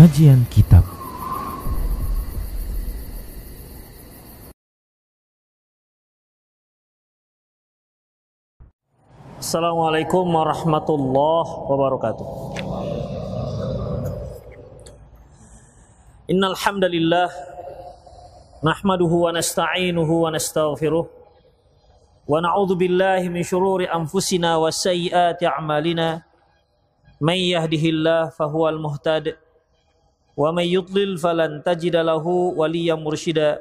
[0.00, 0.80] Kajian Kitab.
[9.36, 12.28] Assalamualaikum warahmatullahi wabarakatuh.
[16.32, 17.28] Innal hamdalillah
[18.64, 21.04] nahmaduhu wa nasta'inuhu wa nastaghfiruh
[22.24, 26.24] wa na'udzu billahi min shururi anfusina wa sayyiati a'malina.
[27.20, 29.36] May yahdihillahu fahuwal muhtad
[30.40, 33.60] wa may yudlil falan tajida lahu waliyyan mursyida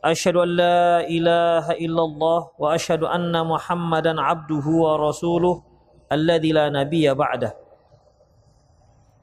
[0.00, 5.60] asyhadu an la ilaha illallah wa asyhadu anna muhammadan abduhu wa rasuluh
[6.08, 7.52] alladzi la nabiyya ba'dah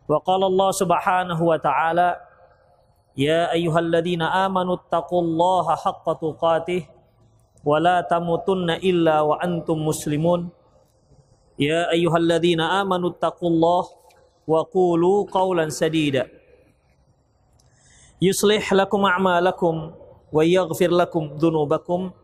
[0.06, 2.22] wa qala Allah subhanahu wa ta'ala
[3.18, 6.86] ya ayyuhalladzina amanu taqullaha haqqa tuqatih
[7.66, 10.54] wa la tamutunna illa wa antum muslimun.
[11.58, 13.97] Ya ayyuhalladzina amanu taqullaha
[14.48, 16.32] wa qulu qawlan sadida
[18.24, 19.92] yuslih lakum a'malakum
[20.32, 22.16] wa yaghfir lakum dhunubakum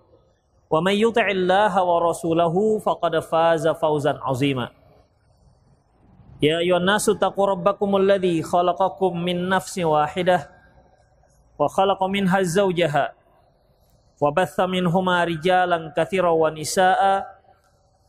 [0.71, 4.71] wa may yuti'illaha wa rasulahu faqad faza fawzan 'azima
[6.43, 10.43] Ya ayuhan nasu taqu rabbakumul ladzi khalaqakum min nafsin wahidah
[11.55, 13.15] wa khalaqa minha zawjaha
[14.19, 17.23] wa batha minhuma rijalan katsiran wa nisaa'a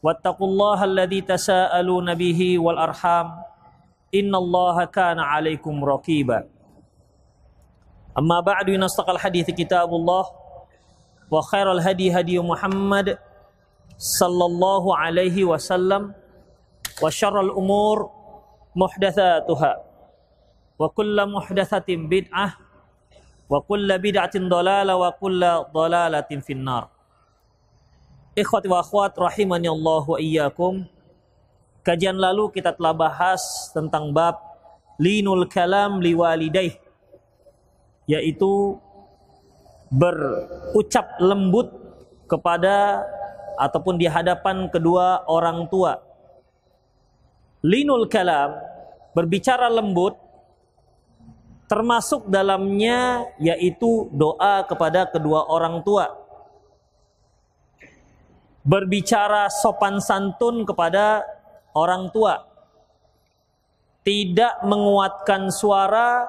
[0.03, 3.39] wattaqullaha alladzi tasaaluna bihi wal arham
[4.15, 6.49] إن الله كان عليكم رقيبا
[8.19, 10.25] أما بعد أصدق الحديث كتاب الله
[11.31, 13.19] وخير الهدي هدي محمد
[13.99, 16.13] صلى الله عليه وسلم
[17.03, 18.11] وشر الأمور
[18.77, 19.73] محدثاتها
[20.79, 22.49] وكل محدثة بدعة
[23.51, 25.43] وكل بدعة ضلالة وكل
[25.75, 26.95] ضلالة في النار
[28.35, 30.83] akhwat rahimani Allah wa iyyakum.
[31.85, 34.41] Kajian lalu kita telah bahas tentang bab
[34.97, 36.81] linul kalam liwalidaih
[38.09, 38.81] yaitu
[39.93, 41.69] berucap lembut
[42.25, 43.05] kepada
[43.61, 46.01] ataupun di hadapan kedua orang tua.
[47.61, 48.57] Linul kalam
[49.13, 50.17] berbicara lembut
[51.69, 56.13] termasuk dalamnya yaitu doa kepada kedua orang tua.
[58.65, 61.21] Berbicara sopan santun kepada
[61.75, 62.41] orang tua.
[64.05, 66.29] Tidak menguatkan suara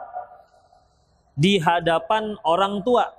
[1.35, 3.11] di hadapan orang tua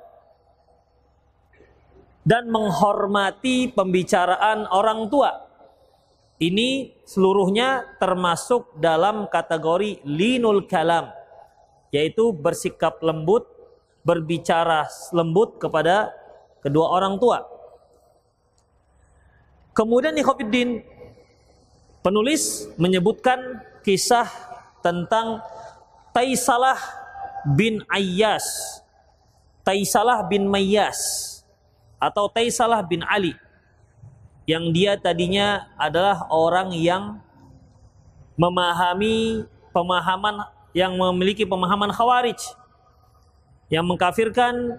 [2.26, 5.46] dan menghormati pembicaraan orang tua.
[6.36, 11.08] Ini seluruhnya termasuk dalam kategori linul kalam,
[11.94, 13.48] yaitu bersikap lembut,
[14.04, 14.84] berbicara
[15.16, 16.12] lembut kepada
[16.60, 17.40] kedua orang tua.
[19.72, 20.95] Kemudian Ikhofiddin
[22.06, 24.30] penulis menyebutkan kisah
[24.78, 25.42] tentang
[26.14, 26.78] Taisalah
[27.58, 28.46] bin Ayyas,
[29.66, 30.98] Taisalah bin Mayyas,
[31.98, 33.34] atau Taisalah bin Ali,
[34.46, 37.18] yang dia tadinya adalah orang yang
[38.38, 39.42] memahami
[39.74, 42.38] pemahaman yang memiliki pemahaman khawarij,
[43.66, 44.78] yang mengkafirkan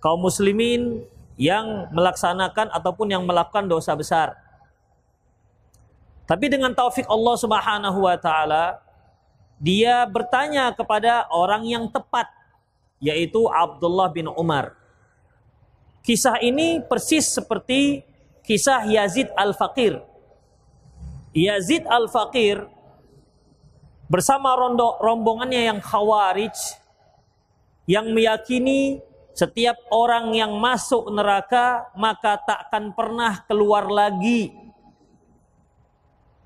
[0.00, 1.04] kaum muslimin
[1.36, 4.41] yang melaksanakan ataupun yang melakukan dosa besar.
[6.32, 8.80] Tapi dengan taufik Allah Subhanahu wa taala,
[9.60, 12.24] dia bertanya kepada orang yang tepat
[13.04, 14.72] yaitu Abdullah bin Umar.
[16.00, 18.00] Kisah ini persis seperti
[18.48, 20.00] kisah Yazid Al-Faqir.
[21.36, 22.64] Yazid Al-Faqir
[24.08, 26.56] bersama rondo, rombongannya yang khawarij
[27.84, 29.04] yang meyakini
[29.36, 34.61] setiap orang yang masuk neraka maka takkan pernah keluar lagi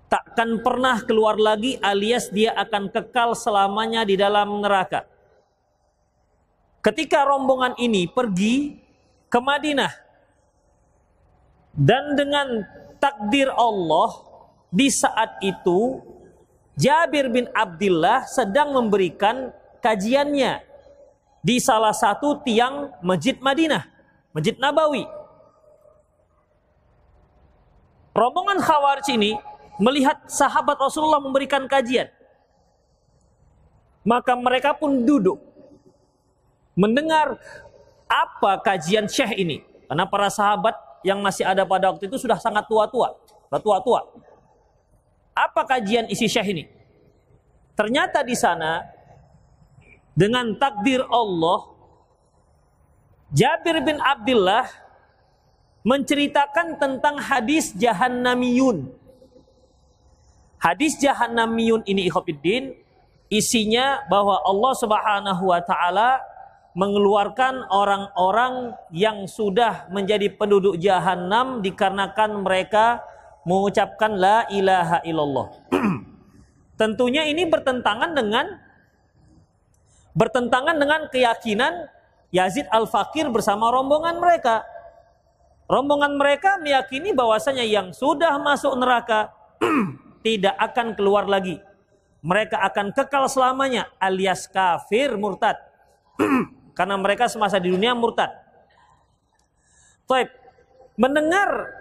[0.07, 5.07] takkan pernah keluar lagi alias dia akan kekal selamanya di dalam neraka.
[6.83, 8.79] Ketika rombongan ini pergi
[9.27, 9.91] ke Madinah
[11.75, 12.63] dan dengan
[13.03, 14.23] takdir Allah
[14.71, 15.99] di saat itu
[16.79, 19.51] Jabir bin Abdullah sedang memberikan
[19.83, 20.63] kajiannya
[21.41, 23.89] di salah satu tiang Masjid Madinah,
[24.31, 25.09] Masjid Nabawi.
[28.13, 29.37] Rombongan Khawarij ini
[29.77, 32.09] melihat sahabat Rasulullah memberikan kajian.
[34.07, 35.43] Maka mereka pun duduk
[36.79, 37.41] mendengar
[38.07, 39.67] apa kajian Syekh ini.
[39.87, 43.15] Karena para sahabat yang masih ada pada waktu itu sudah sangat tua-tua,
[43.63, 44.07] tua-tua.
[45.35, 46.65] Apa kajian isi Syekh ini?
[47.77, 48.81] Ternyata di sana
[50.17, 51.77] dengan takdir Allah
[53.35, 54.65] Jabir bin Abdullah
[55.85, 58.91] menceritakan tentang hadis jahannamiyun
[60.67, 62.75] Hadis jahannamiyun ini ikhofiddin
[63.31, 66.19] isinya bahwa Allah Subhanahu wa taala
[66.75, 72.99] mengeluarkan orang-orang yang sudah menjadi penduduk jahanam dikarenakan mereka
[73.47, 75.55] mengucapkan la ilaha illallah.
[76.83, 78.59] Tentunya ini bertentangan dengan
[80.19, 81.87] bertentangan dengan keyakinan
[82.35, 84.67] Yazid Al-Fakir bersama rombongan mereka.
[85.71, 89.31] Rombongan mereka meyakini bahwasanya yang sudah masuk neraka
[90.21, 91.61] tidak akan keluar lagi.
[92.27, 95.57] Mereka akan kekal selamanya alias kafir murtad.
[96.77, 98.29] Karena mereka semasa di dunia murtad.
[100.07, 100.31] Baik,
[100.95, 101.73] mendengar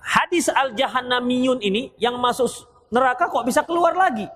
[0.00, 2.50] hadis al-jahannamiyun ini yang masuk
[2.90, 4.26] neraka kok bisa keluar lagi?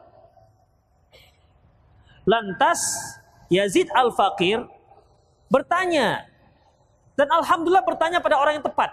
[2.25, 2.81] Lantas
[3.53, 4.65] Yazid al-Fakir
[5.53, 6.25] bertanya
[7.15, 8.91] dan alhamdulillah bertanya pada orang yang tepat.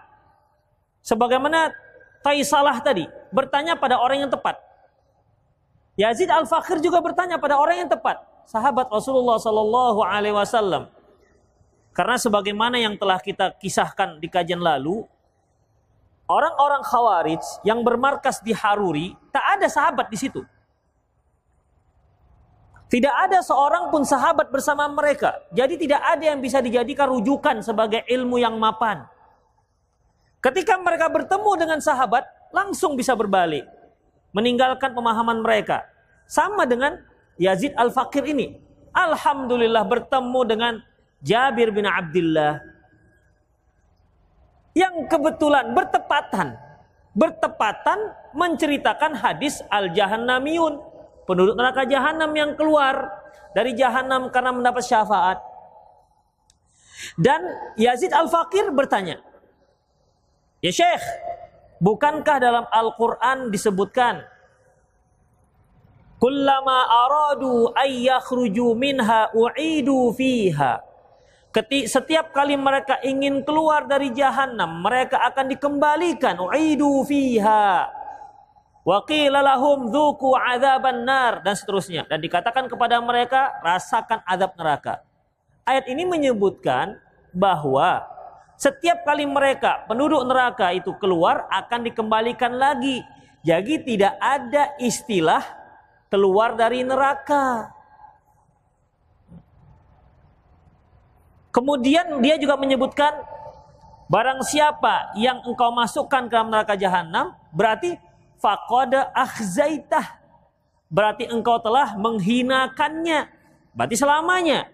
[1.02, 1.74] Sebagaimana
[2.22, 4.60] Taisalah tadi bertanya pada orang yang tepat.
[6.00, 10.92] Yazid al-Fakir juga bertanya pada orang yang tepat sahabat Rasulullah Sallallahu Alaihi Wasallam.
[11.92, 15.04] Karena sebagaimana yang telah kita kisahkan di kajian lalu,
[16.28, 20.42] orang-orang Khawarij yang bermarkas di Haruri tak ada sahabat di situ.
[22.92, 25.40] Tidak ada seorang pun sahabat bersama mereka.
[25.56, 29.08] Jadi tidak ada yang bisa dijadikan rujukan sebagai ilmu yang mapan.
[30.44, 33.68] Ketika mereka bertemu dengan sahabat, langsung bisa berbalik.
[34.32, 35.84] Meninggalkan pemahaman mereka.
[36.24, 36.96] Sama dengan
[37.36, 38.56] Yazid Al-Fakir ini.
[38.96, 40.74] Alhamdulillah bertemu dengan
[41.20, 42.64] Jabir bin Abdullah.
[44.72, 46.56] Yang kebetulan bertepatan.
[47.12, 48.00] Bertepatan
[48.32, 50.80] menceritakan hadis Al-Jahannamiyun.
[51.28, 53.12] Penduduk neraka Jahannam yang keluar
[53.52, 55.40] dari Jahannam karena mendapat syafaat.
[57.20, 57.42] Dan
[57.76, 59.20] Yazid Al-Fakir bertanya.
[60.62, 61.02] Ya Syekh,
[61.82, 64.22] bukankah dalam Al-Quran disebutkan
[66.22, 70.78] Kullama aradu ayyakhruju minha u'idu fiha.
[71.50, 76.38] Ketik, setiap kali mereka ingin keluar dari jahanam, mereka akan dikembalikan.
[76.38, 77.90] U'idu fiha.
[78.86, 85.02] Wa qila lahum dhuku adzaban nar dan seterusnya dan dikatakan kepada mereka rasakan azab neraka.
[85.66, 87.02] Ayat ini menyebutkan
[87.34, 88.06] bahwa
[88.62, 93.02] setiap kali mereka penduduk neraka itu keluar akan dikembalikan lagi.
[93.42, 95.42] Jadi tidak ada istilah
[96.14, 97.74] keluar dari neraka.
[101.50, 103.26] Kemudian dia juga menyebutkan
[104.06, 107.98] barang siapa yang engkau masukkan ke neraka jahanam berarti
[108.38, 110.22] faqada akhzaitah.
[110.86, 113.26] Berarti engkau telah menghinakannya.
[113.74, 114.70] Berarti selamanya.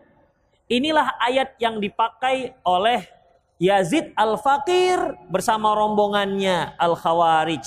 [0.67, 3.16] Inilah ayat yang dipakai oleh
[3.57, 7.65] Yazid Al-Fakir bersama rombongannya Al-Khawarij.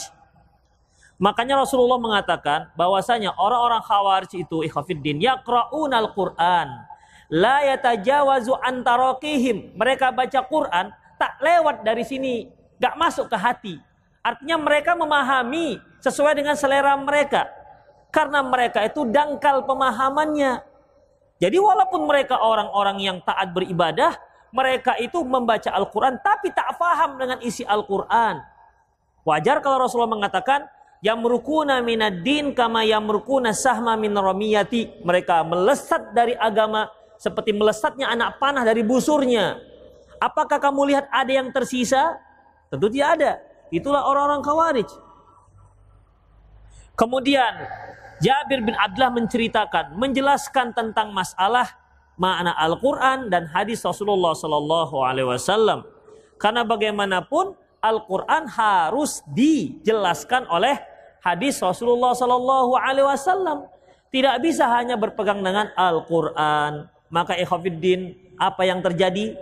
[1.21, 6.91] Makanya Rasulullah mengatakan bahwasanya orang-orang Khawarij itu ikhwafiddin yaqra'un al-Qur'an
[7.31, 9.75] la yatajawazu antarokihim.
[9.79, 13.75] Mereka baca Quran tak lewat dari sini, gak masuk ke hati.
[14.21, 17.51] Artinya mereka memahami sesuai dengan selera mereka.
[18.11, 20.67] Karena mereka itu dangkal pemahamannya.
[21.41, 24.13] Jadi walaupun mereka orang-orang yang taat beribadah,
[24.51, 28.43] mereka itu membaca Al-Quran tapi tak faham dengan isi Al-Quran.
[29.23, 30.67] Wajar kalau Rasulullah mengatakan,
[31.05, 35.03] yamrukuna minad din kama yamrukuna sahma min ramiyati.
[35.07, 36.91] Mereka melesat dari agama
[37.21, 39.61] seperti melesatnya anak panah dari busurnya.
[40.21, 42.17] Apakah kamu lihat ada yang tersisa?
[42.69, 43.33] Tentu tidak ada.
[43.71, 44.91] Itulah orang-orang khawarij.
[46.99, 47.55] Kemudian
[48.21, 51.73] Jabir bin Abdullah menceritakan, menjelaskan tentang masalah
[52.21, 55.89] makna Al-Quran dan hadis Rasulullah Sallallahu Alaihi Wasallam.
[56.37, 60.77] Karena bagaimanapun Al-Quran harus dijelaskan oleh
[61.25, 63.65] hadis Rasulullah Sallallahu Alaihi Wasallam.
[64.13, 66.93] Tidak bisa hanya berpegang dengan Al-Quran.
[67.09, 69.39] Maka ikhwafiddin, apa yang terjadi?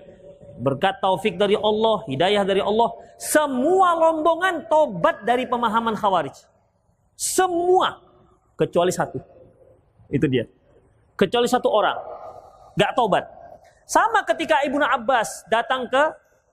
[0.58, 2.94] Berkat taufik dari Allah, hidayah dari Allah.
[3.18, 6.34] Semua rombongan tobat dari pemahaman khawarij.
[7.18, 7.98] Semua.
[8.58, 9.18] Kecuali satu.
[10.10, 10.46] Itu dia.
[11.18, 12.17] Kecuali satu orang.
[12.78, 13.26] Gak tobat.
[13.88, 16.02] Sama ketika Ibnu Abbas datang ke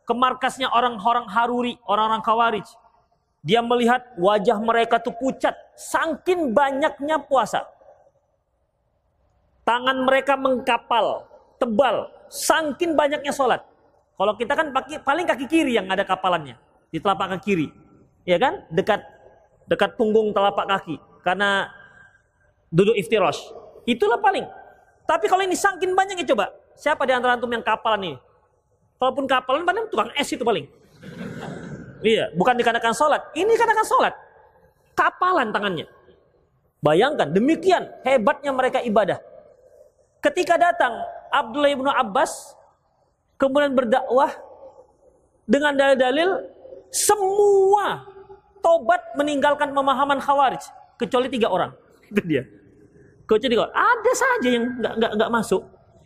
[0.05, 2.67] ke markasnya orang-orang Haruri, orang-orang Khawarij.
[3.45, 7.65] Dia melihat wajah mereka tuh pucat, sangkin banyaknya puasa.
[9.65, 11.25] Tangan mereka mengkapal,
[11.61, 13.61] tebal, sangkin banyaknya sholat.
[14.15, 16.57] Kalau kita kan pakai paling kaki kiri yang ada kapalannya
[16.89, 17.67] di telapak kaki kiri,
[18.25, 18.65] ya kan?
[18.73, 19.01] Dekat
[19.65, 21.69] dekat punggung telapak kaki karena
[22.69, 23.41] duduk iftirosh.
[23.85, 24.45] Itulah paling.
[25.05, 28.17] Tapi kalau ini sangkin banyaknya coba, siapa di antara antum yang nih?
[28.97, 30.65] Kalaupun kapalan paling tukang es itu paling.
[32.01, 33.21] Iya, bukan dikarenakan sholat.
[33.37, 34.13] Ini dikarenakan sholat.
[34.97, 35.85] Kapalan tangannya.
[36.81, 39.17] Bayangkan demikian hebatnya mereka ibadah.
[40.21, 42.53] Ketika datang Abdullah ibnu Abbas
[43.37, 44.31] kemudian berdakwah
[45.45, 46.49] dengan dalil-dalil
[46.89, 48.05] semua
[48.63, 50.61] tobat meninggalkan pemahaman khawarij
[50.97, 51.73] kecuali tiga orang.
[52.09, 52.45] Itu dia.
[53.25, 53.75] Kecuali tiga orang.
[53.75, 55.61] Ada saja yang nggak nggak nggak masuk.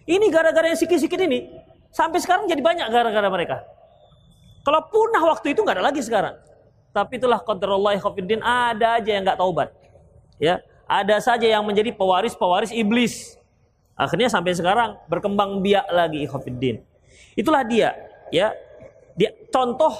[0.09, 1.45] Ini gara-gara yang sikit-sikit ini
[1.93, 3.61] sampai sekarang jadi banyak gara-gara mereka.
[4.63, 6.35] Kalau punah waktu itu nggak ada lagi sekarang.
[6.89, 9.69] Tapi itulah qadarullah khafiddin ada aja yang nggak taubat.
[10.41, 13.37] Ya, ada saja yang menjadi pewaris-pewaris iblis.
[13.93, 16.81] Akhirnya sampai sekarang berkembang biak lagi khafiddin.
[17.35, 17.93] Itulah dia,
[18.31, 18.55] ya.
[19.19, 19.91] Dia contoh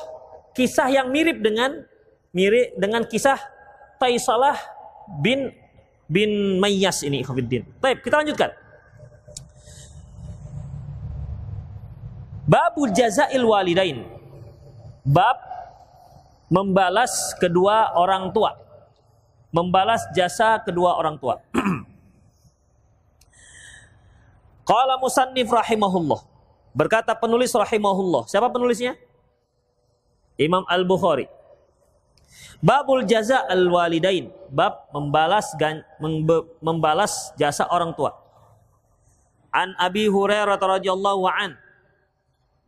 [0.56, 1.84] kisah yang mirip dengan
[2.32, 3.38] mirip dengan kisah
[4.00, 4.56] Taisalah
[5.20, 5.52] bin
[6.10, 7.64] bin Mayyas ini khafiddin.
[7.78, 8.50] Baik, kita lanjutkan.
[12.50, 14.10] Babul jazail walidain.
[15.06, 15.38] Bab
[16.50, 18.58] membalas kedua orang tua.
[19.54, 21.38] Membalas jasa kedua orang tua.
[24.70, 26.26] Qala musannif rahimahullah.
[26.74, 28.26] Berkata penulis rahimahullah.
[28.30, 28.98] Siapa penulisnya?
[30.42, 31.39] Imam Al-Bukhari.
[32.60, 34.32] Babul jaza al-walidain.
[34.50, 35.54] Bab membalas
[36.60, 38.16] membalas jasa orang tua.
[39.50, 41.58] An Abi Hurairah radhiyallahu an.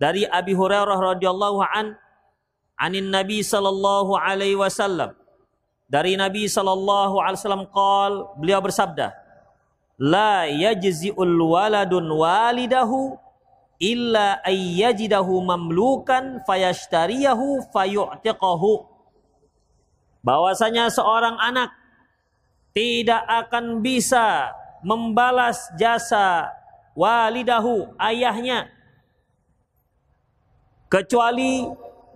[0.02, 1.98] Dari Abi Hurairah radhiyallahu an
[2.82, 5.14] anin Nabi sallallahu alaihi wasallam
[5.86, 9.14] dari Nabi sallallahu alaihi wasallam qol beliau bersabda
[10.02, 13.14] la yajzi'ul waladun walidahu
[13.78, 18.90] illa ayyajidahu mamlukan fayashtariyahu fayu'tiqahu
[20.22, 21.74] bahwasanya seorang anak
[22.72, 26.50] tidak akan bisa membalas jasa
[26.98, 28.72] walidahu ayahnya
[30.88, 31.68] kecuali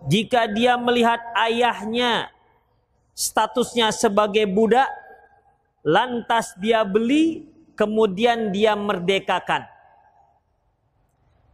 [0.05, 2.29] jika dia melihat ayahnya
[3.15, 4.91] statusnya sebagai budak,
[5.81, 9.63] lantas dia beli, kemudian dia merdekakan.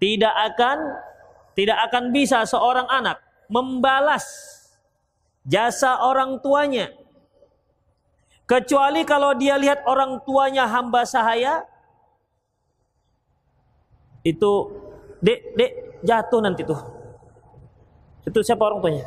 [0.02, 0.78] Tidak akan
[1.54, 4.26] tidak akan bisa seorang anak membalas
[5.48, 6.94] jasa orang tuanya
[8.46, 11.66] kecuali kalau dia lihat orang tuanya hamba sahaya
[14.22, 14.52] itu
[15.24, 15.72] dek dek
[16.06, 17.02] jatuh nanti tuh
[18.22, 19.06] itu siapa orang tuanya?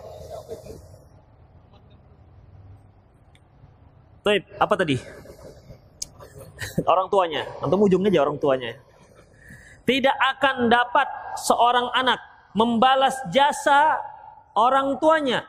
[4.25, 4.97] Baik, apa tadi?
[6.93, 8.75] orang tuanya, atau ujungnya aja orang tuanya.
[9.85, 11.09] Tidak akan dapat
[11.45, 12.19] seorang anak
[12.57, 14.01] membalas jasa
[14.57, 15.45] orang tuanya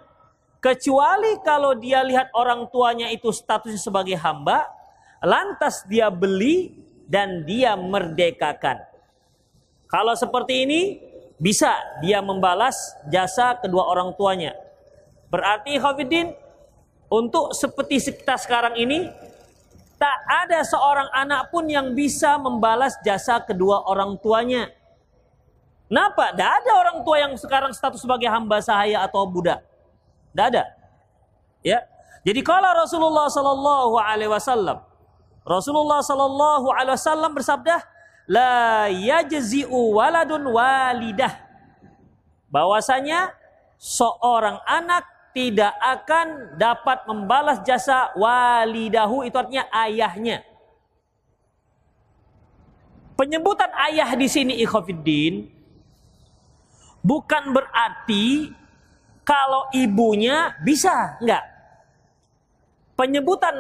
[0.65, 4.65] kecuali kalau dia lihat orang tuanya itu statusnya sebagai hamba,
[5.22, 6.74] lantas dia beli
[7.05, 8.81] dan dia merdekakan.
[9.86, 10.81] Kalau seperti ini,
[11.38, 11.69] bisa
[12.01, 14.57] dia membalas jasa kedua orang tuanya.
[15.29, 16.34] Berarti Khafidin
[17.13, 19.05] untuk seperti kita sekarang ini
[20.01, 24.74] tak ada seorang anak pun yang bisa membalas jasa kedua orang tuanya.
[25.86, 26.34] Kenapa?
[26.34, 29.75] Tidak ada orang tua yang sekarang status sebagai hamba sahaya atau budak.
[30.35, 30.67] Tidak ada.
[31.63, 31.79] Ya.
[32.27, 34.83] Jadi kalau Rasulullah Sallallahu Alaihi Wasallam,
[35.47, 37.79] Rasulullah Sallallahu Alaihi Wasallam bersabda,
[38.27, 41.39] la yajzi'u waladun walidah.
[42.51, 43.31] Bahwasanya
[43.79, 50.43] seorang anak tidak akan dapat membalas jasa walidahu itu artinya ayahnya.
[53.15, 55.47] Penyebutan ayah di sini ikhafiddin
[56.99, 58.51] bukan berarti
[59.25, 61.41] kalau ibunya bisa, enggak.
[62.94, 63.58] Penyebutan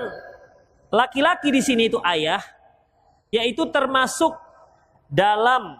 [0.93, 2.39] laki-laki di sini itu ayah
[3.33, 4.31] yaitu termasuk
[5.11, 5.75] dalam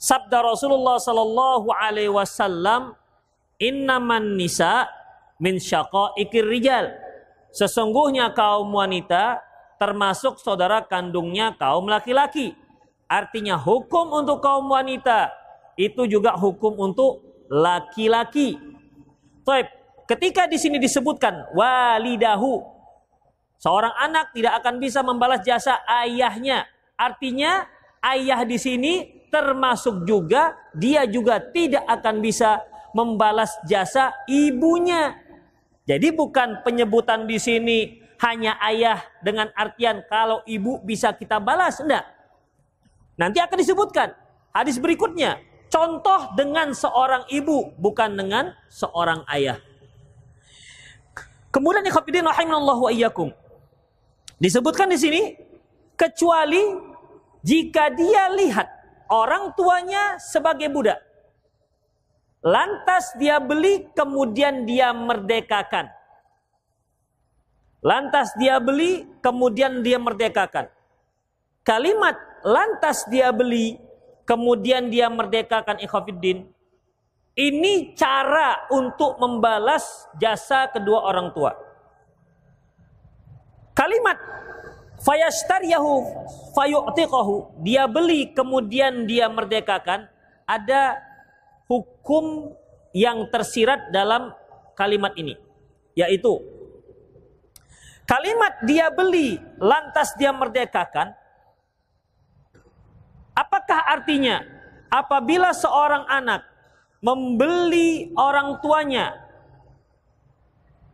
[0.00, 2.98] sabda Rasulullah sallallahu alaihi wasallam
[3.60, 4.90] innaman nisa
[5.36, 6.90] min syaqaiqir rijal.
[7.54, 9.38] Sesungguhnya kaum wanita
[9.78, 12.56] termasuk saudara kandungnya kaum laki-laki.
[13.06, 15.30] Artinya hukum untuk kaum wanita
[15.78, 18.58] itu juga hukum untuk laki-laki
[19.48, 19.66] Taib.
[20.04, 22.60] ketika di sini disebutkan walidahu
[23.56, 26.68] seorang anak tidak akan bisa membalas jasa ayahnya
[27.00, 27.64] artinya
[28.04, 32.60] ayah di sini termasuk juga dia juga tidak akan bisa
[32.96, 35.16] membalas jasa ibunya.
[35.88, 42.04] Jadi bukan penyebutan di sini hanya ayah dengan artian kalau ibu bisa kita balas, enggak.
[43.16, 44.12] Nanti akan disebutkan
[44.52, 45.40] hadis berikutnya.
[45.68, 49.60] Contoh dengan seorang ibu bukan dengan seorang ayah.
[51.52, 53.28] Kemudian ikhwatiddin rahimallahu wa iyyakum.
[54.40, 55.22] Disebutkan di sini
[55.92, 56.60] kecuali
[57.44, 58.68] jika dia lihat
[59.12, 61.00] orang tuanya sebagai budak,
[62.40, 65.98] lantas dia beli kemudian dia merdekakan.
[67.78, 70.66] Lantas dia beli, kemudian dia merdekakan.
[71.62, 73.78] Kalimat lantas dia beli,
[74.28, 76.44] kemudian dia merdekakan ikhafiddin.
[77.38, 81.56] Ini cara untuk membalas jasa kedua orang tua.
[83.72, 84.18] Kalimat
[85.00, 86.02] fayashtariyahu
[86.52, 90.10] fayu'tiqahu, dia beli kemudian dia merdekakan,
[90.44, 90.98] ada
[91.70, 92.52] hukum
[92.90, 94.34] yang tersirat dalam
[94.74, 95.38] kalimat ini,
[95.94, 96.42] yaitu
[98.08, 101.12] Kalimat dia beli lantas dia merdekakan.
[103.38, 104.42] Apakah artinya
[104.90, 106.42] apabila seorang anak
[106.98, 109.14] membeli orang tuanya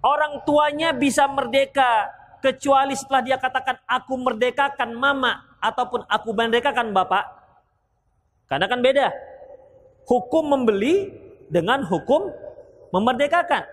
[0.05, 2.13] orang tuanya bisa merdeka
[2.45, 7.25] kecuali setelah dia katakan aku merdekakan mama ataupun aku merdekakan bapak.
[8.45, 9.09] Karena kan beda.
[10.05, 11.09] Hukum membeli
[11.49, 12.29] dengan hukum
[12.93, 13.65] memerdekakan.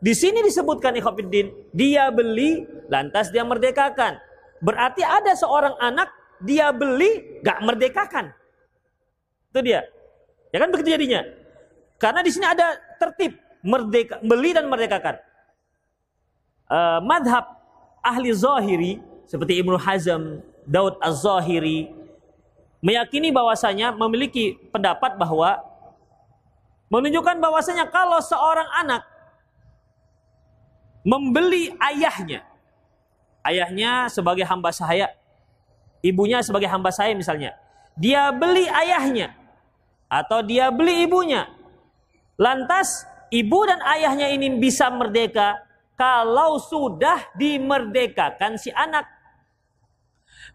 [0.00, 4.16] Di sini disebutkan ikhwafiddin, dia beli lantas dia merdekakan.
[4.64, 6.08] Berarti ada seorang anak
[6.42, 8.32] dia beli gak merdekakan.
[9.52, 9.86] Itu dia.
[10.52, 11.24] Ya kan begitu jadinya.
[11.96, 15.16] Karena di sini ada tertib merdeka, beli dan merdekakan.
[16.66, 17.46] Uh, madhab
[18.02, 21.90] ahli zahiri seperti Ibnu Hazm, Daud Az-Zahiri
[22.82, 25.62] meyakini bahwasanya memiliki pendapat bahwa
[26.86, 29.02] menunjukkan bahwasanya kalau seorang anak
[31.06, 32.42] membeli ayahnya.
[33.46, 35.14] Ayahnya sebagai hamba saya,
[36.04, 37.56] ibunya sebagai hamba saya misalnya.
[37.96, 39.32] Dia beli ayahnya
[40.08, 41.48] atau dia beli ibunya.
[42.36, 45.56] Lantas ibu dan ayahnya ini bisa merdeka
[45.96, 49.08] kalau sudah dimerdekakan si anak.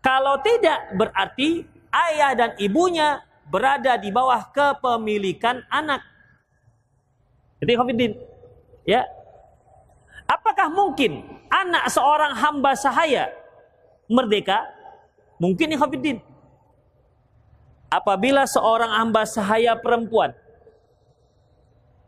[0.05, 6.05] Kalau tidak berarti ayah dan ibunya berada di bawah kepemilikan anak.
[7.61, 8.13] Jadi Khafidin,
[8.85, 9.05] ya
[10.31, 13.27] Apakah mungkin anak seorang hamba sahaya
[14.07, 14.63] merdeka?
[15.41, 16.21] Mungkin ikhafidin.
[17.91, 20.31] Apabila seorang hamba sahaya perempuan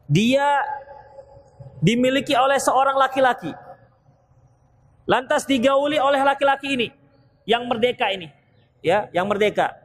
[0.08, 0.63] dia
[1.84, 3.52] dimiliki oleh seorang laki-laki
[5.04, 6.88] lantas digauli oleh laki-laki ini
[7.43, 8.32] yang merdeka ini
[8.80, 9.76] ya yang merdeka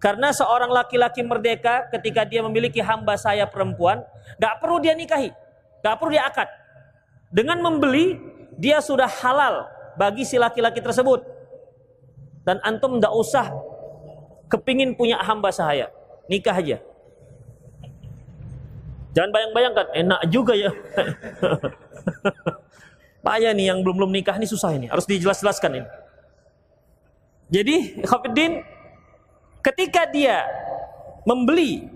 [0.00, 4.00] karena seorang laki-laki merdeka ketika dia memiliki hamba saya perempuan
[4.40, 5.28] nggak perlu dia nikahi
[5.84, 6.48] nggak perlu dia akad
[7.30, 8.18] dengan membeli,
[8.58, 11.22] dia sudah halal bagi si laki-laki tersebut.
[12.50, 13.46] Dan antum tidak usah
[14.50, 15.86] kepingin punya hamba sahaya.
[16.26, 16.82] Nikah aja.
[19.14, 20.74] Jangan bayang-bayangkan, enak juga ya.
[23.26, 24.90] Payah nih yang belum-belum nikah ini susah ini.
[24.90, 25.88] Harus dijelas-jelaskan ini.
[27.54, 28.66] Jadi, Khafiddin,
[29.62, 30.42] ketika dia
[31.22, 31.86] membeli,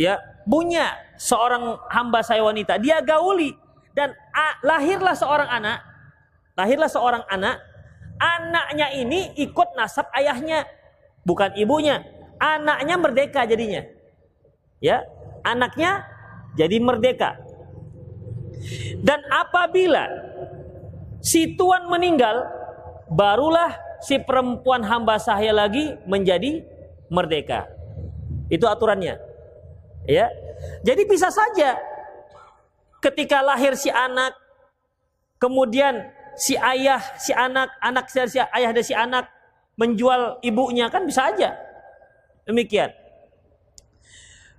[0.00, 0.16] ya
[0.48, 3.52] punya seorang hamba saya wanita, dia gauli
[3.92, 4.16] dan
[4.64, 5.84] lahirlah seorang anak,
[6.56, 7.60] lahirlah seorang anak,
[8.22, 10.62] anaknya ini ikut nasab ayahnya,
[11.26, 12.06] bukan ibunya.
[12.38, 13.82] Anaknya merdeka jadinya.
[14.78, 15.02] Ya,
[15.42, 16.06] anaknya
[16.54, 17.38] jadi merdeka.
[19.02, 20.06] Dan apabila
[21.18, 22.46] si tuan meninggal,
[23.10, 26.62] barulah si perempuan hamba sahaya lagi menjadi
[27.10, 27.66] merdeka.
[28.50, 29.18] Itu aturannya.
[30.06, 30.30] Ya.
[30.82, 31.78] Jadi bisa saja
[33.02, 34.34] ketika lahir si anak,
[35.42, 39.28] kemudian si ayah, si anak, anak si ayah dan si anak
[39.76, 41.56] menjual ibunya kan bisa aja.
[42.44, 42.92] Demikian.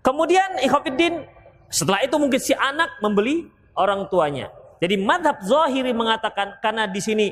[0.04, 1.24] Kemudian ikhwafiddin
[1.72, 4.52] setelah itu mungkin si anak membeli orang tuanya.
[4.84, 7.28] Jadi madhab zahiri mengatakan karena di sini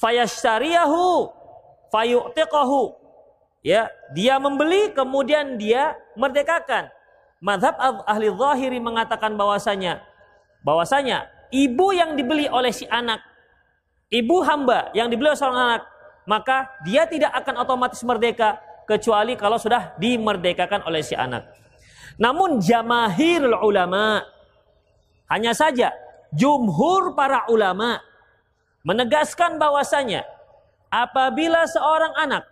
[0.00, 1.28] fayashtariyahu
[1.92, 2.96] fayu'tiqahu
[3.60, 6.88] ya dia membeli kemudian dia merdekakan.
[7.42, 7.74] Madhab
[8.06, 10.00] ahli zahiri mengatakan bahwasanya
[10.62, 13.20] bahwasanya ibu yang dibeli oleh si anak,
[14.12, 15.82] ibu hamba yang dibeli oleh seorang anak,
[16.28, 21.48] maka dia tidak akan otomatis merdeka kecuali kalau sudah dimerdekakan oleh si anak.
[22.20, 24.20] Namun jamahirul ulama
[25.32, 25.96] hanya saja
[26.36, 28.04] jumhur para ulama
[28.84, 30.28] menegaskan bahwasanya
[30.92, 32.44] apabila seorang anak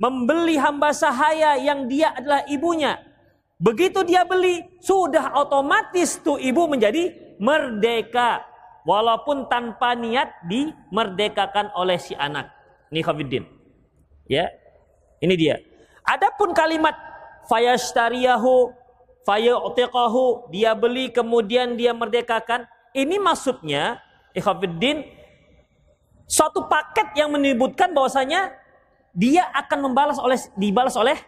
[0.00, 2.96] membeli hamba sahaya yang dia adalah ibunya,
[3.60, 8.55] begitu dia beli sudah otomatis tuh ibu menjadi merdeka
[8.86, 12.54] walaupun tanpa niat dimerdekakan oleh si anak.
[12.94, 13.44] Ini Khafiddin.
[14.30, 14.46] Ya.
[15.18, 15.58] Ini dia.
[16.06, 16.94] Adapun kalimat
[17.50, 18.70] fayashtariyahu
[19.26, 23.98] fayu'tiqahu dia beli kemudian dia merdekakan ini maksudnya
[24.30, 25.02] Ikhafiddin
[26.30, 28.54] suatu paket yang menyebutkan bahwasanya
[29.10, 31.18] dia akan membalas oleh dibalas oleh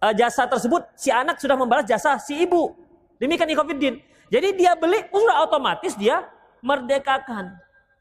[0.00, 2.72] uh, jasa tersebut si anak sudah membalas jasa si ibu
[3.20, 4.00] demikian Ikhafiddin
[4.32, 6.24] jadi dia beli sudah otomatis dia
[6.60, 7.58] merdekakan.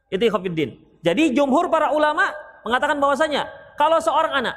[0.08, 0.80] Itu Khofiddin.
[1.04, 2.32] Jadi jumhur para ulama
[2.68, 3.48] mengatakan bahwasanya
[3.80, 4.56] kalau seorang anak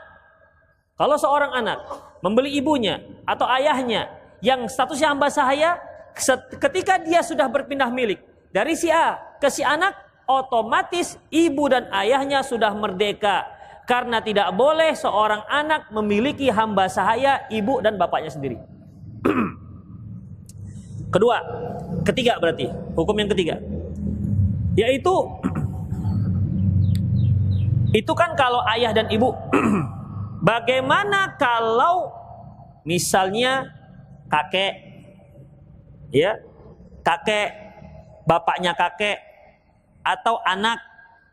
[1.00, 1.78] kalau seorang anak
[2.20, 4.12] membeli ibunya atau ayahnya
[4.44, 5.80] yang statusnya hamba sahaya
[6.60, 8.20] ketika dia sudah berpindah milik
[8.52, 9.96] dari si A ke si anak
[10.28, 13.48] otomatis ibu dan ayahnya sudah merdeka
[13.88, 18.60] karena tidak boleh seorang anak memiliki hamba sahaya ibu dan bapaknya sendiri.
[21.14, 21.42] Kedua,
[22.04, 23.58] ketiga berarti hukum yang ketiga
[24.78, 25.14] yaitu
[27.90, 29.34] itu kan kalau ayah dan ibu.
[30.50, 32.14] Bagaimana kalau
[32.86, 33.68] misalnya
[34.30, 34.72] kakek
[36.14, 36.38] ya
[37.04, 37.50] kakek
[38.24, 39.20] bapaknya kakek
[40.00, 40.80] atau anak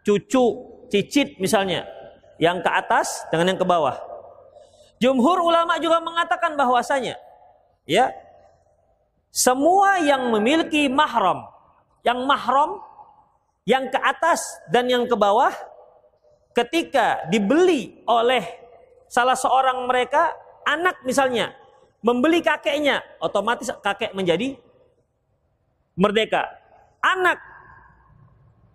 [0.03, 1.87] cucu cicit misalnya
[2.41, 3.95] yang ke atas dengan yang ke bawah.
[4.97, 7.15] Jumhur ulama juga mengatakan bahwasanya
[7.85, 8.11] ya
[9.29, 11.45] semua yang memiliki mahram
[12.01, 12.81] yang mahram
[13.67, 15.51] yang ke atas dan yang ke bawah
[16.55, 18.47] ketika dibeli oleh
[19.11, 20.31] salah seorang mereka
[20.63, 21.51] anak misalnya
[21.99, 24.55] membeli kakeknya otomatis kakek menjadi
[25.99, 26.47] merdeka.
[27.03, 27.37] Anak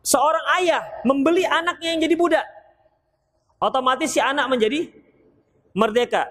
[0.05, 2.47] seorang ayah membeli anaknya yang jadi budak
[3.65, 4.93] otomatis si anak menjadi
[5.73, 6.29] merdeka.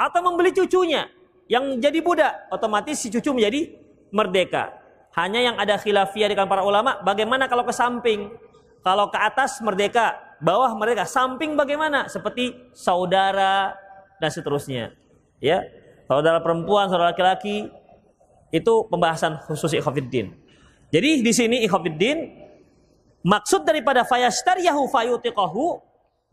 [0.00, 1.06] Atau membeli cucunya
[1.46, 3.70] yang jadi budak otomatis si cucu menjadi
[4.10, 4.79] merdeka
[5.18, 8.30] hanya yang ada khilafiyah dengan para ulama bagaimana kalau ke samping
[8.80, 12.08] kalau ke atas merdeka bawah mereka, samping bagaimana?
[12.08, 13.76] Seperti saudara
[14.18, 14.96] dan seterusnya.
[15.38, 15.68] Ya,
[16.08, 17.68] saudara perempuan, saudara laki-laki
[18.50, 20.32] itu pembahasan khusus ikhafiddin.
[20.90, 22.40] Jadi di sini ikhafiddin
[23.22, 25.78] maksud daripada fayastariyahu fayutiqahu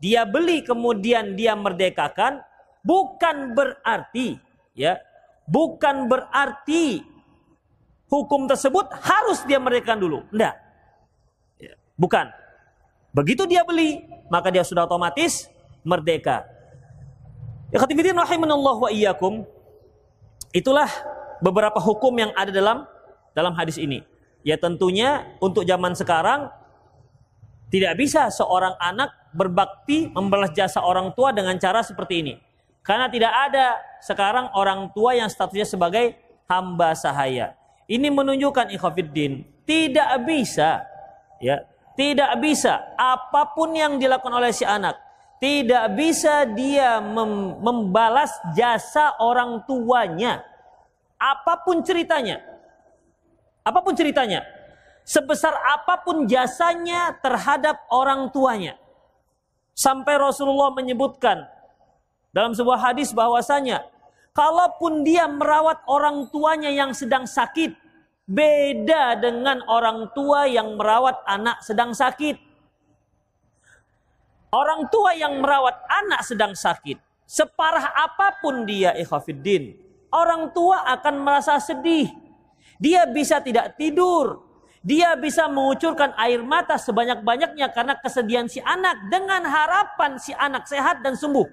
[0.02, 2.42] dia beli kemudian dia merdekakan
[2.82, 4.40] bukan berarti
[4.74, 4.98] ya
[5.46, 7.06] bukan berarti
[8.08, 10.18] hukum tersebut harus dia merdekakan dulu.
[10.32, 10.56] Enggak.
[11.60, 12.26] Ya, bukan.
[13.12, 15.48] Begitu dia beli, maka dia sudah otomatis
[15.84, 16.44] merdeka.
[17.72, 19.44] Ikhtifidin rahimanallah wa iyyakum.
[20.52, 20.88] Itulah
[21.44, 22.88] beberapa hukum yang ada dalam
[23.36, 24.00] dalam hadis ini.
[24.40, 26.48] Ya tentunya untuk zaman sekarang
[27.68, 32.34] tidak bisa seorang anak berbakti membalas jasa orang tua dengan cara seperti ini.
[32.80, 36.16] Karena tidak ada sekarang orang tua yang statusnya sebagai
[36.48, 37.57] hamba sahaya.
[37.88, 40.84] Ini menunjukkan ikhafiddin tidak bisa
[41.40, 41.64] ya
[41.98, 44.94] tidak bisa apa pun yang dilakukan oleh si anak.
[45.42, 50.46] Tidak bisa dia mem membalas jasa orang tuanya.
[51.18, 52.38] Apa pun ceritanya.
[53.66, 54.46] Apa pun ceritanya.
[55.02, 58.78] Sebesar apa pun jasanya terhadap orang tuanya.
[59.74, 61.50] Sampai Rasulullah menyebutkan
[62.30, 63.82] dalam sebuah hadis bahwasanya
[64.38, 67.88] kalaupun dia merawat orang tuanya yang sedang sakit
[68.28, 72.36] Beda dengan orang tua yang merawat anak sedang sakit.
[74.52, 79.80] Orang tua yang merawat anak sedang sakit, separah apa pun dia ikhafiddin,
[80.12, 82.12] orang tua akan merasa sedih.
[82.76, 84.44] Dia bisa tidak tidur,
[84.84, 91.00] dia bisa mengucurkan air mata sebanyak-banyaknya karena kesedihan si anak dengan harapan si anak sehat
[91.00, 91.48] dan sembuh.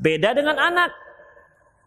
[0.00, 1.03] Beda dengan anak.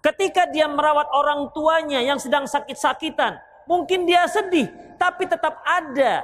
[0.01, 6.23] Ketika dia merawat orang tuanya yang sedang sakit-sakitan, Mungkin dia sedih, tapi tetap ada.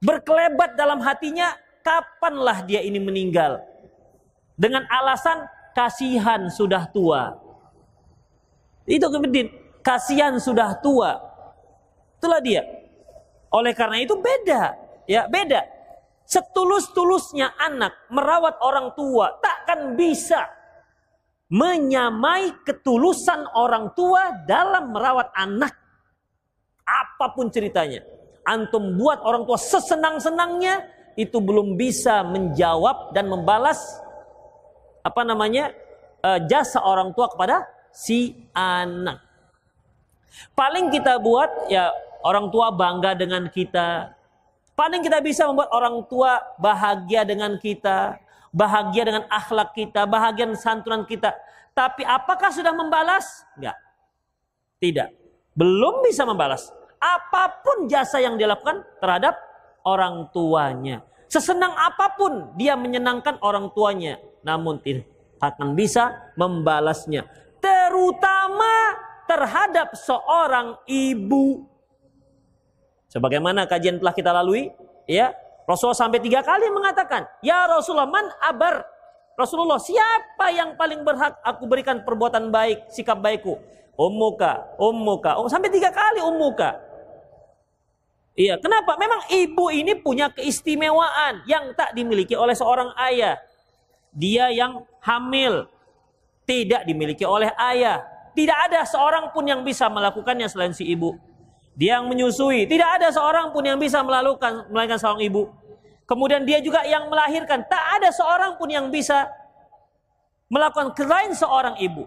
[0.00, 1.52] Berkelebat dalam hatinya,
[1.84, 3.60] kapanlah dia ini meninggal.
[4.56, 5.44] Dengan alasan
[5.76, 7.36] kasihan sudah tua.
[8.88, 9.52] Itu kemudian
[9.84, 11.20] kasihan sudah tua.
[12.16, 12.64] Itulah dia.
[13.52, 15.60] Oleh karena itu beda, ya beda.
[16.24, 20.46] Setulus-tulusnya anak merawat orang tua takkan bisa
[21.50, 25.74] menyamai ketulusan orang tua dalam merawat anak
[26.86, 28.06] apa pun ceritanya.
[28.46, 30.86] Antum buat orang tua sesenang-senangnya
[31.18, 33.78] itu belum bisa menjawab dan membalas
[35.02, 35.74] apa namanya
[36.22, 39.18] uh, jasa orang tua kepada si anak.
[40.54, 41.90] Paling kita buat ya
[42.22, 44.14] orang tua bangga dengan kita.
[44.78, 48.16] Paling kita bisa membuat orang tua bahagia dengan kita,
[48.50, 51.34] bahagia dengan akhlak kita, bahagia dengan santunan kita.
[51.74, 53.46] Tapi apakah sudah membalas?
[53.56, 53.78] Enggak.
[54.82, 55.08] Tidak.
[55.54, 59.34] Belum bisa membalas apa pun jasa yang dilakukan terhadap
[59.88, 61.00] orang tuanya.
[61.30, 65.08] Sesenang apa pun dia menyenangkan orang tuanya, namun tidak
[65.40, 67.24] akan bisa membalasnya.
[67.62, 71.64] Terutama terhadap seorang ibu.
[73.10, 74.74] Sebagaimana kajian telah kita lalui,
[75.06, 75.34] ya
[75.68, 78.84] Rasulullah sampai tiga kali mengatakan, Ya Rasulullah, man abar.
[79.38, 83.56] Rasulullah, siapa yang paling berhak aku berikan perbuatan baik, sikap baikku?
[83.96, 86.76] Ummuka, ummuka, um, sampai tiga kali ummuka.
[88.36, 88.96] Iya, kenapa?
[88.96, 93.36] Memang ibu ini punya keistimewaan yang tak dimiliki oleh seorang ayah.
[94.16, 95.68] Dia yang hamil
[96.48, 98.00] tidak dimiliki oleh ayah.
[98.32, 101.18] Tidak ada seorang pun yang bisa melakukannya selain si ibu.
[101.80, 102.68] Dia yang menyusui.
[102.68, 105.48] Tidak ada seorang pun yang bisa melakukan melainkan seorang ibu.
[106.04, 107.64] Kemudian dia juga yang melahirkan.
[107.64, 109.24] Tak ada seorang pun yang bisa
[110.52, 112.04] melakukan selain seorang ibu.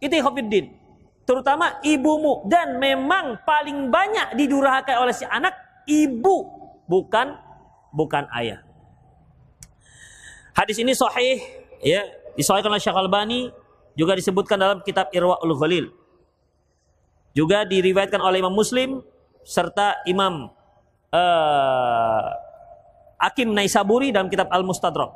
[0.00, 0.72] Itu ikhwafiddin.
[1.28, 2.48] Terutama ibumu.
[2.48, 5.52] Dan memang paling banyak didurhakai oleh si anak
[5.84, 6.48] ibu.
[6.88, 7.36] Bukan
[7.92, 8.64] bukan ayah.
[10.56, 11.44] Hadis ini sahih
[11.84, 12.08] ya,
[12.40, 13.52] disahihkan oleh Syekh Albani
[14.00, 15.86] juga disebutkan dalam kitab Irwaul Ghalil.
[17.36, 19.04] Juga diriwayatkan oleh Imam Muslim
[19.44, 20.48] serta Imam
[21.12, 22.28] uh,
[23.20, 25.12] Akim Naisaburi dalam kitab Al-Mustadrak.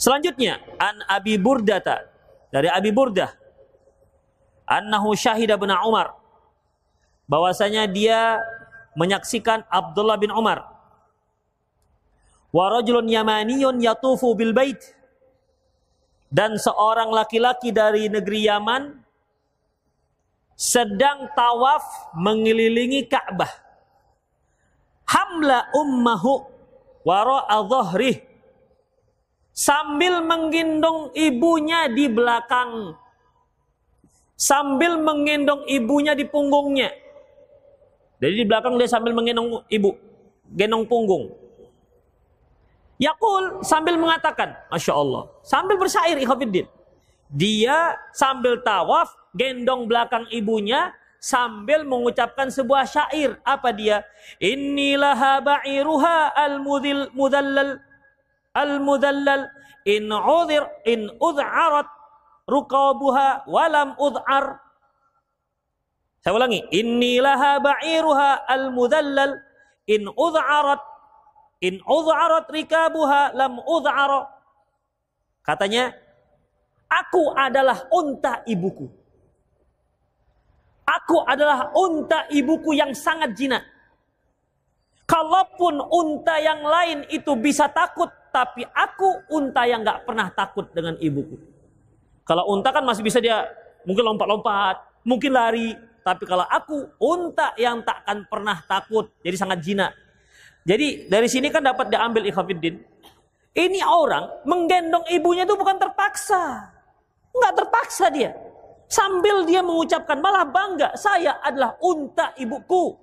[0.00, 2.08] Selanjutnya, an Abi Burdata
[2.48, 3.28] dari Abi Burdah
[4.64, 6.16] annahu syahida bin Umar.
[7.28, 8.40] Bahwasanya dia
[8.96, 10.66] menyaksikan Abdullah bin Umar.
[12.50, 14.78] Wa rajulun yamaniyun yatufu bil bait.
[16.30, 18.99] Dan seorang laki-laki dari negeri Yaman
[20.60, 23.48] sedang tawaf mengelilingi Ka'bah.
[25.08, 26.44] Hamla ummahu
[27.00, 28.20] wara'a dhahrih
[29.56, 32.92] sambil menggendong ibunya di belakang
[34.36, 36.92] sambil menggendong ibunya di punggungnya.
[38.20, 39.96] Jadi di belakang dia sambil menggendong ibu,
[40.52, 41.32] gendong punggung.
[43.00, 45.24] Yakul sambil mengatakan, Masya Allah.
[45.40, 46.68] Sambil bersyair ikhwafiddin.
[47.32, 53.36] Dia sambil tawaf, gendong belakang ibunya, sambil mengucapkan sebuah syair.
[53.44, 54.02] Apa dia?
[54.40, 57.76] Inilah ba'iruha al-mudil mudallal
[58.56, 59.46] al-mudallal
[59.86, 61.86] in udhir in ud'arat
[62.48, 64.58] rukabuha walam ud'ar.
[66.20, 66.64] Saya ulangi.
[66.72, 69.40] Inilah ba'iruha al-mudallal
[69.86, 70.90] in ud'arat
[71.60, 74.32] In udharat rikabuha lam udhara.
[75.44, 75.92] Katanya,
[76.88, 78.88] aku adalah unta ibuku.
[80.90, 83.62] Aku adalah unta ibuku yang sangat jinak.
[85.06, 90.98] Kalaupun unta yang lain itu bisa takut, tapi aku unta yang gak pernah takut dengan
[90.98, 91.38] ibuku.
[92.26, 93.46] Kalau unta kan masih bisa dia
[93.86, 95.74] mungkin lompat-lompat, mungkin lari.
[96.00, 99.92] Tapi kalau aku unta yang takkan pernah takut, jadi sangat jinak.
[100.66, 102.82] Jadi dari sini kan dapat diambil ikhafidin.
[103.50, 106.70] Ini orang menggendong ibunya itu bukan terpaksa.
[107.34, 108.30] Enggak terpaksa dia.
[108.90, 112.98] Sambil dia mengucapkan malah bangga, saya adalah unta ibuku.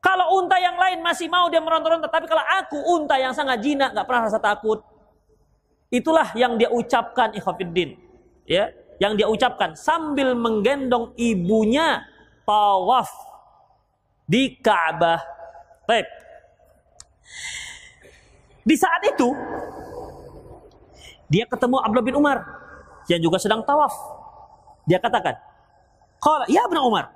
[0.00, 3.92] Kalau unta yang lain masih mau dia meronta-ronta, tapi kalau aku unta yang sangat jinak,
[3.92, 4.80] nggak pernah rasa takut.
[5.92, 8.00] Itulah yang dia ucapkan ikhafidin.
[8.48, 12.04] Ya, yang dia ucapkan sambil menggendong ibunya
[12.48, 13.08] tawaf
[14.24, 15.20] di Ka'bah.
[15.84, 16.08] Baik.
[18.64, 19.28] Di saat itu
[21.28, 22.38] dia ketemu Abdullah bin Umar
[23.12, 23.92] yang juga sedang tawaf.
[24.84, 25.36] Dia katakan,
[26.20, 27.12] "Qala ya Ibnu Umar,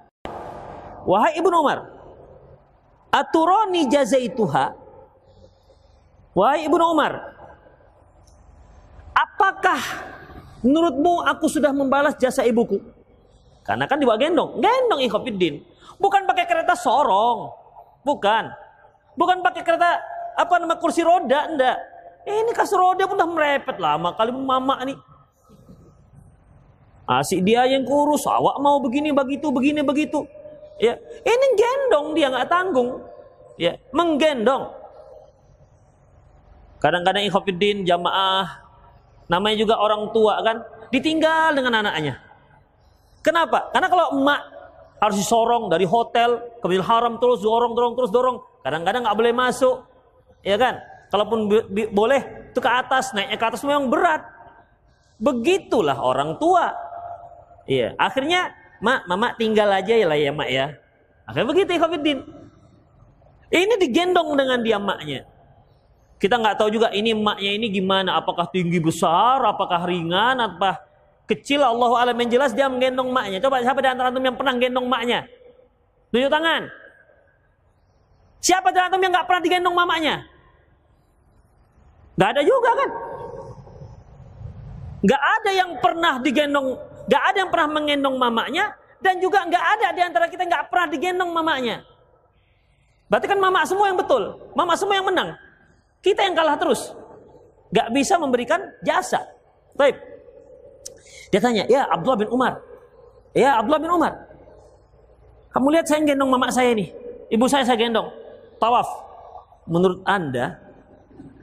[1.05, 1.89] wahai Ibnu Umar,
[3.13, 4.89] aturani jazaituha?"
[6.39, 7.35] Wahai Ibnu Umar,
[9.11, 9.81] apakah
[10.63, 12.79] menurutmu aku sudah membalas jasa ibuku?
[13.67, 15.67] Karena kan dibawa gendong, gendong ikhofiddin.
[15.99, 17.51] Bukan pakai kereta sorong,
[18.07, 18.55] bukan.
[19.19, 19.99] Bukan pakai kereta
[20.39, 21.77] apa nama kursi roda enggak.
[22.23, 24.95] Ini kasur roda pun udah merepet lama kali mama nih.
[27.09, 30.29] Asik dia yang kurus, awak mau begini begitu, begini begitu.
[30.77, 30.95] Ya,
[31.25, 33.01] ini gendong dia nggak tanggung.
[33.57, 34.71] Ya, menggendong.
[36.79, 38.63] Kadang-kadang ikhafidin jamaah
[39.27, 40.63] namanya juga orang tua kan
[40.95, 42.23] ditinggal dengan anaknya.
[43.25, 43.73] Kenapa?
[43.75, 44.41] Karena kalau emak
[44.99, 48.39] harus disorong dari hotel ke Haram terus dorong dorong terus dorong.
[48.63, 49.77] Kadang-kadang nggak boleh masuk
[50.47, 50.79] ya kan?
[51.09, 52.21] Kalaupun boleh
[52.53, 54.23] itu ke atas, naiknya ke atas memang berat.
[55.19, 56.88] Begitulah orang tua.
[57.69, 60.67] Iya, akhirnya mak, mama tinggal aja ya lah ya mak ya.
[61.29, 62.19] Akhirnya begitu Khofiddin.
[63.53, 65.29] Ini digendong dengan dia maknya.
[66.17, 70.83] Kita nggak tahu juga ini maknya ini gimana, apakah tinggi besar, apakah ringan, apa
[71.29, 73.39] kecil Allah alam yang jelas dia menggendong maknya.
[73.45, 75.29] Coba siapa di antara antum yang pernah gendong maknya?
[76.09, 76.63] Tunjuk tangan.
[78.41, 80.25] Siapa di antum yang nggak pernah digendong mamanya?
[82.19, 82.91] Gak ada juga kan?
[85.07, 86.75] Gak ada yang pernah digendong,
[87.09, 90.87] gak ada yang pernah mengendong mamanya, dan juga gak ada di antara kita nggak pernah
[90.93, 91.83] digendong mamanya.
[93.09, 95.33] Berarti kan mama semua yang betul, mama semua yang menang.
[96.05, 96.93] Kita yang kalah terus.
[97.73, 99.25] Gak bisa memberikan jasa.
[99.73, 99.97] Baik.
[101.33, 102.61] Dia tanya, ya Abdullah bin Umar.
[103.33, 104.13] Ya Abdullah bin Umar.
[105.53, 106.93] Kamu lihat saya gendong mama saya nih.
[107.33, 108.09] Ibu saya saya gendong.
[108.61, 108.89] Tawaf.
[109.69, 110.57] Menurut Anda,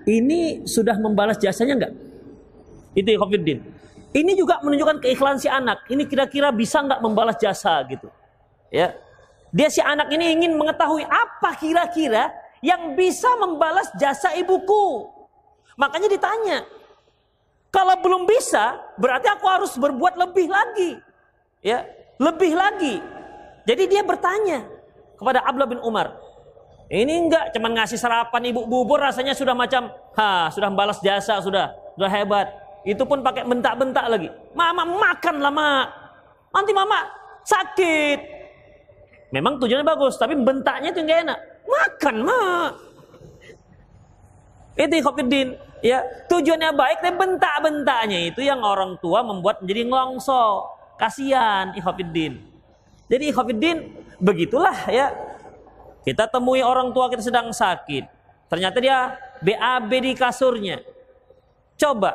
[0.05, 1.93] ini sudah membalas jasanya enggak?
[2.97, 3.74] Itu Ikhwanuddin.
[4.15, 5.83] Ini juga menunjukkan keikhlasan si anak.
[5.91, 8.07] Ini kira-kira bisa nggak membalas jasa gitu.
[8.71, 8.95] Ya.
[9.51, 12.31] Dia si anak ini ingin mengetahui apa kira-kira
[12.63, 15.11] yang bisa membalas jasa ibuku.
[15.75, 16.63] Makanya ditanya.
[17.75, 20.95] Kalau belum bisa, berarti aku harus berbuat lebih lagi.
[21.59, 21.83] Ya,
[22.15, 23.03] lebih lagi.
[23.67, 24.63] Jadi dia bertanya
[25.19, 26.15] kepada Abdullah bin Umar.
[26.87, 31.75] Ini enggak cuman ngasih sarapan ibu bubur rasanya sudah macam ha, sudah membalas jasa sudah,
[31.99, 32.47] sudah hebat.
[32.85, 34.29] Itu pun pakai bentak-bentak lagi.
[34.53, 35.89] Mama makan lama.
[36.53, 37.01] Nanti mama
[37.41, 38.19] sakit.
[39.33, 41.39] Memang tujuannya bagus, tapi bentaknya itu enggak enak.
[41.65, 42.71] Makan, mak.
[44.77, 45.57] Itu Khofiddin.
[45.83, 50.71] Ya, tujuannya baik, tapi bentak-bentaknya itu yang orang tua membuat menjadi ngelongso.
[50.95, 52.39] Kasihan Ikhofiddin.
[53.11, 53.77] Jadi Ikhofiddin,
[54.21, 55.11] begitulah ya.
[56.05, 58.07] Kita temui orang tua kita sedang sakit.
[58.45, 60.79] Ternyata dia BAB di kasurnya.
[61.75, 62.13] Coba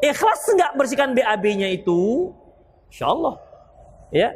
[0.00, 2.32] Ikhlas nggak bersihkan BAB-nya itu?
[2.88, 3.36] Insya Allah.
[4.08, 4.32] Ya.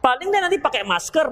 [0.00, 1.28] Paling dia nanti pakai masker.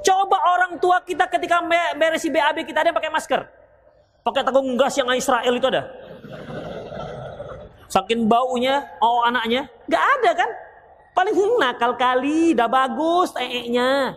[0.00, 1.60] Coba orang tua kita ketika
[1.98, 3.44] beresi BAB kita ada pakai masker.
[4.22, 5.90] Pakai tanggung gas yang Israel itu ada.
[7.90, 10.50] Saking baunya, oh anaknya, nggak ada kan?
[11.10, 14.14] Paling nakal kali, udah bagus ee-nya.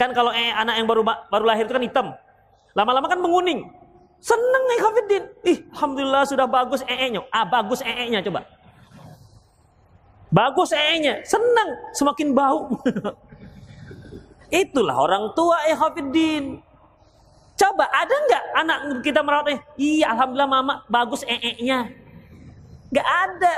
[0.00, 2.06] Kan kalau ee anak yang baru baru lahir itu kan hitam.
[2.72, 3.68] Lama-lama kan menguning.
[4.20, 5.24] Seneng nih Khafidin.
[5.48, 7.24] Ih, alhamdulillah sudah bagus ee-nya.
[7.32, 8.44] Ah, bagus ee-nya coba.
[10.28, 11.24] Bagus ee-nya.
[11.24, 12.68] Seneng, semakin bau.
[14.52, 16.60] Itulah orang tua eh Khafidin.
[17.56, 19.60] Coba ada nggak anak kita merawatnya?
[19.76, 21.92] Iya, alhamdulillah mama bagus ee-nya.
[22.92, 23.54] Nggak ada.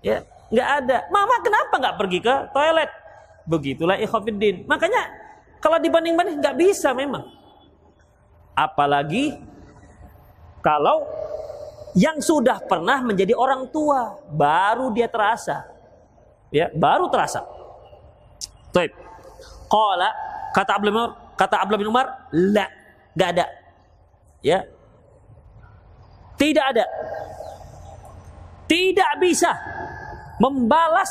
[0.00, 0.16] Ya,
[0.48, 0.96] nggak ada.
[1.08, 2.90] Mama kenapa nggak pergi ke toilet?
[3.48, 4.64] Begitulah ikhafidin.
[4.68, 5.08] Makanya
[5.60, 7.28] kalau dibanding-banding nggak bisa memang.
[8.56, 9.36] Apalagi
[10.60, 11.04] kalau
[11.96, 15.66] yang sudah pernah menjadi orang tua, baru dia terasa.
[16.54, 17.42] Ya, baru terasa.
[18.70, 18.94] Baik.
[19.70, 20.10] Qala
[20.54, 22.66] kata Abdullah Umar, kata Abdullah bin Umar, la,
[23.14, 23.46] enggak ada.
[24.42, 24.66] Ya.
[26.38, 26.86] Tidak ada.
[28.70, 29.50] Tidak bisa
[30.40, 31.10] membalas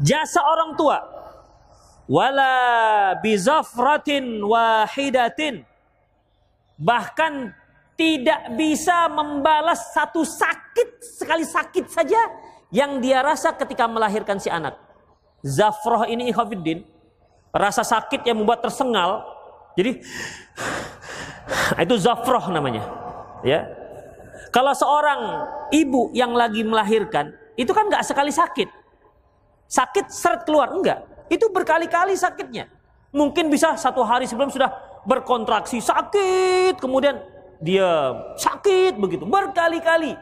[0.00, 0.98] jasa orang tua.
[2.06, 2.54] Wala
[3.18, 5.66] bizafratin wahidatin.
[6.78, 7.50] Bahkan
[7.96, 12.20] tidak bisa membalas satu sakit sekali sakit saja
[12.68, 14.76] yang dia rasa ketika melahirkan si anak.
[15.40, 16.84] Zafroh ini ikhafiddin,
[17.56, 19.24] rasa sakit yang membuat tersengal.
[19.80, 20.04] Jadi
[21.84, 22.84] itu zafroh namanya.
[23.40, 23.64] Ya.
[24.52, 25.20] Kalau seorang
[25.72, 28.68] ibu yang lagi melahirkan, itu kan nggak sekali sakit.
[29.66, 31.02] Sakit seret keluar, enggak.
[31.26, 32.70] Itu berkali-kali sakitnya.
[33.10, 34.70] Mungkin bisa satu hari sebelum sudah
[35.08, 37.18] berkontraksi sakit, kemudian
[37.60, 40.16] dia sakit begitu berkali-kali.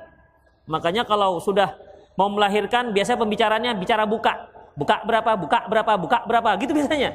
[0.64, 1.76] Makanya kalau sudah
[2.14, 4.50] mau melahirkan biasanya pembicaranya bicara buka.
[4.74, 7.14] Buka berapa, buka berapa, buka berapa gitu biasanya.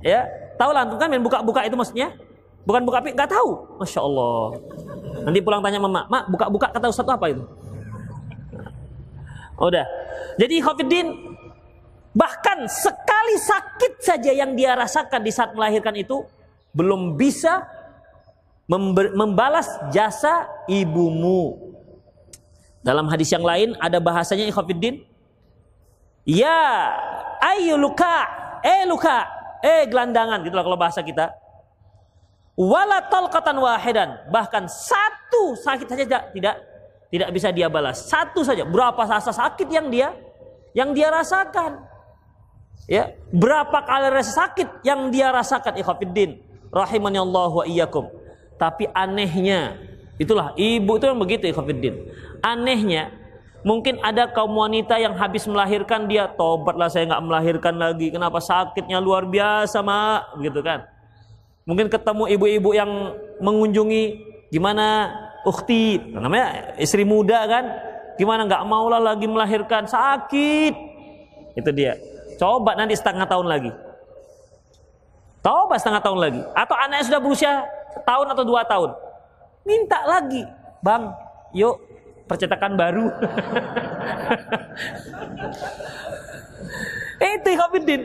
[0.00, 2.12] Ya, tahu lah kan main buka-buka itu maksudnya?
[2.64, 3.80] Bukan buka pik, nggak tahu.
[3.80, 4.60] Masya Allah.
[5.24, 7.44] Nanti pulang tanya mama, mak buka-buka kata Ustaz apa itu?
[9.60, 9.84] Udah.
[10.40, 11.08] Jadi Khofiddin
[12.16, 16.24] bahkan sekali sakit saja yang dia rasakan di saat melahirkan itu
[16.72, 17.64] belum bisa
[18.70, 21.74] membalas jasa ibumu.
[22.80, 25.02] Dalam hadis yang lain ada bahasanya ikhwafiddin.
[26.22, 26.94] Ya,
[27.42, 28.30] ayo luka,
[28.62, 29.26] eh luka,
[29.60, 31.34] eh gelandangan gitulah kalau bahasa kita.
[32.54, 36.54] Wala talqatan wahidan, bahkan satu sakit saja tidak
[37.10, 38.06] tidak bisa dia balas.
[38.06, 40.14] Satu saja, berapa rasa sakit yang dia
[40.76, 41.82] yang dia rasakan.
[42.86, 46.38] Ya, berapa kali rasa sakit yang dia rasakan ikhwafiddin
[46.70, 48.19] rahimani Allah wa iyyakum.
[48.60, 49.72] Tapi anehnya,
[50.20, 52.12] itulah ibu itu yang begitu Ikhwanuddin.
[52.44, 53.08] Anehnya,
[53.64, 58.12] mungkin ada kaum wanita yang habis melahirkan dia tobatlah saya nggak melahirkan lagi.
[58.12, 60.44] Kenapa sakitnya luar biasa, Mak?
[60.44, 60.84] Gitu kan.
[61.64, 64.02] Mungkin ketemu ibu-ibu yang mengunjungi
[64.52, 65.08] gimana
[65.48, 67.64] ukti, namanya istri muda kan.
[68.20, 70.74] Gimana nggak maulah lagi melahirkan, sakit.
[71.56, 71.96] Itu dia.
[72.36, 73.72] Coba nanti setengah tahun lagi.
[75.40, 76.42] Coba setengah tahun lagi.
[76.52, 77.64] Atau anaknya sudah berusia
[78.04, 78.92] tahun atau dua tahun.
[79.64, 80.44] Minta lagi,
[80.84, 81.12] bang,
[81.56, 81.80] yuk
[82.28, 83.10] percetakan baru.
[87.20, 88.02] Itu Ikhwanuddin.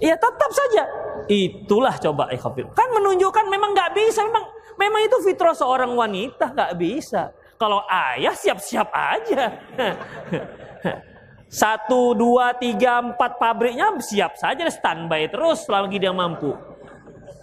[0.00, 0.84] Ya tetap saja.
[1.28, 2.68] Itulah coba Ikhwanuddin.
[2.72, 4.22] Kan menunjukkan memang nggak bisa.
[4.24, 4.44] Memang
[4.78, 7.32] memang itu fitrah seorang wanita nggak bisa.
[7.60, 9.52] Kalau ayah siap-siap aja.
[11.62, 16.73] satu, dua, tiga, empat pabriknya siap saja standby terus selagi dia mampu.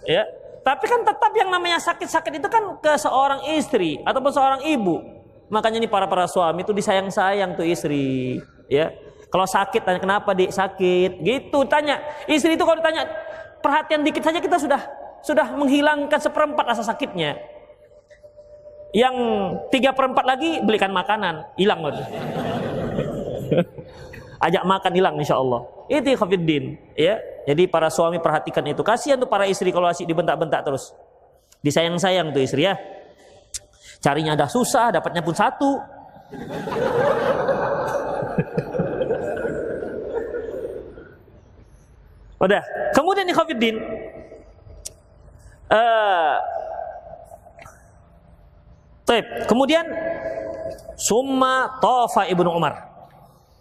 [0.02, 0.26] Ya,
[0.62, 5.02] tapi kan tetap yang namanya sakit-sakit itu kan ke seorang istri ataupun seorang ibu.
[5.50, 8.40] Makanya nih para para suami itu disayang-sayang tuh istri,
[8.70, 8.94] ya.
[9.28, 12.00] Kalau sakit tanya kenapa dik sakit, gitu tanya.
[12.30, 13.08] Istri itu kalau ditanya
[13.64, 14.80] perhatian dikit saja kita sudah
[15.22, 17.38] sudah menghilangkan seperempat rasa sakitnya.
[18.92, 19.16] Yang
[19.72, 21.96] tiga perempat lagi belikan makanan, hilang loh.
[24.44, 25.64] Ajak makan hilang insya Allah.
[25.88, 26.76] Itu khafiddin.
[26.92, 27.31] Ya.
[27.42, 28.86] Jadi para suami perhatikan itu.
[28.86, 30.94] Kasihan tuh para istri kalau asik dibentak-bentak terus.
[31.62, 32.78] Disayang-sayang tuh istri ya.
[34.02, 35.78] Carinya dah susah, dapatnya pun satu.
[42.42, 42.62] Udah.
[42.94, 43.76] Kemudian di khafiddin.
[45.72, 46.36] Uh,
[49.44, 49.84] Kemudian
[50.96, 52.88] Summa Tofa ibnu Umar.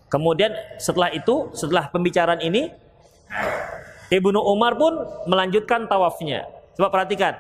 [0.08, 2.72] Kemudian setelah itu, setelah pembicaraan ini,
[4.12, 6.44] Ibnu Umar pun melanjutkan tawafnya.
[6.76, 7.40] Coba perhatikan.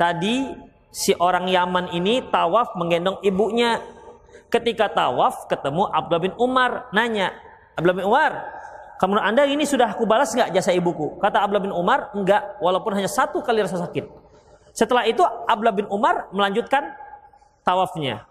[0.00, 0.48] Tadi
[0.88, 3.84] si orang Yaman ini tawaf menggendong ibunya.
[4.48, 7.34] Ketika tawaf ketemu Abdullah bin Umar nanya,
[7.76, 8.32] Abdullah bin Umar,
[8.96, 11.20] kamu anda ini sudah aku balas nggak jasa ibuku?
[11.20, 14.08] Kata Abdullah bin Umar, enggak, walaupun hanya satu kali rasa sakit.
[14.72, 16.96] Setelah itu Abdullah bin Umar melanjutkan
[17.60, 18.24] tawafnya.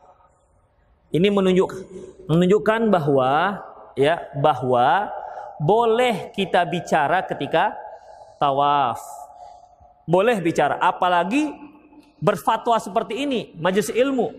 [1.13, 1.69] Ini menunjuk
[2.25, 3.61] menunjukkan bahwa
[3.93, 5.13] ya bahwa
[5.61, 7.75] boleh kita bicara ketika
[8.37, 8.99] tawaf.
[10.05, 11.49] Boleh bicara, apalagi
[12.21, 14.37] berfatwa seperti ini, majelis ilmu.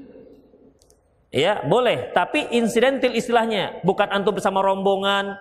[1.35, 5.35] Ya, boleh, tapi insidental istilahnya, bukan antum bersama rombongan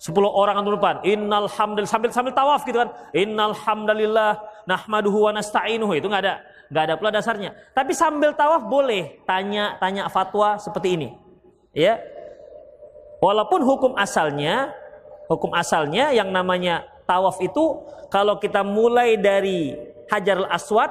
[0.00, 1.04] 10 orang antum depan.
[1.06, 2.90] Innal hamdalillah sambil sambil tawaf gitu kan.
[3.14, 6.36] Innal hamdalillah nahmaduhu wa nasta'inuhu itu nggak ada.
[6.70, 7.50] nggak ada pula dasarnya.
[7.74, 11.08] Tapi sambil tawaf boleh tanya tanya fatwa seperti ini.
[11.74, 11.98] Ya,
[13.20, 14.72] Walaupun hukum asalnya,
[15.30, 19.78] hukum asalnya yang namanya tawaf itu kalau kita mulai dari
[20.10, 20.90] Hajar Aswad,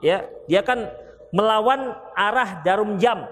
[0.00, 0.88] ya dia kan
[1.28, 3.28] melawan arah jarum jam.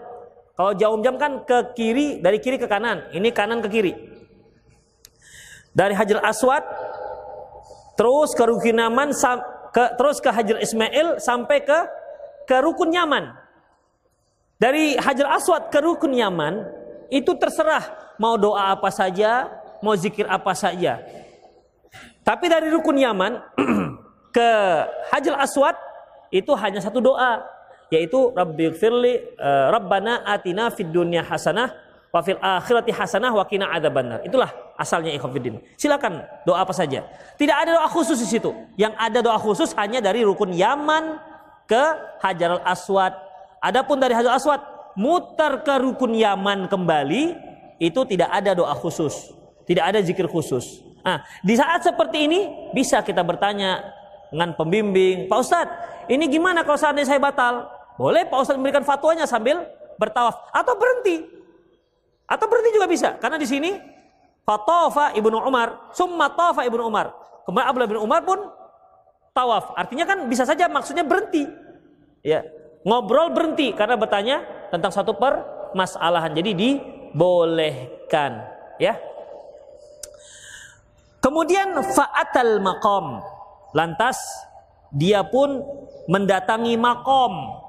[0.53, 3.09] Kalau jarum jam kan ke kiri, dari kiri ke kanan.
[3.17, 3.93] Ini kanan ke kiri.
[5.73, 6.63] Dari Hajar Aswad
[7.97, 9.11] terus ke Rukun Yaman
[9.75, 11.79] ke, terus ke Hajar Ismail sampai ke
[12.45, 13.33] ke Rukun Yaman.
[14.61, 16.63] Dari Hajar Aswad ke Rukun Yaman
[17.09, 19.51] itu terserah mau doa apa saja,
[19.85, 21.05] mau zikir apa saja.
[22.25, 23.37] Tapi dari rukun Yaman
[24.37, 24.49] ke
[25.13, 25.77] Hajar Aswad
[26.33, 27.45] itu hanya satu doa
[27.93, 31.71] yaitu Rabbi firli uh, Rabbana atina fid dunya hasanah
[32.09, 34.25] wa fil akhirati hasanah wa qina adzabannar.
[34.25, 35.61] Itulah asalnya ikhwatiddin.
[35.77, 37.05] Silakan doa apa saja.
[37.37, 38.51] Tidak ada doa khusus di situ.
[38.81, 41.21] Yang ada doa khusus hanya dari rukun Yaman
[41.69, 41.83] ke
[42.25, 43.13] Hajar Aswad.
[43.61, 44.65] Adapun dari Hajar Aswad
[44.99, 47.35] mutar ke rukun Yaman kembali
[47.83, 50.81] itu tidak ada doa khusus, tidak ada zikir khusus.
[51.05, 53.85] Nah, di saat seperti ini bisa kita bertanya
[54.33, 55.77] dengan pembimbing, Pak Ustadz,
[56.09, 57.69] ini gimana kalau seandainya saya batal?
[58.01, 59.65] Boleh Pak Ustadz memberikan fatwanya sambil
[60.01, 61.29] bertawaf atau berhenti.
[62.25, 63.77] Atau berhenti juga bisa, karena di sini
[64.45, 67.13] Fatofa ibnu Umar, summa tafa ibnu Umar.
[67.45, 68.41] Kemudian Abdullah bin Umar pun
[69.37, 69.77] tawaf.
[69.77, 71.45] Artinya kan bisa saja maksudnya berhenti.
[72.25, 72.41] Ya,
[72.85, 74.41] ngobrol berhenti karena bertanya
[74.73, 76.33] tentang satu permasalahan.
[76.33, 76.71] Jadi di
[77.15, 78.43] dibolehkan
[78.83, 78.99] ya
[81.25, 83.25] kemudian fa'atal maqam.
[83.73, 84.21] Lantas
[84.93, 85.65] dia pun
[86.07, 87.65] mendatangi makom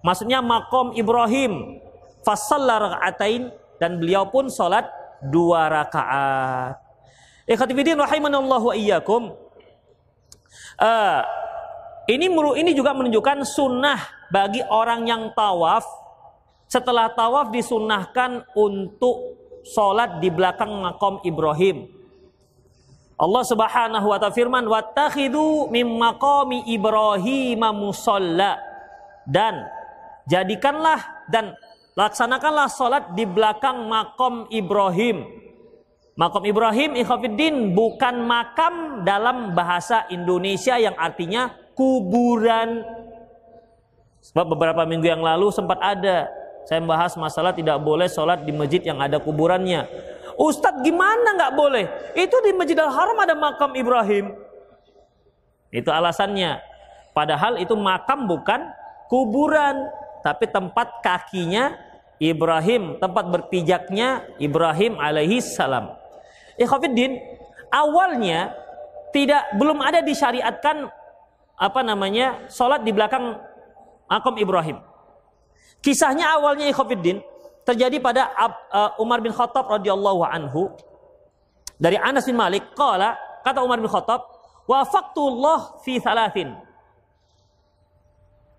[0.00, 1.84] maksudnya makom Ibrahim.
[2.24, 4.88] Fasalla rakaatain dan beliau pun salat
[5.22, 6.80] dua rakaat.
[7.48, 9.32] Ikhwatifidin rahimanallahu wa iyyakum.
[10.76, 11.20] Uh,
[12.08, 12.28] ini
[12.60, 15.86] ini juga menunjukkan sunnah bagi orang yang tawaf.
[16.68, 21.97] Setelah tawaf disunahkan untuk sholat di belakang makom Ibrahim.
[23.18, 28.62] Allah Subhanahu wa taala firman wattakhidu mim maqami Ibrahim musalla
[29.26, 29.66] dan
[30.30, 31.58] jadikanlah dan
[31.98, 35.26] laksanakanlah sholat di belakang makom Ibrahim.
[36.14, 42.86] Makom Ibrahim ikhafidin bukan makam dalam bahasa Indonesia yang artinya kuburan.
[44.22, 46.30] Sebab beberapa minggu yang lalu sempat ada
[46.70, 49.86] saya membahas masalah tidak boleh sholat di masjid yang ada kuburannya.
[50.38, 51.84] Ustadz gimana nggak boleh?
[52.14, 54.38] Itu di Masjidil Haram ada makam Ibrahim.
[55.74, 56.62] Itu alasannya.
[57.10, 58.70] Padahal itu makam bukan
[59.10, 59.90] kuburan,
[60.22, 61.74] tapi tempat kakinya
[62.22, 65.98] Ibrahim, tempat berpijaknya Ibrahim alaihi salam.
[66.54, 67.18] Ikhwafiddin,
[67.74, 68.54] awalnya
[69.10, 70.86] tidak belum ada disyariatkan
[71.58, 73.42] apa namanya sholat di belakang
[74.06, 74.78] makam Ibrahim.
[75.78, 77.22] Kisahnya awalnya Ikhofiddin,
[77.68, 78.32] terjadi pada
[78.72, 80.72] uh, Umar bin Khattab radhiyallahu anhu
[81.76, 84.24] dari Anas bin Malik qala kata Umar bin Khattab
[84.64, 86.56] wafaqtullah fi thalathin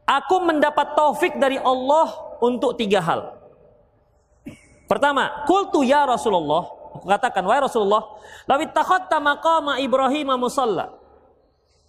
[0.09, 2.09] Aku mendapat taufik dari Allah
[2.41, 3.37] untuk tiga hal.
[4.89, 6.65] Pertama, kultu ya Rasulullah.
[6.97, 8.17] Aku katakan, wahai Rasulullah,
[8.49, 10.97] lawit takhatta maqama Ibrahim musalla.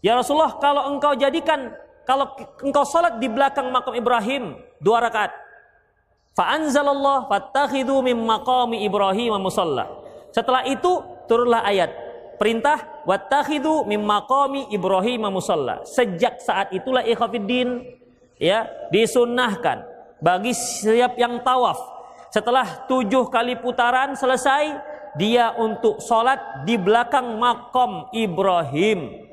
[0.05, 1.73] Ya Rasulullah, kalau engkau jadikan,
[2.05, 2.29] kalau
[2.61, 5.33] engkau salat di belakang makam Ibrahim, dua rakaat.
[6.35, 9.91] Fa'anzalallah fattakhidu min maqami Ibrahim musalla.
[10.31, 11.91] Setelah itu turunlah ayat
[12.39, 15.83] perintah wattakhidu min maqami Ibrahim musalla.
[15.83, 17.83] Sejak saat itulah ikhwafiddin
[18.41, 18.64] ya
[18.95, 19.85] disunnahkan
[20.22, 21.76] bagi setiap yang tawaf
[22.31, 24.78] setelah tujuh kali putaran selesai
[25.18, 29.30] dia untuk sholat di belakang makom Ibrahim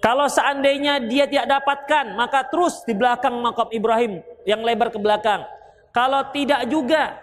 [0.00, 5.44] kalau seandainya dia tidak dapatkan maka terus di belakang makom Ibrahim yang lebar ke belakang
[5.90, 7.22] kalau tidak juga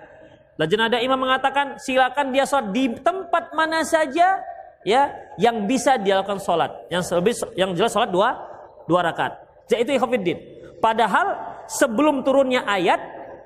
[0.54, 4.38] Lajnah ada imam mengatakan silakan dia sholat di tempat mana saja
[4.86, 5.10] ya
[5.42, 8.38] yang bisa dilakukan sholat yang lebih yang jelas sholat dua
[8.86, 10.38] dua rakaat yaitu ikhwafiddin.
[10.84, 13.00] Padahal sebelum turunnya ayat,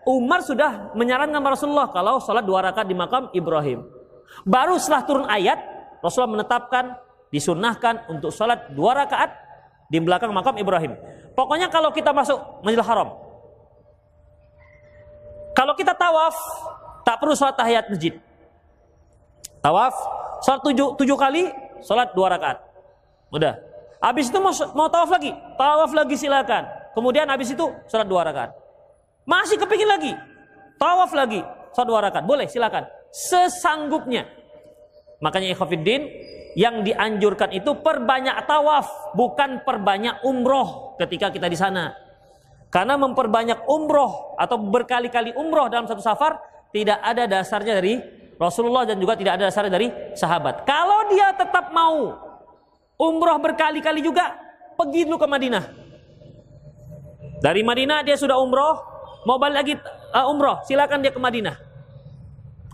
[0.07, 3.85] Umar sudah menyarankan Rasulullah kalau sholat dua rakaat di makam Ibrahim.
[4.43, 5.59] Baru setelah turun ayat,
[6.01, 6.97] Rasulullah menetapkan
[7.33, 9.31] disunahkan untuk sholat dua rakaat
[9.91, 10.95] di belakang makam Ibrahim.
[11.35, 13.13] Pokoknya kalau kita masuk Masjidil Haram,
[15.57, 16.37] kalau kita tawaf,
[17.01, 18.13] tak perlu sholat tahiyat masjid.
[19.57, 19.95] Tawaf,
[20.45, 21.49] sholat tujuh, tujuh kali,
[21.81, 22.61] sholat dua rakaat.
[23.33, 23.57] Udah.
[23.97, 26.69] Habis itu mau, mau tawaf lagi, tawaf lagi silakan.
[26.93, 28.53] Kemudian habis itu sholat dua rakaat.
[29.25, 30.13] Masih kepingin lagi,
[30.77, 31.41] tawaf lagi,
[31.73, 32.23] sholat dua rakaat.
[32.29, 34.29] Boleh silakan, sesanggupnya.
[35.17, 36.05] Makanya ikhwafiddin,
[36.57, 41.93] yang dianjurkan itu perbanyak tawaf, bukan perbanyak umroh ketika kita di sana.
[42.73, 46.41] Karena memperbanyak umroh atau berkali-kali umroh dalam satu safar
[46.73, 48.01] tidak ada dasarnya dari
[48.41, 49.87] Rasulullah dan juga tidak ada dasarnya dari
[50.17, 50.65] sahabat.
[50.65, 52.17] Kalau dia tetap mau
[52.97, 54.33] umroh berkali-kali juga,
[54.73, 55.63] pergi dulu ke Madinah.
[57.37, 58.81] Dari Madinah dia sudah umroh,
[59.29, 59.73] mau balik lagi
[60.09, 61.66] uh, umroh, silakan dia ke Madinah.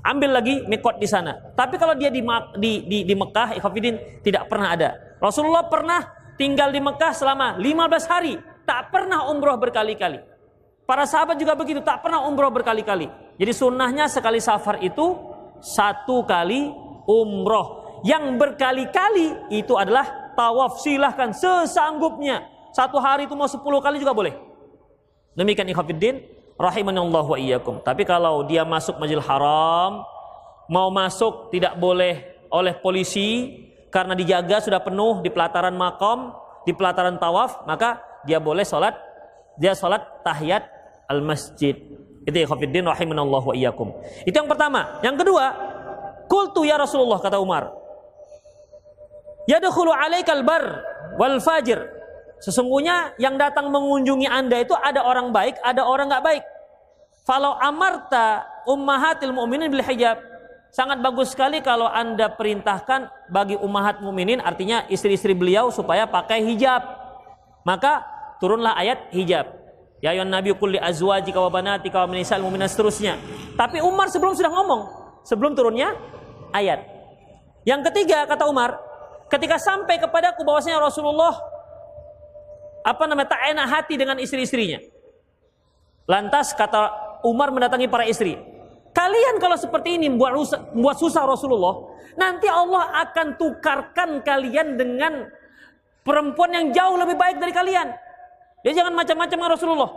[0.04, 1.40] Ambil lagi mikot di sana.
[1.56, 2.20] Tapi kalau dia di
[2.60, 4.90] di di, di Mekah, ikhafidin tidak pernah ada.
[5.24, 6.04] Rasulullah pernah
[6.36, 8.36] tinggal di Mekah selama 15 hari,
[8.68, 10.20] tak pernah umroh berkali-kali.
[10.84, 13.08] Para sahabat juga begitu, tak pernah umroh berkali-kali.
[13.40, 15.16] Jadi sunnahnya sekali safar itu
[15.64, 16.68] satu kali
[17.08, 18.04] umroh.
[18.04, 22.44] Yang berkali-kali itu adalah tawaf silahkan sesanggupnya.
[22.76, 24.36] Satu hari itu mau sepuluh kali juga boleh.
[25.40, 27.82] Demikian ikhwafiddin rahimanallahu wa iyyakum.
[27.82, 30.06] Tapi kalau dia masuk majil haram,
[30.70, 32.24] mau masuk tidak boleh
[32.54, 36.34] oleh polisi karena dijaga sudah penuh di pelataran makom,
[36.66, 38.98] di pelataran tawaf, maka dia boleh sholat,
[39.58, 40.66] dia sholat tahiyat
[41.10, 41.78] al masjid.
[42.24, 43.92] Itu ikhwafiddin rahimanallahu wa iyyakum.
[44.24, 44.98] Itu yang pertama.
[45.04, 45.46] Yang kedua,
[46.32, 47.70] kultu ya Rasulullah kata Umar.
[49.44, 50.64] Yadkhulu alaikal bar
[51.20, 51.84] wal fajir.
[52.44, 56.44] Sesungguhnya yang datang mengunjungi Anda itu ada orang baik, ada orang nggak baik.
[57.24, 60.20] Falau amarta ummahatil mu'minin bil hijab.
[60.76, 66.84] Sangat bagus sekali kalau Anda perintahkan bagi ummahat muminin artinya istri-istri beliau supaya pakai hijab.
[67.64, 68.04] Maka
[68.44, 69.48] turunlah ayat hijab.
[70.04, 73.16] Ya ayuhan nabi kulli azwajika wa banatika wa minisal mu'minin seterusnya.
[73.56, 74.82] Tapi Umar sebelum sudah ngomong,
[75.24, 75.96] sebelum turunnya
[76.52, 76.84] ayat.
[77.64, 78.76] Yang ketiga kata Umar,
[79.32, 81.53] ketika sampai kepadaku bahwasanya Rasulullah
[82.84, 84.84] apa namanya tak enak hati dengan istri-istrinya.
[86.06, 86.92] Lantas kata
[87.24, 88.36] Umar mendatangi para istri.
[88.94, 95.32] Kalian kalau seperti ini membuat rusak, membuat susah Rasulullah, nanti Allah akan tukarkan kalian dengan
[96.06, 97.90] perempuan yang jauh lebih baik dari kalian.
[98.62, 99.92] Ya jangan macam-macam dengan Rasulullah.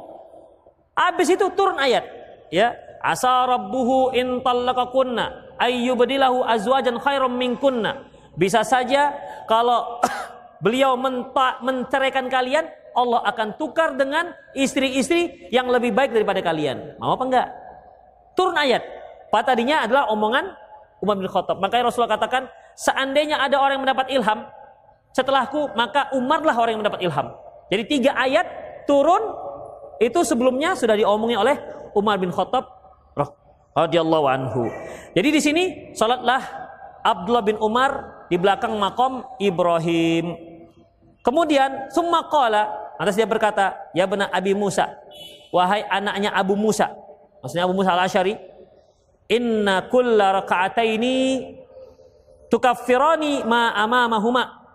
[0.97, 2.09] Habis itu turun ayat,
[2.49, 2.73] ya.
[3.05, 9.15] Asa rabbuhu in tallaqakunna ayyubdilahu azwajan khairam minkunna bisa saja
[9.49, 10.01] kalau
[10.61, 10.97] beliau
[11.63, 16.97] menceraikan kalian, Allah akan tukar dengan istri-istri yang lebih baik daripada kalian.
[16.97, 17.49] Mau apa enggak?
[18.37, 18.81] Turun ayat.
[19.29, 20.49] Pak tadinya adalah omongan
[21.05, 21.61] Umar bin Khattab.
[21.61, 24.49] Makanya Rasulullah katakan, seandainya ada orang yang mendapat ilham
[25.13, 27.33] setelahku, maka Umarlah orang yang mendapat ilham.
[27.73, 28.47] Jadi tiga ayat
[28.85, 29.21] turun
[29.99, 31.57] itu sebelumnya sudah diomongin oleh
[31.97, 32.69] Umar bin Khattab
[33.77, 34.69] radhiyallahu anhu.
[35.13, 36.41] Jadi di sini salatlah
[37.05, 40.46] Abdullah bin Umar di belakang makom Ibrahim.
[41.27, 42.71] Kemudian summa qala,
[43.03, 44.95] atas dia berkata, "Ya benar Abi Musa,
[45.51, 46.95] wahai anaknya Abu Musa."
[47.43, 48.39] Maksudnya Abu Musa Al-Asy'ari,
[49.35, 51.51] "Inna kulla raka'ataini
[52.47, 54.71] tukaffirani ma amamahuma."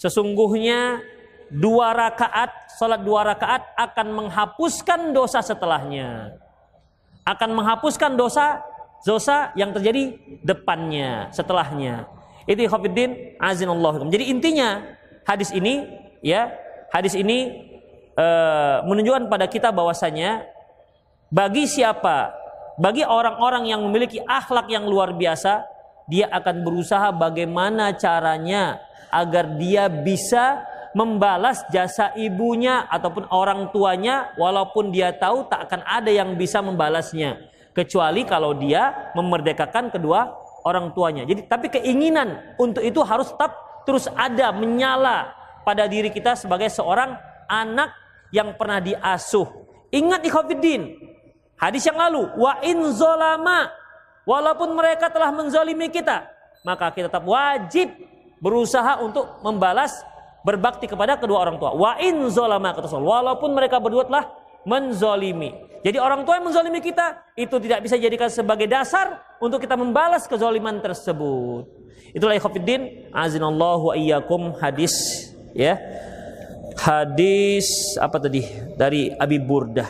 [0.00, 1.04] Sesungguhnya
[1.52, 6.40] dua rakaat, salat dua rakaat akan menghapuskan dosa setelahnya.
[7.20, 8.64] akan menghapuskan dosa
[9.04, 12.08] dosa yang terjadi depannya, setelahnya.
[12.48, 14.08] Itu Khofiddin azinallahu.
[14.08, 14.82] Jadi intinya
[15.24, 15.88] hadis ini
[16.24, 16.52] ya,
[16.92, 17.64] hadis ini
[18.14, 18.26] e,
[18.86, 20.44] menunjukkan pada kita bahwasanya
[21.30, 22.34] bagi siapa,
[22.76, 25.62] bagi orang-orang yang memiliki akhlak yang luar biasa,
[26.10, 28.82] dia akan berusaha bagaimana caranya
[29.14, 36.10] agar dia bisa membalas jasa ibunya ataupun orang tuanya walaupun dia tahu tak akan ada
[36.10, 37.38] yang bisa membalasnya
[37.70, 40.34] kecuali kalau dia memerdekakan kedua
[40.66, 41.22] orang tuanya.
[41.22, 43.54] Jadi tapi keinginan untuk itu harus tetap
[43.84, 47.14] terus ada menyala pada diri kita sebagai seorang
[47.46, 47.92] anak
[48.30, 49.46] yang pernah diasuh.
[49.90, 50.94] Ingat ikhwatiddin,
[51.58, 53.70] hadis yang lalu, wa in zolama,
[54.22, 56.30] walaupun mereka telah menzalimi kita,
[56.62, 57.90] maka kita tetap wajib
[58.38, 59.92] berusaha untuk membalas
[60.46, 61.76] berbakti kepada kedua orang tua.
[61.76, 64.24] Wa in zolama kata walaupun mereka berdua telah
[64.64, 65.54] menzolimi.
[65.80, 70.28] Jadi orang tua yang menzolimi kita itu tidak bisa dijadikan sebagai dasar untuk kita membalas
[70.28, 71.64] kezoliman tersebut.
[72.12, 74.92] Itulah ikhwatiddin azinallahu wa iyyakum hadis
[75.56, 75.80] ya.
[76.76, 78.44] Hadis apa tadi?
[78.76, 79.88] Dari Abi Burdah.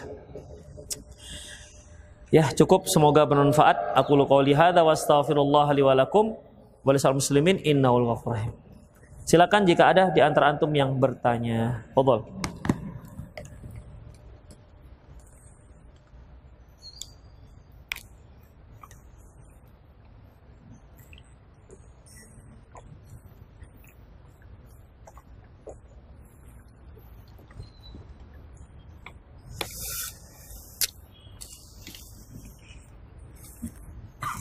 [2.30, 3.98] Ya, cukup semoga bermanfaat.
[3.98, 6.38] Aku lu qauli hadza wa astaghfirullah li wa lakum
[6.86, 8.54] wa muslimin innahu ghafurur
[9.26, 11.86] Silakan jika ada di antara antum yang bertanya.
[11.94, 12.26] Fadhol.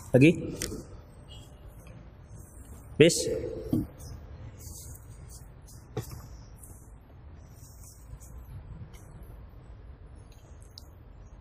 [0.10, 0.32] Lagi?
[2.97, 3.30] Bis?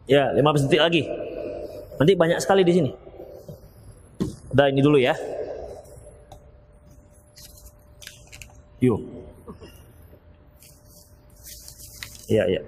[0.09, 1.03] Ya, 15 detik lagi.
[2.01, 2.91] Nanti banyak sekali di sini.
[4.53, 5.13] Udah ini dulu ya.
[8.81, 9.01] Yuk.
[12.29, 12.63] Iya, iya.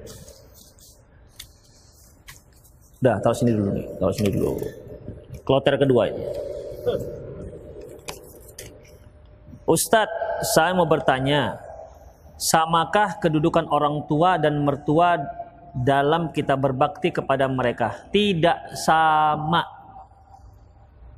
[3.01, 3.87] Udah, taruh sini dulu nih.
[3.97, 4.80] Taruh sini dulu.
[5.51, 6.07] Kloter kedua.
[9.67, 11.59] Ustadz, saya mau bertanya,
[12.39, 15.19] samakah kedudukan orang tua dan mertua
[15.75, 17.99] dalam kita berbakti kepada mereka?
[18.15, 19.67] Tidak sama.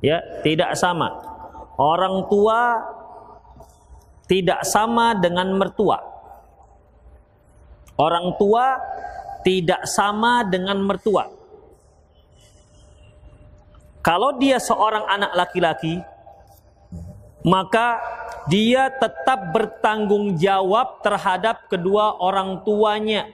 [0.01, 1.13] Ya, tidak sama.
[1.77, 2.81] Orang tua
[4.25, 6.01] tidak sama dengan mertua.
[8.01, 8.81] Orang tua
[9.45, 11.42] tidak sama dengan mertua.
[14.03, 16.03] Kalau dia seorang anak laki-laki,
[17.47, 18.03] maka
[18.51, 23.31] dia tetap bertanggung jawab terhadap kedua orang tuanya.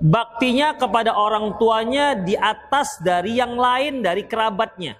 [0.00, 4.96] Baktinya kepada orang tuanya di atas dari yang lain dari kerabatnya.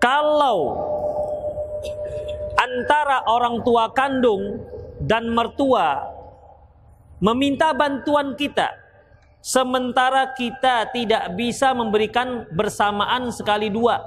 [0.00, 0.88] Kalau
[2.56, 4.64] antara orang tua kandung
[5.04, 6.02] dan mertua
[7.20, 8.87] meminta bantuan kita
[9.38, 14.02] sementara kita tidak bisa memberikan bersamaan sekali dua.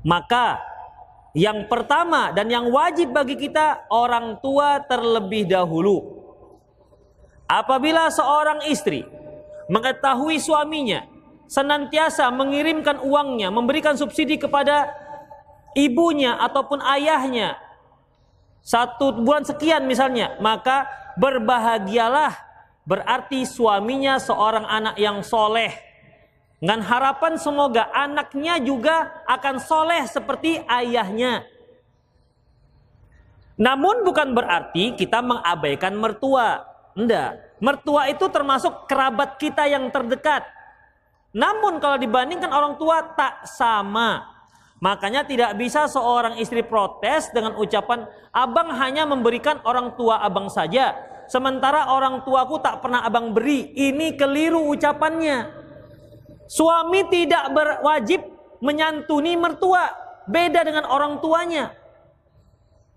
[0.00, 0.60] Maka
[1.36, 6.18] yang pertama dan yang wajib bagi kita orang tua terlebih dahulu.
[7.46, 9.06] Apabila seorang istri
[9.70, 11.06] mengetahui suaminya
[11.50, 14.90] senantiasa mengirimkan uangnya, memberikan subsidi kepada
[15.74, 17.58] ibunya ataupun ayahnya
[18.62, 20.86] satu bulan sekian misalnya, maka
[21.18, 22.49] berbahagialah
[22.90, 25.70] Berarti suaminya seorang anak yang soleh.
[26.58, 31.46] Dengan harapan semoga anaknya juga akan soleh seperti ayahnya.
[33.54, 36.66] Namun bukan berarti kita mengabaikan mertua.
[36.98, 37.38] Enggak.
[37.62, 40.42] Mertua itu termasuk kerabat kita yang terdekat.
[41.30, 44.26] Namun kalau dibandingkan orang tua tak sama.
[44.82, 50.96] Makanya tidak bisa seorang istri protes dengan ucapan abang hanya memberikan orang tua abang saja
[51.30, 53.70] sementara orang tuaku tak pernah abang beri.
[53.70, 55.62] Ini keliru ucapannya.
[56.50, 58.26] Suami tidak berwajib
[58.58, 59.86] menyantuni mertua,
[60.26, 61.70] beda dengan orang tuanya.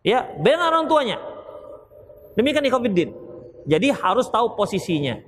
[0.01, 1.17] Ya, beda dengan orang tuanya.
[2.33, 3.09] Demikian ikhwatiddin.
[3.69, 5.21] Jadi harus tahu posisinya.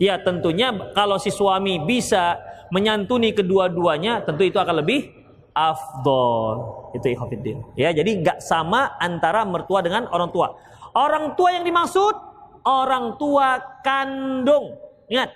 [0.00, 2.40] Ya, tentunya kalau si suami bisa
[2.72, 5.12] menyantuni kedua-duanya, tentu itu akan lebih
[5.52, 6.56] afdol.
[6.96, 7.76] Itu ikhwatiddin.
[7.76, 10.56] Ya, jadi nggak sama antara mertua dengan orang tua.
[10.96, 12.29] Orang tua yang dimaksud
[12.64, 14.76] orang tua kandung.
[15.10, 15.30] Ingat.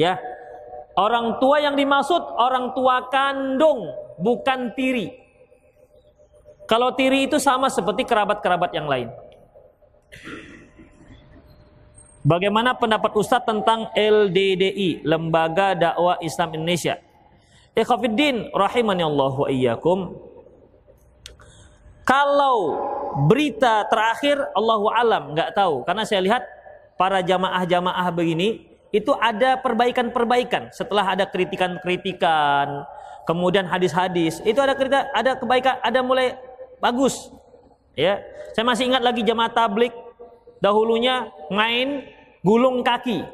[0.00, 0.18] Ya.
[0.92, 3.88] Orang tua yang dimaksud orang tua kandung,
[4.20, 5.08] bukan tiri.
[6.68, 9.08] Kalau tiri itu sama seperti kerabat-kerabat yang lain.
[12.22, 17.00] Bagaimana pendapat Ustadz tentang LDDI, Lembaga Dakwah Islam Indonesia?
[17.72, 20.12] Ikhwafiddin rahimani Allah wa iyyakum.
[22.04, 22.78] Kalau
[23.28, 26.42] berita terakhir Allahu alam nggak tahu karena saya lihat
[26.96, 32.84] para jamaah-jamaah begini itu ada perbaikan-perbaikan setelah ada kritikan-kritikan,
[33.24, 36.36] kemudian hadis-hadis, itu ada kritik, ada kebaikan, ada mulai
[36.76, 37.32] bagus.
[37.96, 38.20] Ya,
[38.52, 39.96] saya masih ingat lagi jamaah tablik
[40.60, 42.04] dahulunya main
[42.44, 43.24] gulung kaki.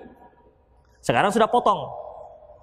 [1.03, 1.91] Sekarang sudah potong.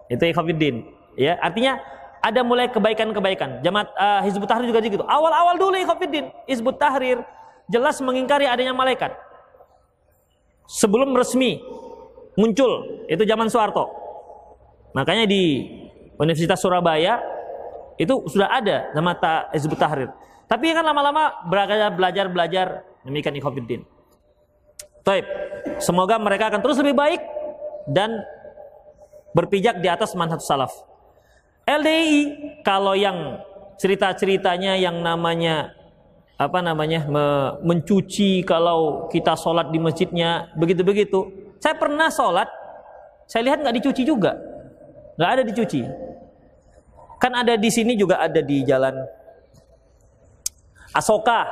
[0.07, 0.88] Itu ikhwatiddin.
[1.20, 1.84] Ya, artinya
[2.26, 3.62] ada mulai kebaikan-kebaikan.
[3.62, 5.06] Jamaat uh, Hizbut Tahrir juga gitu.
[5.06, 7.22] Awal-awal dulu ikhwatiddin, Hizbut Tahrir
[7.70, 9.14] jelas mengingkari adanya malaikat.
[10.66, 11.62] Sebelum resmi
[12.34, 13.94] muncul itu zaman Soeharto.
[14.98, 15.70] Makanya di
[16.18, 17.22] Universitas Surabaya
[18.02, 19.14] itu sudah ada nama
[19.54, 20.10] Hizbut Tahrir.
[20.50, 22.68] Tapi kan lama-lama belajar belajar
[23.06, 23.86] demikian ikhwatiddin.
[25.06, 25.26] Taib.
[25.78, 27.22] Semoga mereka akan terus lebih baik
[27.86, 28.18] dan
[29.38, 30.74] berpijak di atas manhaj salaf.
[31.66, 32.18] LDI
[32.61, 33.41] kalau yang
[33.82, 35.74] cerita-ceritanya yang namanya
[36.36, 37.26] apa namanya me,
[37.66, 41.32] mencuci kalau kita sholat di masjidnya begitu-begitu.
[41.57, 42.45] Saya pernah sholat,
[43.26, 44.38] saya lihat nggak dicuci juga,
[45.18, 45.82] nggak ada dicuci.
[47.18, 48.93] Kan ada di sini juga ada di jalan
[50.93, 51.43] Asoka,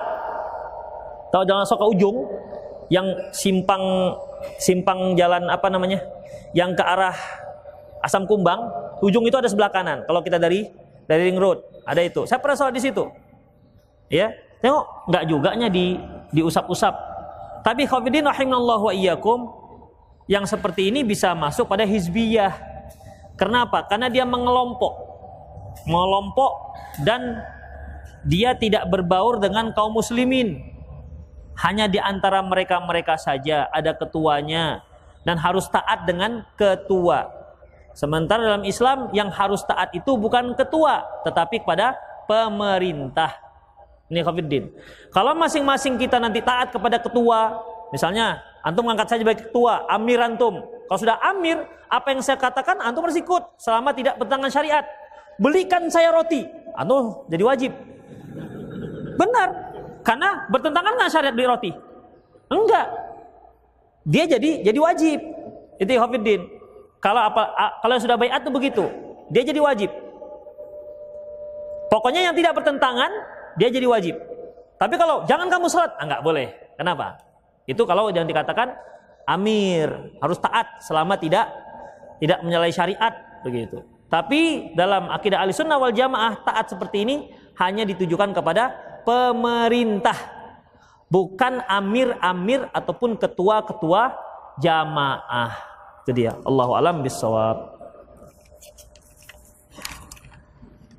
[1.33, 2.29] tahu jalan Asoka ujung,
[2.93, 4.13] yang simpang
[4.61, 6.05] simpang jalan apa namanya,
[6.53, 7.15] yang ke arah
[8.03, 8.59] Asam Kumbang,
[8.99, 10.03] ujung itu ada sebelah kanan.
[10.03, 10.67] Kalau kita dari
[11.07, 12.27] dari ring road, ada itu.
[12.27, 13.07] Saya pernah sholat di situ.
[14.11, 15.95] Ya, tengok nggak juga nya di
[16.35, 16.91] diusap-usap.
[17.63, 19.47] Tapi khafidin rahimallahu wa iyyakum,
[20.27, 22.51] yang seperti ini bisa masuk pada hizbiyah.
[23.39, 23.87] Kenapa?
[23.87, 24.93] Karena dia mengelompok.
[25.87, 26.51] Mengelompok
[27.07, 27.39] dan
[28.27, 30.59] dia tidak berbaur dengan kaum muslimin.
[31.59, 34.81] Hanya di antara mereka-mereka saja ada ketuanya
[35.27, 37.42] dan harus taat dengan ketua.
[37.93, 41.93] Sementara dalam Islam yang harus taat itu bukan ketua, tetapi kepada
[42.25, 43.37] pemerintah.
[44.09, 44.73] Ini Khafiddin.
[45.13, 47.61] Kalau masing-masing kita nanti taat kepada ketua,
[47.93, 50.63] misalnya Antum mengangkat saya sebagai ketua, amir antum.
[50.87, 51.59] Kalau sudah amir,
[51.91, 54.87] apa yang saya katakan antum harus ikut selama tidak bertentangan syariat.
[55.35, 56.47] Belikan saya roti,
[56.79, 57.71] antum jadi wajib.
[59.19, 59.49] Benar.
[60.07, 61.71] Karena bertentangan dengan syariat beli roti.
[62.47, 62.87] Enggak.
[64.07, 65.19] Dia jadi jadi wajib.
[65.83, 66.41] Itu Hafiddin.
[67.03, 67.43] Kalau apa
[67.83, 68.83] kalau sudah bayat itu begitu.
[69.27, 69.91] Dia jadi wajib.
[71.91, 73.11] Pokoknya yang tidak bertentangan
[73.59, 74.15] dia jadi wajib.
[74.79, 76.49] Tapi kalau jangan kamu sholat, ah, boleh.
[76.79, 77.19] Kenapa?
[77.67, 78.73] Itu kalau yang dikatakan
[79.27, 81.47] amir, harus taat selama tidak
[82.23, 83.83] tidak menyalahi syariat begitu.
[84.07, 87.15] Tapi dalam akidah Ahlussunnah wal Jamaah taat seperti ini
[87.59, 88.71] hanya ditujukan kepada
[89.03, 90.15] pemerintah,
[91.11, 94.15] bukan amir-amir ataupun ketua-ketua
[94.61, 95.72] jamaah.
[96.03, 96.35] Itu dia.
[96.43, 97.79] Allahu alam bisawab.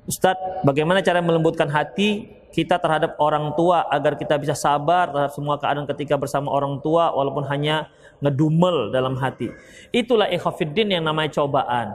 [0.05, 5.59] Ustadz, bagaimana cara melembutkan hati kita terhadap orang tua agar kita bisa sabar terhadap semua
[5.59, 7.89] keadaan ketika bersama orang tua walaupun hanya
[8.23, 9.51] ngedumel dalam hati.
[9.91, 11.93] Itulah ikhafiddin yang namanya cobaan.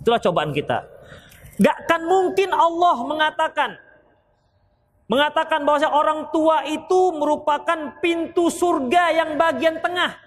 [0.00, 0.86] Itulah cobaan kita.
[1.58, 3.70] Gak kan mungkin Allah mengatakan
[5.10, 10.25] mengatakan bahwa orang tua itu merupakan pintu surga yang bagian tengah.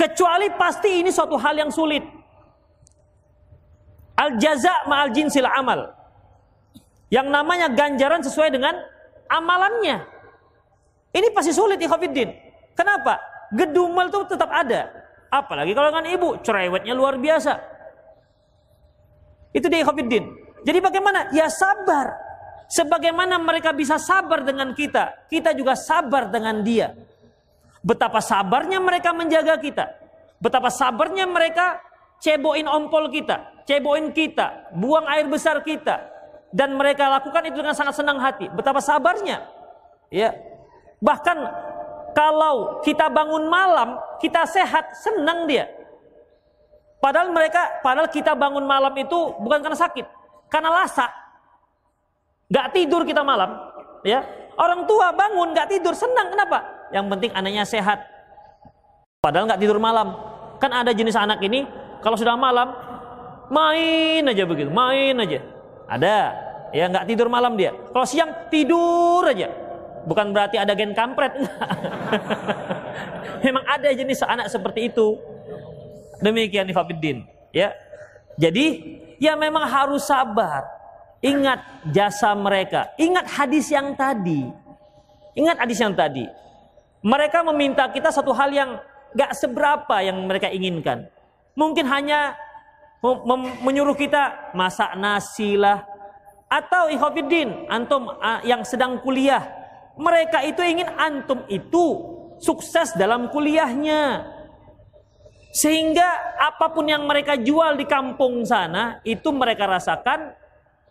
[0.00, 2.00] Kecuali pasti ini suatu hal yang sulit.
[4.16, 5.92] Al jaza ma'al jinsil amal.
[7.12, 8.80] Yang namanya ganjaran sesuai dengan
[9.28, 10.00] amalannya.
[11.12, 12.32] Ini pasti sulit ikhafidin.
[12.72, 13.20] Kenapa?
[13.52, 14.88] Gedumel itu tetap ada.
[15.28, 17.60] Apalagi kalau dengan ibu, cerewetnya luar biasa.
[19.52, 20.24] Itu dia ikhafidin.
[20.64, 21.28] Jadi bagaimana?
[21.36, 22.16] Ya sabar.
[22.72, 26.94] Sebagaimana mereka bisa sabar dengan kita, kita juga sabar dengan dia.
[27.80, 29.88] Betapa sabarnya mereka menjaga kita.
[30.40, 31.80] Betapa sabarnya mereka
[32.20, 36.00] ceboin ompol kita, ceboin kita, buang air besar kita,
[36.52, 38.52] dan mereka lakukan itu dengan sangat senang hati.
[38.52, 39.48] Betapa sabarnya.
[40.12, 40.36] Ya.
[41.00, 41.38] Bahkan
[42.12, 45.68] kalau kita bangun malam, kita sehat, senang dia.
[47.00, 50.04] Padahal mereka, padahal kita bangun malam itu bukan karena sakit,
[50.52, 51.08] karena lasa.
[52.50, 53.56] Gak tidur kita malam,
[54.04, 54.20] ya.
[54.60, 56.28] Orang tua bangun gak tidur, senang.
[56.28, 56.79] Kenapa?
[56.90, 58.02] Yang penting anaknya sehat.
[59.22, 60.16] Padahal gak tidur malam.
[60.60, 61.64] Kan ada jenis anak ini,
[62.04, 62.72] kalau sudah malam,
[63.48, 65.40] main aja begitu, main aja.
[65.90, 66.18] Ada,
[66.70, 67.74] ya nggak tidur malam dia.
[67.90, 69.50] Kalau siang tidur aja.
[70.06, 71.34] Bukan berarti ada gen kampret.
[73.44, 75.16] Memang ada jenis anak seperti itu.
[76.20, 77.24] Demikian Ifabiddin.
[77.52, 77.72] Ya.
[78.40, 80.64] Jadi ya memang harus sabar.
[81.20, 81.60] Ingat
[81.92, 82.92] jasa mereka.
[82.96, 84.48] Ingat hadis yang tadi.
[85.36, 86.24] Ingat hadis yang tadi.
[87.00, 88.76] Mereka meminta kita satu hal yang
[89.16, 91.08] gak seberapa yang mereka inginkan.
[91.56, 92.36] Mungkin hanya
[93.64, 95.82] menyuruh kita masak nasi lah.
[96.50, 98.10] Atau ikhwafiddin, antum
[98.44, 99.48] yang sedang kuliah.
[99.96, 101.84] Mereka itu ingin antum itu
[102.42, 104.24] sukses dalam kuliahnya.
[105.50, 110.36] Sehingga apa pun yang mereka jual di kampung sana, itu mereka rasakan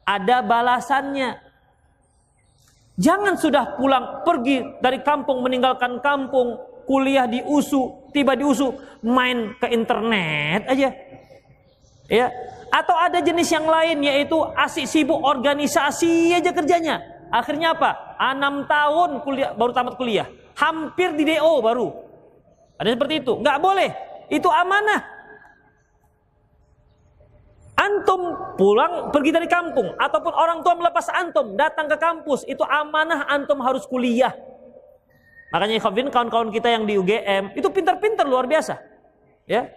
[0.03, 1.48] ada balasannya.
[2.99, 8.75] Jangan sudah pulang pergi dari kampung meninggalkan kampung, kuliah di USU, tiba di USU
[9.07, 10.91] main ke internet aja.
[12.11, 12.27] Ya,
[12.67, 16.99] atau ada jenis yang lain yaitu asik sibuk organisasi aja kerjanya.
[17.31, 18.19] Akhirnya apa?
[18.19, 20.27] Enam tahun kuliah baru tamat kuliah,
[20.59, 21.93] hampir di DO baru.
[22.75, 23.33] Ada seperti itu.
[23.39, 23.89] Nggak boleh.
[24.27, 25.18] Itu amanah.
[27.89, 33.25] Antum pulang pergi dari kampung ataupun orang tua melepas antum datang ke kampus itu amanah
[33.25, 34.29] antum harus kuliah.
[35.49, 38.77] Makanya Khafin kawan-kawan kita yang di UGM itu pintar-pintar luar biasa.
[39.49, 39.73] Ya.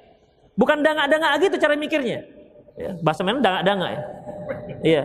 [0.52, 2.28] Bukan dangak-dangak gitu cara mikirnya.
[2.76, 4.00] Ya, bahasa mana dangak-dangak ya.
[4.84, 5.02] Iya.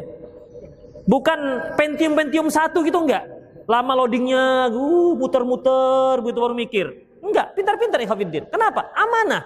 [1.07, 1.39] Bukan
[1.79, 3.23] pentium-pentium satu gitu enggak.
[3.63, 6.87] Lama loadingnya, uh, muter-muter, begitu baru mikir.
[7.23, 8.51] Enggak, pintar-pintar Ikhafiddin.
[8.51, 8.91] Kenapa?
[8.91, 9.43] Amanah.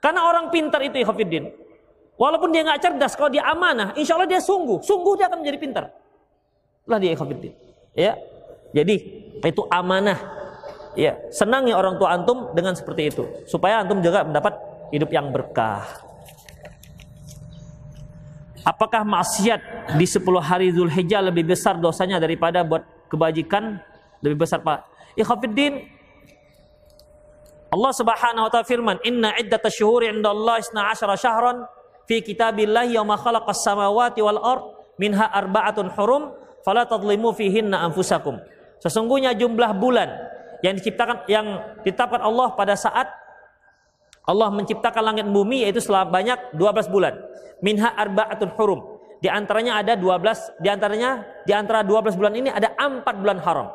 [0.00, 1.67] Karena orang pintar itu Ikhafiddin.
[2.18, 5.58] Walaupun dia nggak cerdas, kalau dia amanah, insya Allah dia sungguh, sungguh dia akan menjadi
[5.62, 5.84] pintar.
[6.82, 7.54] Lah dia Ikhafiddin.
[7.94, 8.18] Ya,
[8.74, 8.94] jadi
[9.38, 10.18] itu amanah.
[10.98, 14.50] Ya, senangi orang tua antum dengan seperti itu, supaya antum juga mendapat
[14.90, 15.86] hidup yang berkah.
[18.66, 23.78] Apakah maksiat di 10 hari Zulhijjah lebih besar dosanya daripada buat kebajikan
[24.26, 24.90] lebih besar Pak?
[25.14, 25.86] Ikhafiddin
[27.70, 31.62] Allah Subhanahu wa taala firman, "Inna iddatash syuhuri 'inda Allah 12 syahran
[32.08, 34.62] fi kitabillahi yawma khalaqas samawati wal ard
[34.96, 36.32] minha arba'atun hurum
[36.64, 38.40] fala tadlimu fihinna anfusakum."
[38.80, 40.08] Sesungguhnya jumlah bulan
[40.64, 41.46] yang diciptakan yang
[41.84, 43.06] ditetapkan Allah pada saat
[44.28, 47.16] Allah menciptakan langit dan bumi yaitu selama banyak 12 bulan.
[47.64, 49.00] Minha arba'atun hurum.
[49.18, 53.72] Di antaranya ada 12, di antaranya di antara 12 bulan ini ada 4 bulan haram.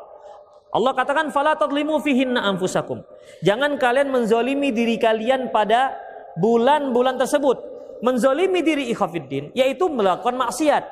[0.74, 3.02] Allah katakan fala tadlimu fihinna anfusakum.
[3.42, 5.98] Jangan kalian menzolimi diri kalian pada
[6.38, 7.73] bulan-bulan tersebut.
[8.02, 10.84] Menzolimi diri ikhafiddin yaitu melakukan maksiat.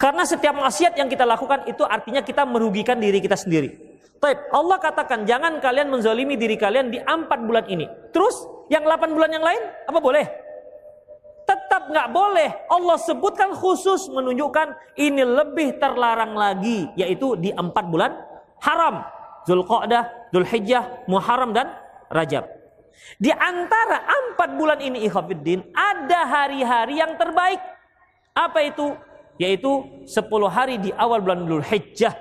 [0.00, 3.76] Karena setiap maksiat yang kita lakukan itu artinya kita merugikan diri kita sendiri.
[4.16, 7.84] Taib, Allah katakan jangan kalian menzolimi diri kalian di empat bulan ini.
[8.16, 10.24] Terus yang 8 bulan yang lain apa boleh?
[11.46, 12.50] Tetap nggak boleh.
[12.72, 18.16] Allah sebutkan khusus menunjukkan ini lebih terlarang lagi yaitu di empat bulan
[18.64, 19.04] haram.
[19.46, 21.70] Zulqa'dah, Zulhijjah, Muharram dan
[22.10, 22.55] Rajab.
[23.16, 27.60] Di antara empat bulan ini ikhafiddin ada hari-hari yang terbaik.
[28.36, 28.92] Apa itu?
[29.36, 32.12] Yaitu 10 hari di awal bulan Zulhijjah.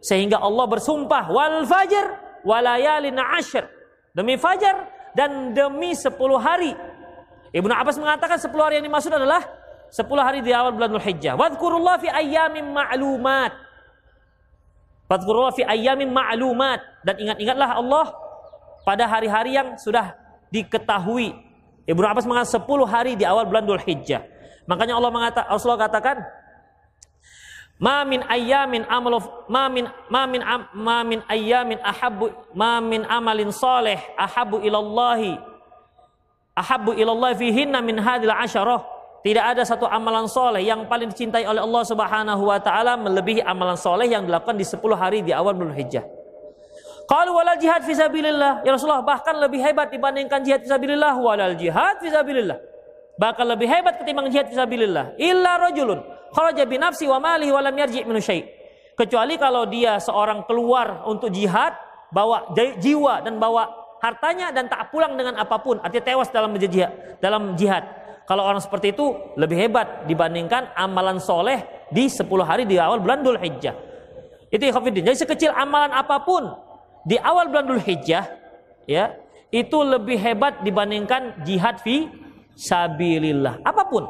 [0.00, 2.06] Sehingga Allah bersumpah wal fajr
[2.42, 3.66] walayalin ashr.
[4.10, 6.74] Demi fajar dan demi 10 hari.
[7.50, 9.42] Ibnu Abbas mengatakan 10 hari yang dimaksud adalah
[9.90, 11.34] 10 hari di awal bulan Zulhijjah.
[11.34, 13.52] Wadhkurullah fi ayyamin ma'lumat.
[15.10, 18.06] Fadhkurullah fi ayyamin ma'lumat dan ingat-ingatlah Allah
[18.86, 20.14] pada hari-hari yang sudah
[20.50, 21.34] diketahui.
[21.86, 24.22] Ibnu Abbas mengatakan 10 hari di awal bulan Dhul Hijjah.
[24.68, 26.22] Makanya Allah mengatakan Rasulullah katakan
[27.80, 30.44] Ma min ayyamin amalu ma min ma min
[30.76, 35.40] ma min ayyamin ahabbu ma min amalin salih ahabbu ilallahi
[36.60, 38.84] ahabbu ilallahi fihinna min hadhil asyarah
[39.24, 43.80] tidak ada satu amalan soleh yang paling dicintai oleh Allah Subhanahu wa taala melebihi amalan
[43.80, 46.04] soleh yang dilakukan di 10 hari di awal bulan Hijjah.
[47.10, 52.54] Kalau walal jihad fisabilillah, ya Rasulullah bahkan lebih hebat dibandingkan jihad fisabilillah walal jihad fisabilillah.
[53.18, 55.18] Bahkan lebih hebat ketimbang jihad fisabilillah.
[55.18, 58.14] Illa rajulun kharaja bi nafsi wa malihi wa lam yarji' min.
[58.94, 61.74] Kecuali kalau dia seorang keluar untuk jihad,
[62.14, 63.66] bawa jiwa dan bawa
[63.98, 67.82] hartanya dan tak pulang dengan apa pun, artinya tewas dalam jihad, dalam jihad
[68.30, 73.26] kalau orang seperti itu lebih hebat dibandingkan amalan soleh di 10 hari di awal bulan
[73.26, 73.74] Dhul Hijjah.
[74.54, 75.02] Itu ikhafidin.
[75.10, 76.69] Jadi sekecil amalan apa pun
[77.06, 78.24] di awal bulan Dhul Hijjah
[78.84, 79.16] ya,
[79.50, 82.08] itu lebih hebat dibandingkan jihad fi
[82.54, 83.62] sabilillah.
[83.64, 84.04] Apa pun.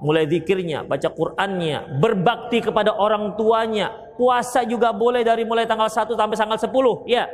[0.00, 6.16] Mulai zikirnya, baca Qur'annya, berbakti kepada orang tuanya, puasa juga boleh dari mulai tanggal 1
[6.16, 7.28] sampai tanggal 10, ya.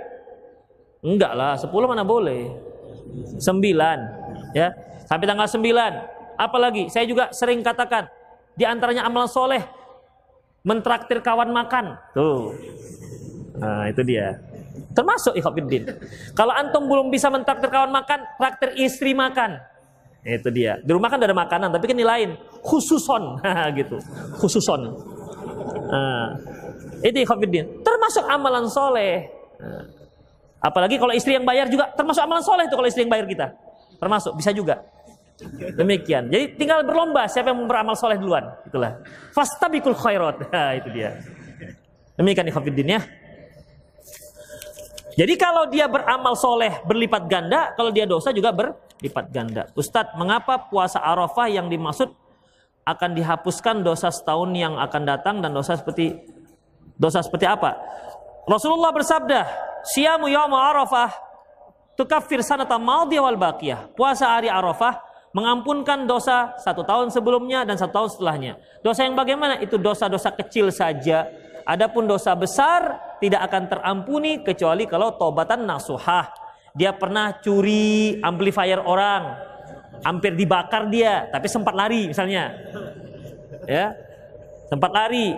[0.98, 2.50] Enggak lah, 10 mana boleh.
[3.38, 4.74] 9, ya.
[5.06, 8.12] Sampai tanggal 9 Apalagi saya juga sering katakan
[8.52, 9.64] di antaranya amalan soleh
[10.60, 11.96] mentraktir kawan makan.
[12.12, 12.52] Tuh.
[13.56, 14.36] Nah, itu dia.
[14.92, 15.88] Termasuk ikhwafiddin.
[16.32, 19.60] Kalau antum belum bisa mentraktir kawan makan, traktir istri makan.
[20.26, 20.82] Itu dia.
[20.82, 22.34] Di rumah kan ada makanan, tapi kan lain.
[22.66, 23.38] Khususon,
[23.78, 23.96] gitu.
[24.42, 24.90] Khususon.
[25.86, 26.34] Nah,
[27.04, 27.86] itu ikhwafiddin.
[27.86, 29.30] Termasuk amalan soleh.
[29.62, 29.84] Nah.
[30.56, 33.46] Apalagi kalau istri yang bayar juga termasuk amalan soleh itu kalau istri yang bayar kita.
[34.02, 34.82] Termasuk bisa juga.
[35.76, 36.32] Demikian.
[36.32, 38.56] Jadi tinggal berlomba siapa yang beramal soleh duluan.
[38.64, 39.04] Itulah.
[39.36, 40.48] Fastabikul khairat.
[40.80, 41.20] Itu dia.
[42.16, 43.00] Demikian ikhwatiddin ya.
[45.16, 49.64] Jadi kalau dia beramal soleh berlipat ganda, kalau dia dosa juga berlipat ganda.
[49.72, 52.12] Ustadz, mengapa puasa Arafah yang dimaksud
[52.84, 56.20] akan dihapuskan dosa setahun yang akan datang dan dosa seperti
[57.00, 57.80] dosa seperti apa?
[58.44, 59.40] Rasulullah bersabda,
[59.88, 61.10] "Siyamu yawma Arafah
[61.96, 65.00] tukaffir sanata madiyah wal baqiyah." Puasa hari Arafah
[65.32, 68.52] mengampunkan dosa satu tahun sebelumnya dan satu tahun setelahnya.
[68.84, 69.60] Dosa yang bagaimana?
[69.64, 71.28] Itu dosa-dosa kecil saja.
[71.66, 76.28] Adapun dosa besar tidak akan terampuni kecuali kalau tobatan nasuhah.
[76.76, 79.32] Dia pernah curi amplifier orang,
[80.04, 82.52] hampir dibakar dia, tapi sempat lari misalnya.
[83.64, 83.96] Ya.
[84.68, 85.32] Sempat lari.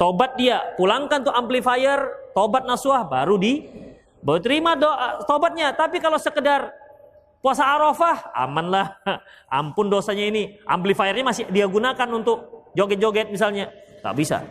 [0.00, 2.02] Tobat dia, pulangkan tuh amplifier,
[2.34, 3.62] tobat nasuah baru di
[4.18, 5.70] baru terima doa tobatnya.
[5.70, 6.74] Tapi kalau sekedar
[7.38, 8.98] puasa Arafah, amanlah.
[9.62, 10.58] Ampun dosanya ini.
[10.66, 13.70] Amplifiernya masih dia gunakan untuk joget-joget misalnya.
[14.02, 14.42] Tak bisa.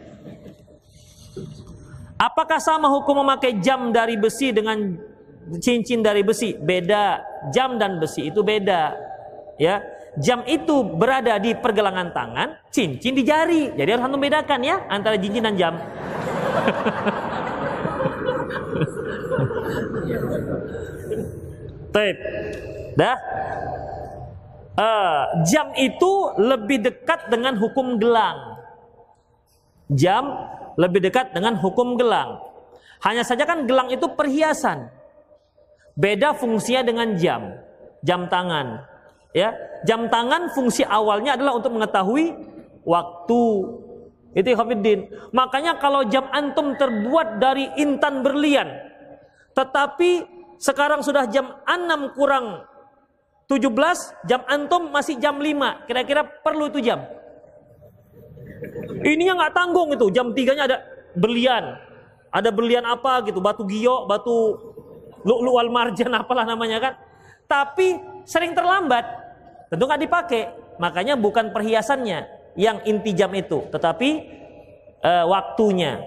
[2.22, 4.78] Apakah sama hukum memakai jam dari besi dengan
[5.58, 6.54] cincin dari besi?
[6.54, 7.18] Beda.
[7.50, 8.94] Jam dan besi itu beda.
[9.58, 9.82] Ya.
[10.22, 13.74] Jam itu berada di pergelangan tangan, cincin di jari.
[13.74, 15.74] Jadi harus membedakan ya antara cincin dan jam.
[21.96, 22.18] Taib.
[23.02, 23.18] Dah.
[24.78, 28.62] Uh, jam itu lebih dekat dengan hukum gelang.
[29.90, 30.38] Jam
[30.82, 32.42] lebih dekat dengan hukum gelang.
[33.06, 34.90] Hanya saja kan gelang itu perhiasan.
[35.94, 37.62] Beda fungsinya dengan jam.
[38.02, 38.82] Jam tangan.
[39.32, 39.54] Ya,
[39.86, 42.34] jam tangan fungsi awalnya adalah untuk mengetahui
[42.82, 43.46] waktu.
[44.34, 45.12] Itu Khafiddin.
[45.36, 48.68] Makanya kalau jam antum terbuat dari intan berlian,
[49.54, 50.24] tetapi
[50.56, 52.64] sekarang sudah jam 6 kurang
[53.52, 53.68] 17,
[54.32, 55.84] jam antum masih jam 5.
[55.84, 57.04] Kira-kira perlu itu jam?
[59.02, 60.78] Ininya nggak tanggung itu, jam 3-nya ada
[61.18, 61.78] berlian.
[62.32, 64.56] Ada berlian apa gitu, batu gio, batu
[65.28, 66.94] lu'lu wal marjan apalah namanya kan.
[67.50, 69.04] Tapi sering terlambat.
[69.68, 70.42] Tentu nggak dipakai.
[70.80, 72.26] Makanya bukan perhiasannya
[72.56, 74.10] yang inti jam itu, tetapi
[75.04, 76.00] uh, waktunya.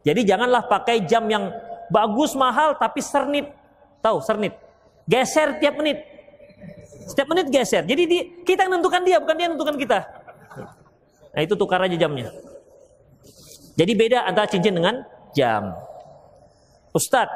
[0.00, 1.52] Jadi janganlah pakai jam yang
[1.92, 3.50] bagus mahal tapi sernit.
[4.00, 4.56] Tahu sernit?
[5.04, 6.00] Geser tiap menit.
[7.10, 7.82] Setiap menit geser.
[7.84, 9.98] Jadi di, kita yang menentukan dia, bukan dia yang menentukan kita.
[11.30, 12.34] Nah itu tukar aja jamnya.
[13.78, 15.00] Jadi beda antara cincin dengan
[15.32, 15.72] jam.
[16.90, 17.30] Ustadz,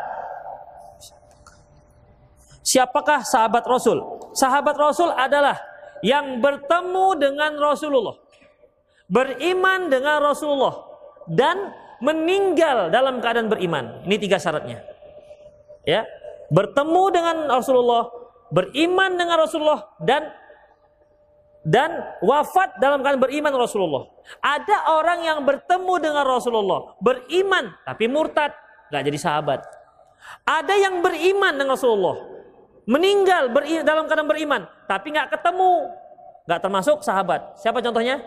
[2.61, 4.03] siapakah sahabat Rasul?
[4.35, 5.57] Sahabat Rasul adalah
[6.03, 8.19] yang bertemu dengan Rasulullah,
[9.07, 10.75] beriman dengan Rasulullah,
[11.31, 11.71] dan
[12.03, 14.03] meninggal dalam keadaan beriman.
[14.05, 14.83] Ini tiga syaratnya.
[15.87, 16.05] Ya,
[16.51, 18.11] bertemu dengan Rasulullah,
[18.51, 20.29] beriman dengan Rasulullah, dan
[21.65, 24.05] dan wafat dalam keadaan beriman Rasulullah.
[24.45, 28.53] Ada orang yang bertemu dengan Rasulullah, beriman tapi murtad,
[28.93, 29.61] nggak jadi sahabat.
[30.45, 32.17] Ada yang beriman dengan Rasulullah,
[32.85, 33.49] meninggal
[33.81, 35.89] dalam keadaan beriman, tapi nggak ketemu,
[36.45, 37.57] nggak termasuk sahabat.
[37.57, 38.21] Siapa contohnya?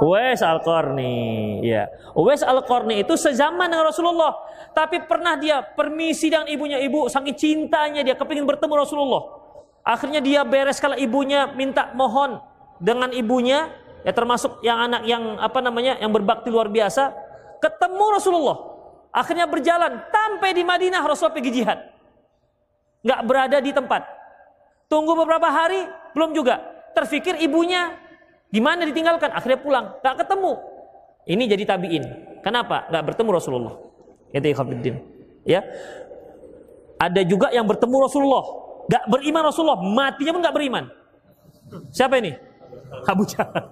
[0.00, 1.92] Uwais Al-Qarni, ya.
[2.16, 4.32] Uwais Al-Qarni itu sezaman dengan Rasulullah,
[4.72, 9.41] tapi pernah dia permisi dengan ibunya ibu, saking cintanya dia kepingin bertemu Rasulullah.
[9.82, 12.38] Akhirnya dia beres kalau ibunya minta mohon
[12.78, 13.70] dengan ibunya,
[14.06, 17.10] ya termasuk yang anak yang apa namanya yang berbakti luar biasa,
[17.58, 18.58] ketemu Rasulullah.
[19.12, 21.78] Akhirnya berjalan sampai di Madinah Rasulullah pergi jihad.
[23.02, 24.02] Nggak berada di tempat.
[24.86, 26.62] Tunggu beberapa hari belum juga.
[26.94, 27.98] Terfikir ibunya
[28.52, 30.52] di mana ditinggalkan, akhirnya pulang, nggak ketemu.
[31.26, 32.04] Ini jadi tabiin.
[32.44, 32.86] Kenapa?
[32.92, 33.74] Nggak bertemu Rasulullah.
[34.32, 34.46] Itu
[35.42, 35.60] Ya.
[37.02, 38.44] Ada juga yang bertemu Rasulullah,
[38.90, 40.84] Gak beriman Rasulullah, matinya pun gak beriman.
[41.90, 42.32] Siapa ini?
[43.06, 43.64] Abu Jahal.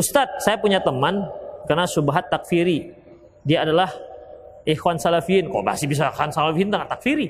[0.00, 1.28] Ustadz, saya punya teman
[1.68, 2.96] karena subhat takfiri.
[3.44, 3.92] Dia adalah
[4.64, 5.52] ikhwan salafin.
[5.52, 7.28] Kok masih bisa ikhwan salafin dengan takfiri?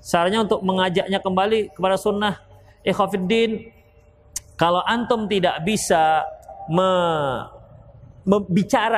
[0.00, 2.40] Caranya untuk mengajaknya kembali kepada sunnah
[2.84, 3.72] ikhwafiddin
[4.54, 6.22] kalau antum tidak bisa
[6.70, 6.90] me,
[8.22, 8.38] me,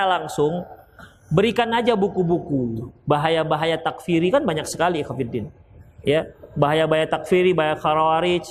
[0.05, 0.65] langsung,
[1.33, 2.93] berikan aja buku-buku.
[3.09, 5.49] Bahaya-bahaya takfiri kan banyak sekali ikhafidin.
[6.05, 8.45] Ya, bahaya-bahaya takfiri, bahaya khawarij.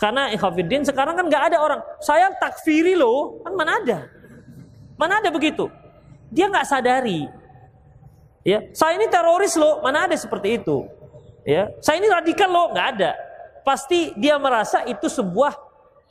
[0.00, 3.98] Karena ikhafidin sekarang kan nggak ada orang, saya takfiri loh, kan mana ada?
[4.96, 5.68] Mana ada begitu?
[6.32, 7.28] Dia nggak sadari.
[8.46, 10.88] Ya, saya ini teroris loh, mana ada seperti itu?
[11.44, 13.12] Ya, saya ini radikal loh, nggak ada.
[13.68, 15.67] pasti dia merasa itu sebuah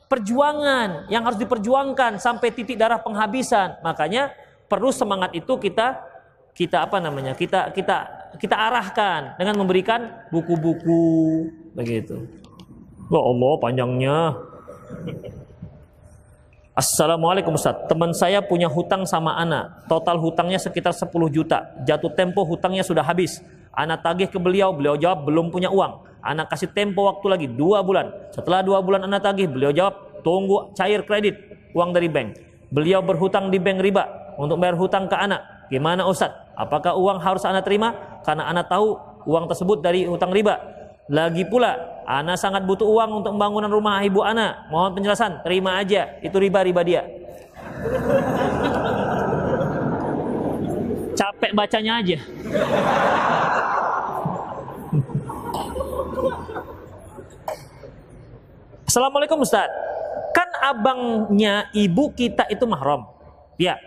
[0.08, 3.80] perjuangan yang harus diperjuangkan sampai titik darah penghabisan.
[3.84, 4.32] Makanya
[4.68, 6.00] perlu semangat itu kita
[6.56, 7.36] kita apa namanya?
[7.36, 7.98] Kita kita
[8.40, 12.28] kita arahkan dengan memberikan buku-buku begitu.
[13.08, 14.18] Ya Allah panjangnya.
[16.78, 17.74] Assalamualaikum Ustaz.
[17.90, 19.90] Teman saya punya hutang sama anak.
[19.90, 21.74] Total hutangnya sekitar 10 juta.
[21.82, 23.42] Jatuh tempo hutangnya sudah habis.
[23.78, 26.02] Anak tagih ke beliau, beliau jawab belum punya uang.
[26.26, 28.10] Anak kasih tempo waktu lagi dua bulan.
[28.34, 31.38] Setelah dua bulan anak tagih, beliau jawab tunggu cair kredit
[31.78, 32.42] uang dari bank.
[32.74, 35.70] Beliau berhutang di bank riba untuk bayar hutang ke anak.
[35.70, 36.34] Gimana Ustaz?
[36.58, 37.94] Apakah uang harus anak terima?
[38.26, 38.98] Karena anak tahu
[39.30, 40.58] uang tersebut dari hutang riba.
[41.08, 44.68] Lagi pula Ana sangat butuh uang untuk pembangunan rumah ibu Ana.
[44.72, 45.44] Mohon penjelasan.
[45.44, 46.18] Terima aja.
[46.24, 47.04] Itu riba-riba dia.
[51.38, 52.18] Capek bacanya aja.
[58.90, 59.70] Assalamualaikum Ustaz.
[60.34, 63.06] Kan abangnya ibu kita itu mahram.
[63.62, 63.78] Ya,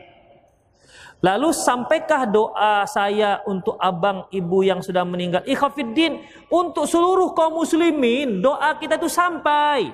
[1.18, 5.42] Lalu sampaikah doa saya untuk abang ibu yang sudah meninggal?
[5.42, 6.22] Ikhafiddin
[6.54, 9.90] untuk seluruh kaum muslimin doa kita itu sampai.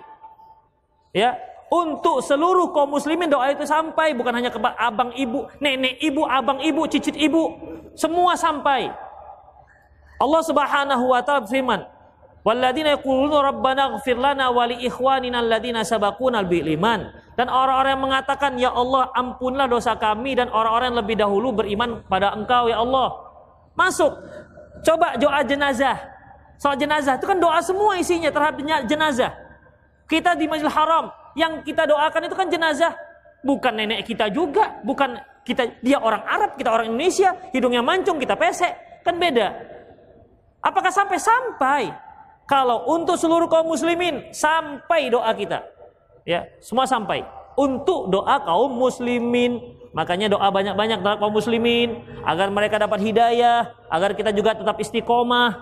[1.17, 6.23] Ya, untuk seluruh kaum muslimin doa itu sampai bukan hanya ke abang ibu, nenek ibu,
[6.23, 7.59] abang ibu, cicit ibu,
[7.99, 8.95] semua sampai.
[10.17, 11.83] Allah Subhanahu wa taala firman,
[12.47, 17.11] Walladzina yaquluna rabbana ighfir lana wa li ikhwanina alladzina sabaquna bil iman.
[17.35, 22.07] Dan orang-orang yang mengatakan, "Ya Allah, ampunlah dosa kami dan orang-orang yang lebih dahulu beriman
[22.07, 23.19] pada Engkau ya Allah."
[23.75, 24.15] Masuk.
[24.87, 25.99] Coba doa jenazah.
[26.57, 29.35] Salat jenazah itu kan doa semua isinya terhadap jenazah.
[30.07, 32.97] Kita di Masjidil Haram yang kita doakan itu kan jenazah,
[33.45, 38.35] bukan nenek kita juga, bukan kita dia orang Arab, kita orang Indonesia, hidungnya mancung, kita
[38.35, 39.53] pesek, kan beda.
[40.65, 41.83] Apakah sampai sampai
[42.49, 45.63] kalau untuk seluruh kaum muslimin sampai doa kita.
[46.27, 47.23] Ya, semua sampai.
[47.55, 49.79] Untuk doa kaum muslimin.
[49.95, 55.57] Makanya doa banyak-banyak dari kaum muslimin agar mereka dapat hidayah, agar kita juga tetap istiqomah.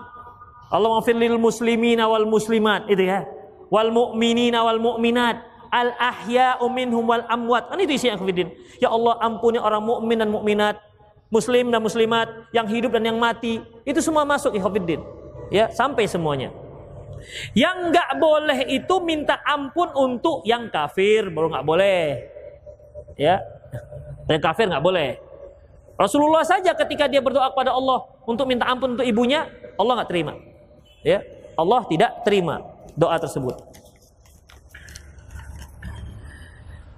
[0.73, 3.25] Allah maafir lil muslimin wal muslimat itu ya.
[3.69, 7.67] Wal mu'minin wal mu'minat al ahya'u minhum wal amwat.
[7.67, 8.47] Kan itu isi akhwidin.
[8.79, 10.79] Ya Allah ampuni orang mukmin dan mukminat,
[11.27, 13.59] muslim dan muslimat, yang hidup dan yang mati.
[13.83, 15.03] Itu semua masuk ikhwatiddin.
[15.51, 16.55] Ya, sampai semuanya.
[17.51, 22.03] Yang nggak boleh itu minta ampun untuk yang kafir baru nggak boleh.
[23.19, 23.43] Ya,
[24.31, 25.19] yang kafir nggak boleh.
[25.95, 30.33] Rasulullah saja ketika dia berdoa kepada Allah untuk minta ampun untuk ibunya, Allah nggak terima.
[31.05, 31.23] Ya,
[31.55, 32.63] Allah tidak terima
[32.97, 33.84] doa tersebut.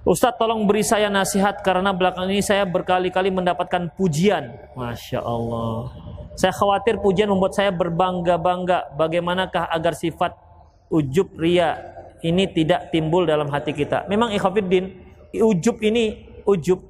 [0.08, 4.56] Ustadz tolong beri saya nasihat karena belakang ini saya berkali-kali mendapatkan pujian.
[4.72, 5.92] Masya Allah.
[6.32, 8.96] Saya khawatir pujian membuat saya berbangga-bangga.
[8.96, 10.32] Bagaimanakah agar sifat
[10.88, 11.76] ujub ria
[12.24, 14.08] ini tidak timbul dalam hati kita.
[14.08, 14.96] Memang ikhwafiddin,
[15.36, 16.80] ujub ini ujub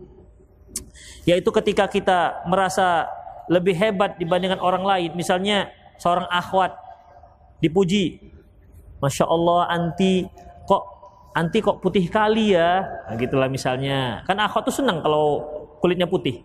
[1.26, 3.10] yaitu ketika kita merasa
[3.50, 5.10] lebih hebat dibandingkan orang lain.
[5.18, 6.78] Misalnya seorang akhwat
[7.58, 8.22] dipuji.
[9.02, 10.22] Masya Allah anti
[10.70, 10.97] kok
[11.38, 12.82] anti kok putih kali ya.
[13.06, 14.26] Nah, gitulah misalnya.
[14.26, 15.46] Kan akhwat tuh senang kalau
[15.78, 16.42] kulitnya putih.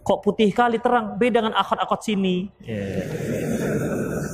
[0.00, 1.20] Kok putih kali terang?
[1.20, 2.48] Beda dengan akot-akot sini.
[2.64, 3.04] Yeah.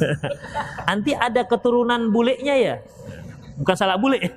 [0.88, 2.74] nanti ada keturunan bulenya ya?
[3.58, 4.18] Bukan salah bule.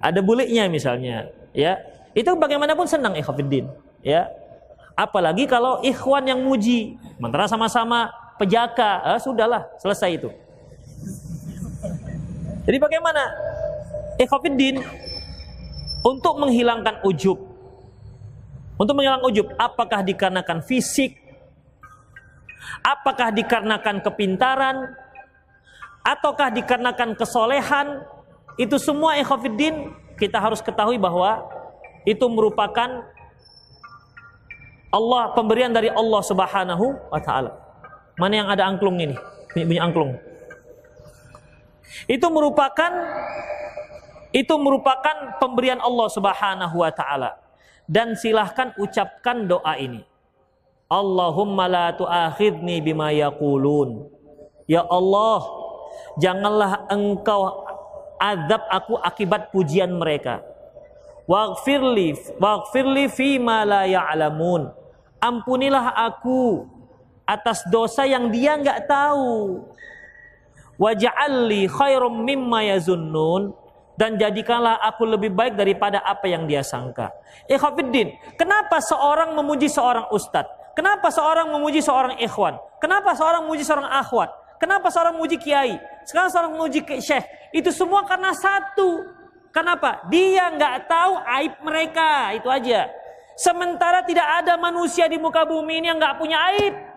[0.00, 1.76] Ada bulenya misalnya ya.
[2.16, 3.68] Itu bagaimanapun senang ikhwafiddin
[4.00, 4.32] ya.
[4.96, 6.96] Apalagi kalau ikhwan yang muji.
[7.20, 8.08] Mentera sama-sama
[8.40, 9.04] pejaka.
[9.12, 10.32] Eh, sudahlah selesai itu
[12.70, 13.34] jadi bagaimana
[14.22, 14.78] ikhwafiddin
[16.06, 17.50] untuk menghilangkan ujub
[18.80, 21.20] untuk menghilangkan ujub, apakah dikarenakan fisik?
[22.80, 24.96] Apakah dikarenakan kepintaran?
[26.00, 28.00] Ataukah dikarenakan kesolehan?
[28.56, 31.44] Itu semua ikhwafiddin kita harus ketahui bahwa
[32.08, 33.04] itu merupakan
[34.88, 37.52] Allah pemberian dari Allah Subhanahu wa taala.
[38.16, 39.16] Mana yang ada angklung ini?
[39.52, 40.16] Bunyi, angklung.
[42.06, 42.92] Itu merupakan
[44.30, 47.34] itu merupakan pemberian Allah Subhanahu wa taala
[47.90, 50.06] dan silahkan ucapkan doa ini.
[50.90, 54.06] Allahumma la tu'akhidni bima yaqulun.
[54.70, 55.42] Ya Allah,
[56.18, 57.66] janganlah engkau
[58.18, 60.42] azab aku akibat pujian mereka.
[61.26, 64.70] Waghfirli waghfirli fi ma la ya'lamun.
[65.18, 66.66] Ampunilah aku
[67.26, 69.62] atas dosa yang dia enggak tahu.
[70.80, 73.52] Waj'alli khairum mimma yazunnun
[74.00, 77.12] dan jadikanlah aku lebih baik daripada apa yang dia sangka.
[77.44, 80.72] Ikhwafiddin, kenapa seorang memuji seorang ustadz?
[80.72, 82.56] Kenapa seorang memuji seorang ikhwan?
[82.80, 84.32] Kenapa seorang memuji seorang akhwat?
[84.56, 85.76] Kenapa seorang muji kiai?
[86.08, 87.28] Sekarang seorang muji syekh.
[87.52, 89.04] Itu semua karena satu.
[89.52, 90.04] Kenapa?
[90.08, 92.32] Dia nggak tahu aib mereka.
[92.32, 92.88] Itu aja.
[93.36, 96.89] Sementara tidak ada manusia di muka bumi ini yang nggak punya aib.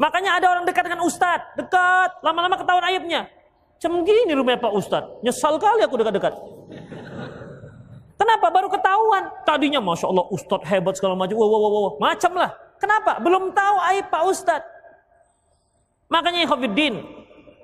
[0.00, 1.52] Makanya ada orang dekat dengan ustadz.
[1.60, 2.24] Dekat.
[2.24, 3.28] Lama-lama ketahuan aibnya.
[3.76, 5.24] Cem gini rumah Pak Ustadz.
[5.24, 6.36] Nyesal kali aku dekat-dekat.
[8.20, 8.46] Kenapa?
[8.52, 9.28] Baru ketahuan.
[9.44, 11.36] Tadinya Masya Allah Ustadz hebat segala macam.
[11.36, 11.92] Wow, wow, wow, wow.
[11.96, 12.52] Macam lah.
[12.76, 13.20] Kenapa?
[13.20, 14.68] Belum tahu aib Pak Ustadz.
[16.12, 17.00] Makanya Khofiddin,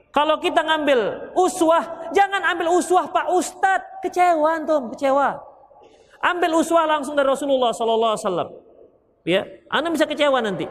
[0.08, 4.00] kalau kita ngambil uswah, jangan ambil uswah Pak Ustadz.
[4.00, 5.36] Kecewa antum, kecewa.
[6.20, 8.48] Ambil uswah langsung dari Rasulullah Sallallahu Alaihi Wasallam.
[9.28, 10.64] Ya, anda bisa kecewa nanti.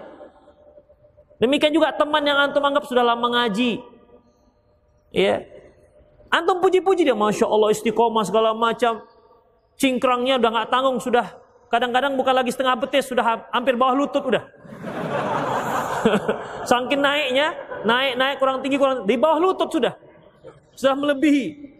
[1.35, 3.83] Demikian juga teman yang antum anggap sudah lama ngaji.
[5.11, 5.43] Ya,
[6.31, 9.03] antum puji-puji dia, masya Allah istiqomah segala macam.
[9.75, 11.35] Cingkrangnya udah nggak tanggung sudah.
[11.67, 14.43] Kadang-kadang bukan lagi setengah betis, sudah hampir bawah lutut udah.
[16.69, 17.51] Saking naiknya,
[17.83, 19.95] naik naik kurang tinggi kurang di bawah lutut sudah.
[20.75, 21.75] Sudah melebihi.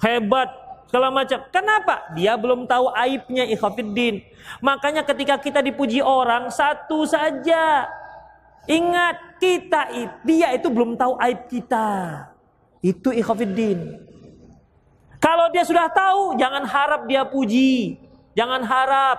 [0.00, 0.48] Hebat
[0.88, 1.38] segala macam.
[1.52, 2.08] Kenapa?
[2.16, 4.24] Dia belum tahu aibnya ikhafiddin.
[4.64, 7.86] Makanya ketika kita dipuji orang satu saja.
[8.70, 9.90] Ingat kita
[10.22, 11.88] dia itu belum tahu aib kita.
[12.78, 14.06] Itu ikhafiddin.
[15.20, 17.98] Kalau dia sudah tahu, jangan harap dia puji.
[18.38, 19.18] Jangan harap.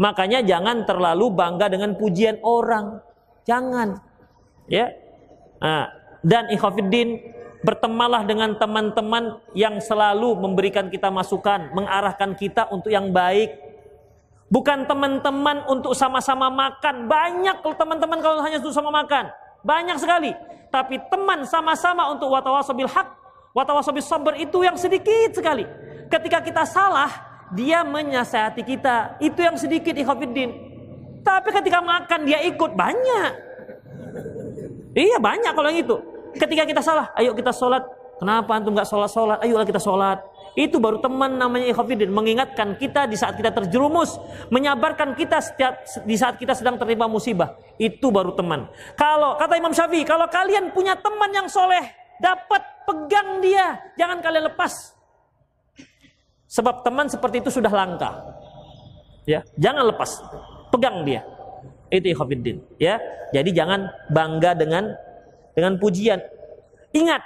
[0.00, 3.04] Makanya jangan terlalu bangga dengan pujian orang.
[3.44, 4.00] Jangan.
[4.66, 4.96] Ya.
[5.60, 5.92] Nah,
[6.24, 7.20] dan ikhafidin
[7.60, 13.69] bertemalah dengan teman-teman yang selalu memberikan kita masukan, mengarahkan kita untuk yang baik.
[14.50, 17.06] Bukan teman-teman untuk sama-sama makan.
[17.06, 19.30] Banyak teman-teman kalau hanya untuk sama makan.
[19.62, 20.34] Banyak sekali.
[20.74, 23.08] Tapi teman sama-sama untuk watawasabil hak,
[23.54, 25.66] watawasabil sabar itu yang sedikit sekali.
[26.10, 27.10] Ketika kita salah,
[27.54, 29.18] dia menyasihati kita.
[29.22, 30.50] Itu yang sedikit ikhwafiddin.
[31.22, 33.30] Tapi ketika makan dia ikut banyak.
[34.98, 35.96] Iya banyak kalau yang itu.
[36.34, 37.86] Ketika kita salah, ayo kita sholat.
[38.18, 39.38] Kenapa antum nggak sholat sholat?
[39.42, 40.18] Ayolah kita sholat.
[40.58, 42.10] Itu baru teman namanya ikhwafiddin.
[42.10, 44.18] Mengingatkan kita di saat kita terjerumus.
[44.50, 47.54] Menyabarkan kita setiap di saat kita sedang terima musibah.
[47.78, 48.66] Itu baru teman.
[48.98, 51.82] Kalau kata Imam Syafi'i, kalau kalian punya teman yang soleh,
[52.18, 53.78] dapat pegang dia.
[53.94, 54.98] Jangan kalian lepas.
[56.50, 58.10] Sebab teman seperti itu sudah langka.
[59.22, 60.18] Ya, jangan lepas.
[60.74, 61.22] Pegang dia.
[61.90, 62.98] Itu ikhwatiddin, ya.
[63.30, 64.94] Jadi jangan bangga dengan
[65.54, 66.18] dengan pujian.
[66.90, 67.22] Ingat,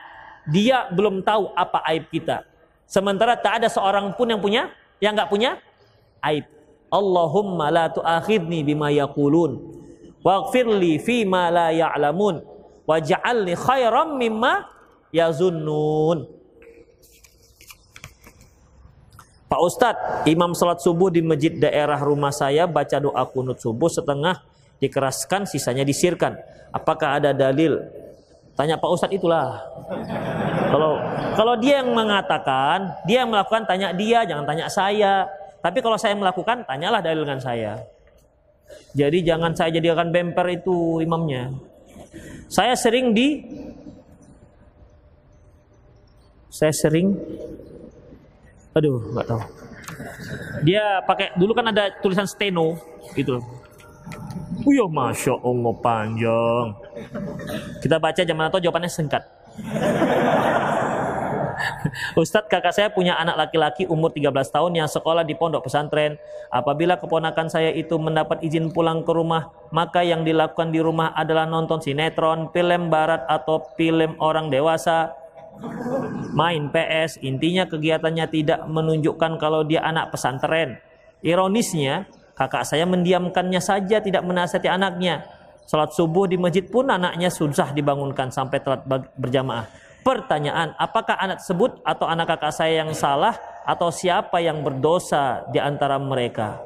[0.48, 2.44] dia belum tahu apa aib kita.
[2.84, 4.70] Sementara tak ada seorang pun yang punya
[5.02, 5.58] yang nggak punya
[6.24, 6.46] aib.
[6.92, 9.58] Allahumma la tu'akhidni bima yaqulun
[10.22, 12.38] waghfirli fi ma la ya'lamun
[12.86, 14.68] waj'alni khairam mimma
[15.10, 16.28] yazunnun.
[19.44, 24.42] Pak Ustadz, imam sholat subuh di masjid daerah rumah saya baca doa kunut subuh setengah
[24.82, 26.34] dikeraskan, sisanya disirkan.
[26.74, 27.78] Apakah ada dalil?
[28.54, 29.58] Tanya Pak Ustadz itulah.
[30.70, 31.02] Kalau
[31.34, 35.26] kalau dia yang mengatakan, dia yang melakukan, tanya dia, jangan tanya saya.
[35.58, 37.82] Tapi kalau saya melakukan, tanyalah dalil dengan saya.
[38.94, 41.50] Jadi jangan saya jadikan bemper itu imamnya.
[42.46, 43.42] Saya sering di
[46.54, 47.18] saya sering
[48.74, 49.42] Aduh, nggak tahu.
[50.66, 52.74] Dia pakai dulu kan ada tulisan steno
[53.14, 53.38] gitu.
[54.64, 56.66] Wih, masya Allah panjang.
[57.84, 59.20] Kita baca zaman atau jawabannya singkat.
[62.20, 66.18] Ustadz kakak saya punya anak laki-laki umur 13 tahun yang sekolah di pondok pesantren.
[66.50, 71.46] Apabila keponakan saya itu mendapat izin pulang ke rumah, maka yang dilakukan di rumah adalah
[71.46, 75.12] nonton sinetron, film barat atau film orang dewasa
[76.34, 80.82] main PS, intinya kegiatannya tidak menunjukkan kalau dia anak pesantren.
[81.22, 85.26] Ironisnya, kakak saya mendiamkannya saja tidak menasihati anaknya.
[85.64, 88.84] Salat subuh di masjid pun anaknya susah dibangunkan sampai telat
[89.16, 89.64] berjamaah.
[90.04, 93.32] Pertanyaan, apakah anak tersebut atau anak kakak saya yang salah
[93.64, 96.60] atau siapa yang berdosa di antara mereka?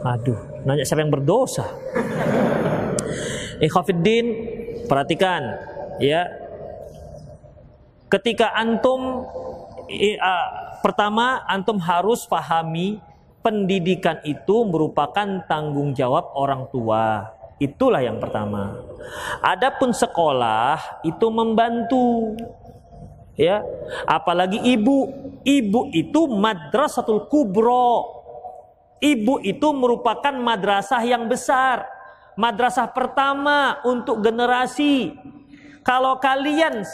[0.00, 1.68] Aduh, nanya siapa yang berdosa?
[3.60, 4.26] Ikhafiddin,
[4.88, 5.44] perhatikan
[6.00, 6.42] ya
[8.12, 10.48] Ketika antum uh,
[10.84, 13.00] pertama antum harus pahami
[13.42, 17.34] pendidikan itu merupakan tanggung jawab orang tua.
[17.58, 18.78] Itulah yang pertama.
[19.42, 22.34] Adapun sekolah itu membantu
[23.38, 23.62] ya
[24.06, 25.10] apalagi ibu
[25.42, 28.22] ibu itu madrasatul kubro
[29.00, 31.88] ibu itu merupakan madrasah yang besar
[32.36, 35.16] madrasah pertama untuk generasi
[35.80, 36.84] kalau kalian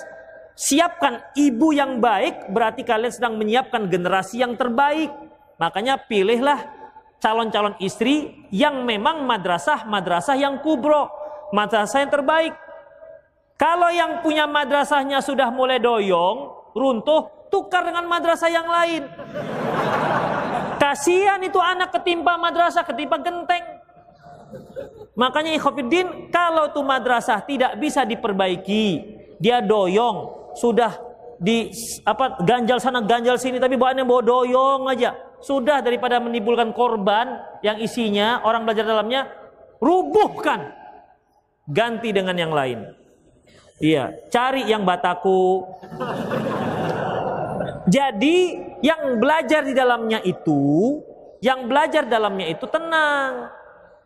[0.59, 5.28] Siapkan ibu yang baik berarti kalian sedang menyiapkan generasi yang terbaik.
[5.59, 6.71] Makanya pilihlah
[7.19, 11.11] calon-calon istri yang memang madrasah-madrasah yang kubro.
[11.49, 12.53] madrasah yang terbaik.
[13.57, 19.09] Kalau yang punya madrasahnya sudah mulai doyong, runtuh, tukar dengan madrasah yang lain.
[20.77, 23.65] Kasihan itu anak ketimpa madrasah, ketimpa genteng.
[25.17, 28.85] Makanya ikhwafiddin, kalau tuh madrasah tidak bisa diperbaiki,
[29.43, 30.95] dia doyong, sudah
[31.41, 31.71] di
[32.03, 35.28] apa ganjal sana ganjal sini tapi bawaannya bawa doyong aja.
[35.39, 39.31] Sudah daripada menimbulkan korban yang isinya orang belajar dalamnya
[39.79, 40.75] rubuhkan.
[41.69, 42.91] Ganti dengan yang lain.
[43.79, 45.63] Iya, cari yang bataku.
[47.87, 48.37] Jadi
[48.83, 50.99] yang belajar di dalamnya itu,
[51.39, 53.55] yang belajar dalamnya itu tenang.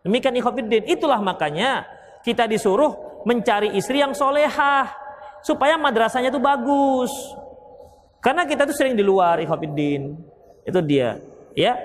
[0.04, 0.84] Demikian ikhwafiddin.
[0.84, 1.86] Itulah makanya
[2.20, 4.92] kita disuruh mencari istri yang solehah.
[5.42, 7.10] Supaya madrasahnya itu bagus.
[8.22, 10.14] Karena kita tuh sering di luar ikhwafiddin.
[10.62, 11.18] Itu dia.
[11.52, 11.78] Ya.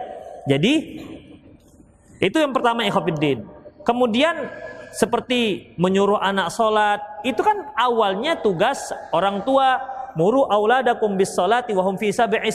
[0.48, 1.04] Jadi
[2.18, 3.46] itu yang pertama ikhwafiddin.
[3.84, 4.48] Kemudian
[4.96, 9.78] seperti menyuruh anak sholat itu kan awalnya tugas orang tua
[10.18, 12.50] muru auladakum bis sholati wa hum fi sab'i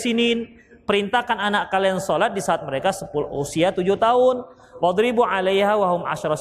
[0.83, 4.43] perintahkan anak kalian sholat di saat mereka 10, usia 7 tahun
[4.83, 6.35] wadribu 'alaiha wa hum asyra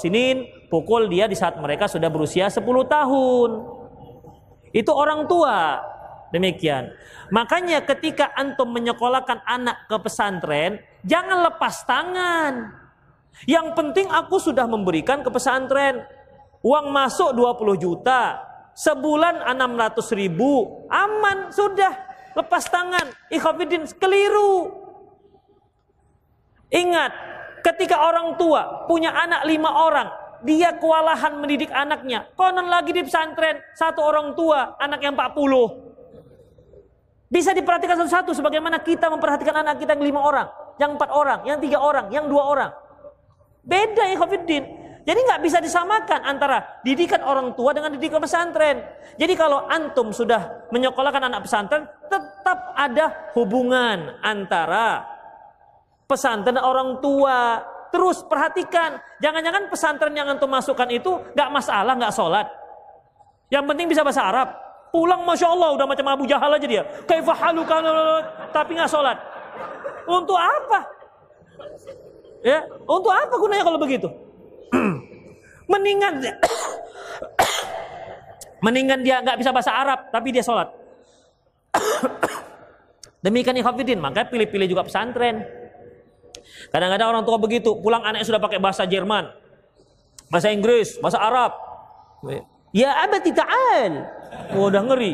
[0.74, 3.50] pukul dia di saat mereka sudah berusia 10 tahun
[4.74, 5.84] itu orang tua
[6.32, 6.92] demikian
[7.30, 12.82] makanya ketika antum menyekolahkan anak ke pesantren jangan lepas tangan
[13.50, 16.06] yang penting aku sudah memberikan ke pesantren.
[16.62, 18.38] Uang masuk 20 juta.
[18.78, 20.86] Sebulan 600 ribu.
[20.88, 21.92] Aman, sudah.
[22.38, 23.12] Lepas tangan.
[23.34, 24.80] Ikhafidin, keliru.
[26.72, 27.12] Ingat,
[27.68, 30.08] ketika orang tua punya anak lima orang,
[30.48, 32.32] dia kewalahan mendidik anaknya.
[32.40, 35.91] Konon lagi di pesantren, satu orang tua, anak yang 40.
[37.32, 41.64] Bisa diperhatikan satu-satu sebagaimana kita memperhatikan anak kita yang lima orang, yang empat orang, yang
[41.64, 42.72] tiga orang, yang dua orang.
[43.64, 44.64] Beda ya Khofiddin.
[45.02, 48.84] Jadi nggak bisa disamakan antara didikan orang tua dengan didikan pesantren.
[49.16, 55.08] Jadi kalau antum sudah menyekolahkan anak pesantren, tetap ada hubungan antara
[56.06, 57.64] pesantren dan orang tua.
[57.96, 62.48] Terus perhatikan, jangan-jangan pesantren yang antum masukkan itu nggak masalah, nggak sholat.
[63.48, 64.71] Yang penting bisa bahasa Arab.
[64.92, 66.84] Pulang masya Allah udah macam Abu Jahal aja dia.
[67.08, 67.64] Kaifahalu
[68.52, 69.16] tapi nggak sholat.
[70.04, 70.84] Untuk apa?
[72.44, 74.12] Ya, untuk apa gunanya kalau begitu?
[75.72, 76.20] Mendingan
[78.66, 80.68] mendingan dia nggak bisa bahasa Arab tapi dia sholat.
[83.26, 85.46] Demikian ikhafidin, maka pilih-pilih juga pesantren.
[86.74, 89.30] Kadang-kadang orang tua begitu, pulang anaknya sudah pakai bahasa Jerman,
[90.28, 91.54] bahasa Inggris, bahasa Arab.
[92.74, 94.21] Ya abadi ta'al.
[94.56, 95.14] Oh, udah ngeri.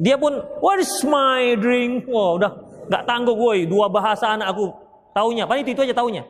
[0.00, 2.08] Dia pun, what is my drink?
[2.10, 2.50] Wah, udah
[2.84, 4.84] nggak tangguh woi, dua bahasa anak aku
[5.14, 6.26] Taunya, paling itu, itu aja taunya.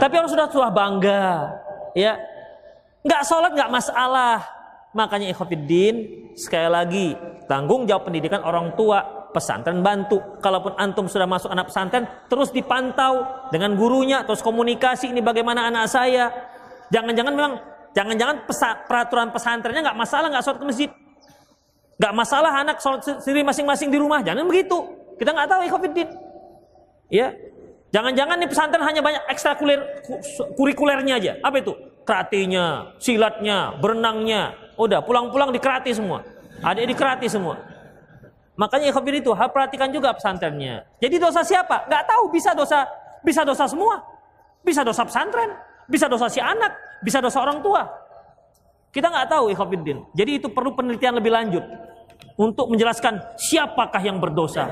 [0.00, 1.52] Tapi orang sudah sudah bangga,
[1.92, 2.16] ya.
[3.04, 4.40] Nggak sholat nggak masalah.
[4.96, 5.96] Makanya ikhwatiddin
[6.32, 7.06] sekali lagi
[7.44, 10.16] tanggung jawab pendidikan orang tua pesantren bantu.
[10.40, 13.20] Kalaupun antum sudah masuk anak pesantren, terus dipantau
[13.52, 16.32] dengan gurunya, terus komunikasi ini bagaimana anak saya.
[16.88, 17.54] Jangan-jangan memang,
[17.96, 20.90] jangan-jangan pesa, peraturan pesantrennya nggak masalah nggak sholat ke masjid,
[21.96, 24.20] nggak masalah anak sholat sendiri masing-masing di rumah.
[24.20, 24.76] Jangan begitu.
[25.16, 26.08] Kita nggak tahu ikhwatiddin.
[27.08, 27.32] Ya.
[27.94, 29.80] Jangan-jangan nih pesantren hanya banyak ekstrakurikuler
[30.52, 31.32] kurikulernya aja.
[31.40, 31.72] Apa itu?
[32.04, 34.52] Keratinya, silatnya, berenangnya.
[34.76, 36.20] Udah, pulang-pulang dikerati semua.
[36.60, 37.56] Ada dikerati semua.
[38.60, 40.84] Makanya ikhwafir itu harus perhatikan juga pesantrennya.
[41.00, 41.88] Jadi dosa siapa?
[41.88, 42.84] Gak tahu, bisa dosa
[43.24, 44.04] bisa dosa semua.
[44.66, 45.54] Bisa dosa pesantren,
[45.86, 46.74] bisa dosa si anak,
[47.06, 47.86] bisa dosa orang tua.
[48.90, 50.02] Kita nggak tahu ikhwafiddin.
[50.10, 51.62] Jadi itu perlu penelitian lebih lanjut
[52.34, 54.66] untuk menjelaskan siapakah yang berdosa.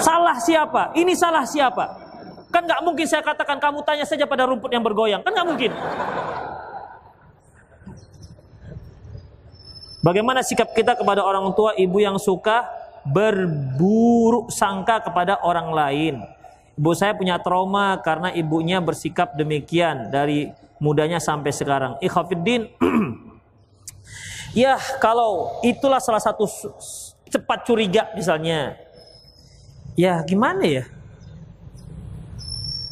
[0.00, 0.96] Salah siapa?
[0.96, 2.08] Ini salah siapa?
[2.48, 5.20] Kan nggak mungkin saya katakan kamu tanya saja pada rumput yang bergoyang.
[5.20, 5.70] Kan nggak mungkin.
[10.00, 12.64] Bagaimana sikap kita kepada orang tua ibu yang suka
[13.04, 16.14] berburuk sangka kepada orang lain?
[16.80, 20.48] Ibu saya punya trauma karena ibunya bersikap demikian dari
[20.80, 22.00] mudanya sampai sekarang.
[22.00, 22.72] Ikhafiddin,
[24.64, 26.48] ya kalau itulah salah satu
[27.30, 28.74] cepat curiga misalnya
[29.94, 30.84] ya gimana ya?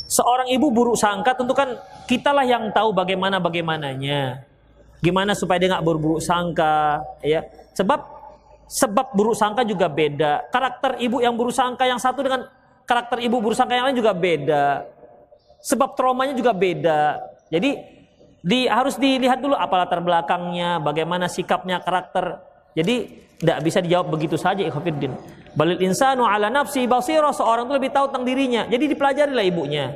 [0.08, 1.76] Seorang ibu buruk sangka tentu kan
[2.08, 4.44] kitalah yang tahu bagaimana bagaimananya.
[5.04, 7.44] Gimana supaya dia nggak buruk sangka, ya?
[7.76, 8.00] Sebab
[8.68, 10.48] sebab buruk sangka juga beda.
[10.48, 12.48] Karakter ibu yang buruk sangka yang satu dengan
[12.88, 14.88] karakter ibu buruk sangka yang lain juga beda.
[15.60, 17.20] Sebab traumanya juga beda.
[17.48, 17.70] Jadi
[18.38, 22.38] di harus dilihat dulu apa latar belakangnya, bagaimana sikapnya, karakter.
[22.76, 25.14] Jadi tidak bisa dijawab begitu saja ikhwatiddin.
[25.54, 28.62] Balil insanu ala nafsi basira seorang itu lebih tahu tentang dirinya.
[28.70, 29.86] Jadi dipelajarilah ibunya.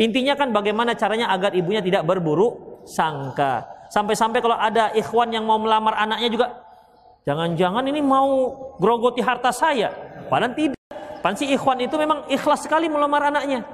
[0.00, 3.68] Intinya kan bagaimana caranya agar ibunya tidak berburuk sangka.
[3.92, 6.46] Sampai-sampai kalau ada ikhwan yang mau melamar anaknya juga,
[7.28, 9.92] jangan-jangan ini mau grogoti harta saya.
[10.26, 10.80] Padahal tidak.
[11.20, 13.64] Pansi ikhwan itu memang ikhlas sekali melamar anaknya.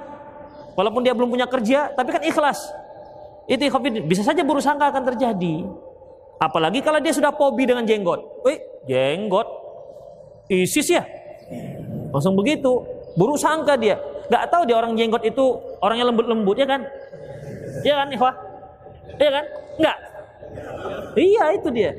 [0.75, 2.59] Walaupun dia belum punya kerja, tapi kan ikhlas.
[3.51, 3.67] Itu
[4.07, 5.67] bisa saja buruk sangka akan terjadi.
[6.39, 8.47] Apalagi kalau dia sudah pobi dengan jenggot.
[8.47, 9.43] Wih, jenggot.
[10.47, 11.03] ISIS ya?
[12.15, 12.79] Langsung begitu.
[13.19, 13.99] Buruk sangka dia.
[14.31, 16.87] Gak tahu dia orang jenggot itu orangnya lembut-lembut ya kan?
[17.83, 18.35] Iya kan, ikhwah?
[19.19, 19.45] Iya kan?
[19.75, 19.97] Enggak.
[21.19, 21.91] Iya itu dia.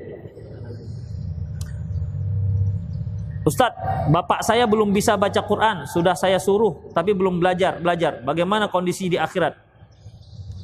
[3.43, 8.23] Ustadz, bapak saya belum bisa baca Quran, sudah saya suruh, tapi belum belajar, belajar.
[8.23, 9.72] Bagaimana kondisi di akhirat?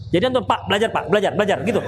[0.09, 1.81] Jadi antum pak belajar pak, belajar, belajar, gitu.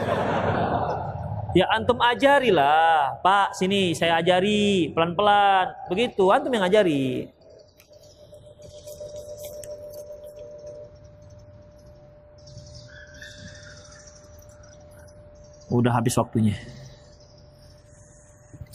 [1.57, 6.29] Ya antum ajarilah, pak sini saya ajari pelan-pelan, begitu.
[6.29, 7.33] Antum yang ajari.
[15.71, 16.59] Udah habis waktunya.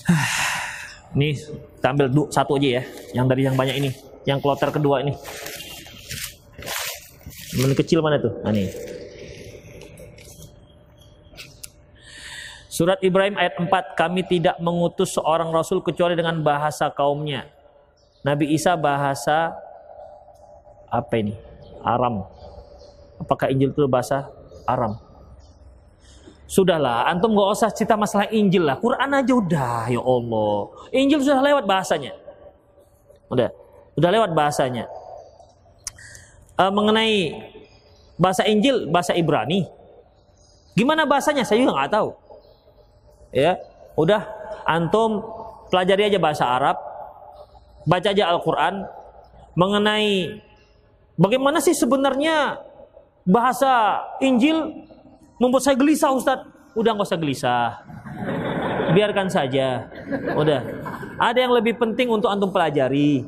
[1.15, 1.31] Ini
[2.11, 2.83] dua, satu aja ya,
[3.15, 3.87] yang dari yang banyak ini,
[4.27, 5.15] yang kloter kedua ini.
[7.55, 8.35] Yang kecil mana tuh?
[8.43, 8.94] Nah, ini.
[12.75, 17.47] Surat Ibrahim ayat 4, kami tidak mengutus seorang rasul kecuali dengan bahasa kaumnya.
[18.19, 19.55] Nabi Isa bahasa
[20.91, 21.39] apa ini?
[21.79, 22.27] Aram.
[23.15, 24.27] Apakah Injil itu bahasa
[24.67, 24.99] Aram?
[26.51, 28.75] Sudahlah, antum gak usah cerita masalah Injil lah.
[28.75, 30.59] Quran aja udah, ya Allah.
[30.91, 32.11] Injil sudah lewat bahasanya.
[33.31, 33.55] Udah,
[33.95, 34.91] udah lewat bahasanya.
[36.59, 37.39] Uh, mengenai
[38.19, 39.63] bahasa Injil, bahasa Ibrani.
[40.75, 41.47] Gimana bahasanya?
[41.47, 42.24] Saya juga nggak tahu.
[43.31, 43.61] Ya,
[43.95, 44.25] udah
[44.65, 45.21] antum
[45.69, 46.77] pelajari aja bahasa Arab,
[47.85, 48.85] baca aja Al-Quran
[49.55, 50.41] mengenai
[51.15, 52.59] bagaimana sih sebenarnya
[53.25, 54.85] bahasa Injil
[55.39, 56.39] membuat saya gelisah Ustaz.
[56.75, 57.67] Udah nggak usah gelisah.
[58.91, 59.87] Biarkan saja.
[60.35, 60.59] Udah.
[61.15, 63.23] Ada yang lebih penting untuk antum pelajari.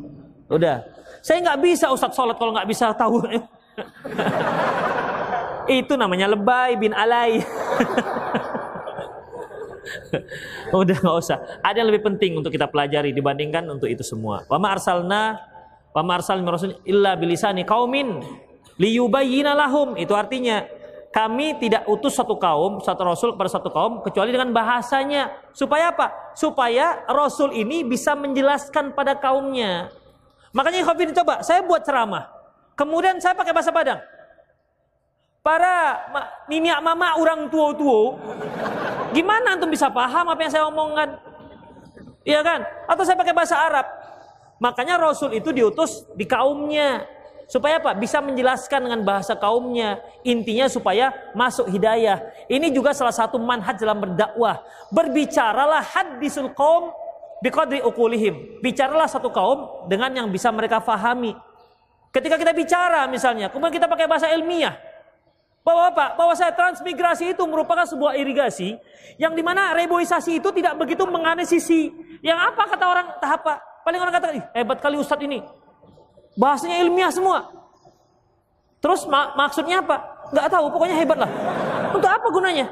[0.52, 0.84] Udah.
[1.24, 3.24] Saya nggak bisa Ustaz sholat kalau nggak bisa tahu.
[5.80, 7.40] Itu namanya lebay bin alay.
[10.82, 11.38] Udah nggak usah.
[11.64, 14.44] Ada yang lebih penting untuk kita pelajari dibandingkan untuk itu semua.
[14.48, 15.40] Wa ma arsalna
[15.92, 18.22] wa ma arsalna rasul illa bilisani qaumin
[18.80, 19.96] liyubayyina lahum.
[20.00, 20.66] Itu artinya
[21.12, 25.34] kami tidak utus satu kaum, satu rasul kepada satu kaum kecuali dengan bahasanya.
[25.56, 26.34] Supaya apa?
[26.38, 29.90] Supaya rasul ini bisa menjelaskan pada kaumnya.
[30.54, 32.30] Makanya Khafir coba, saya buat ceramah.
[32.78, 34.02] Kemudian saya pakai bahasa Padang.
[35.48, 36.04] Para
[36.52, 38.20] nini mama orang tua-tua,
[39.16, 41.16] gimana antum bisa paham apa yang saya omongkan?
[42.28, 42.68] Iya kan?
[42.84, 43.88] Atau saya pakai bahasa Arab.
[44.60, 47.08] Makanya Rasul itu diutus di kaumnya.
[47.48, 47.96] Supaya apa?
[47.96, 50.04] Bisa menjelaskan dengan bahasa kaumnya.
[50.28, 52.20] Intinya supaya masuk hidayah.
[52.52, 54.60] Ini juga salah satu manhaj dalam berdakwah.
[54.92, 56.92] Berbicaralah hadisul kaum
[57.40, 58.60] biqadri ukulihim.
[58.60, 61.32] Bicaralah satu kaum dengan yang bisa mereka fahami.
[62.12, 64.87] Ketika kita bicara misalnya, kemudian kita pakai bahasa ilmiah.
[65.68, 66.16] Bahwa apa?
[66.16, 68.80] Bahwa saya transmigrasi itu merupakan sebuah irigasi
[69.20, 71.92] yang di mana reboisasi itu tidak begitu menganalisisi.
[72.24, 73.44] Yang apa kata orang tahap
[73.84, 75.40] Paling orang kata, hebat kali Ustadz ini.
[76.36, 77.48] Bahasanya ilmiah semua.
[78.84, 80.04] Terus mak maksudnya apa?
[80.36, 81.32] Gak tahu, pokoknya hebat lah.
[81.96, 82.68] Untuk apa gunanya?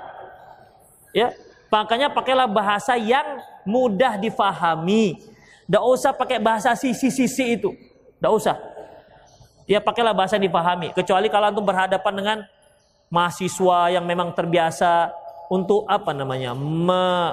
[1.16, 1.32] Ya,
[1.72, 5.24] makanya pakailah bahasa yang mudah difahami.
[5.72, 7.72] Gak usah pakai bahasa sisi-sisi itu.
[8.20, 8.56] Gak usah.
[9.64, 10.92] Ya pakailah bahasa yang difahami.
[10.92, 12.38] Kecuali kalau antum berhadapan dengan
[13.16, 15.16] mahasiswa yang memang terbiasa
[15.48, 17.32] untuk apa namanya me,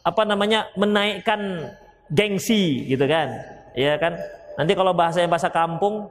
[0.00, 1.68] apa namanya menaikkan
[2.08, 3.28] gengsi gitu kan
[3.76, 4.16] ya kan
[4.56, 6.08] Nanti kalau bahasanya bahasa kampung,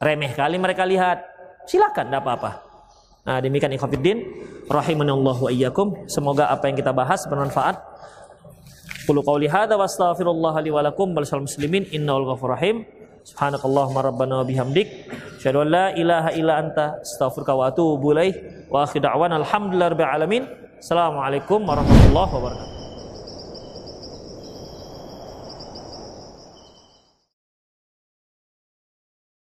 [0.00, 1.20] remeh kali mereka lihat.
[1.68, 2.50] Silakan, tidak apa-apa.
[3.26, 4.18] Nah, demikian ikhwatiddin
[4.70, 6.08] rahimanallahu wa iyyakum.
[6.08, 7.76] Semoga apa yang kita bahas bermanfaat.
[9.04, 12.88] Qulu qawli hadza wa astaghfirullah li wa lakum wal muslimin ghafurur rahim.
[13.26, 18.70] Subhanakallahumma rabbana wa bihamdik asyhadu an la ilaha illa anta astaghfiruka wa atubu ilaik.
[18.70, 20.42] Wa akhir da'wana alhamdulillahi rabbil alamin.
[20.78, 22.75] Assalamualaikum warahmatullahi wabarakatuh.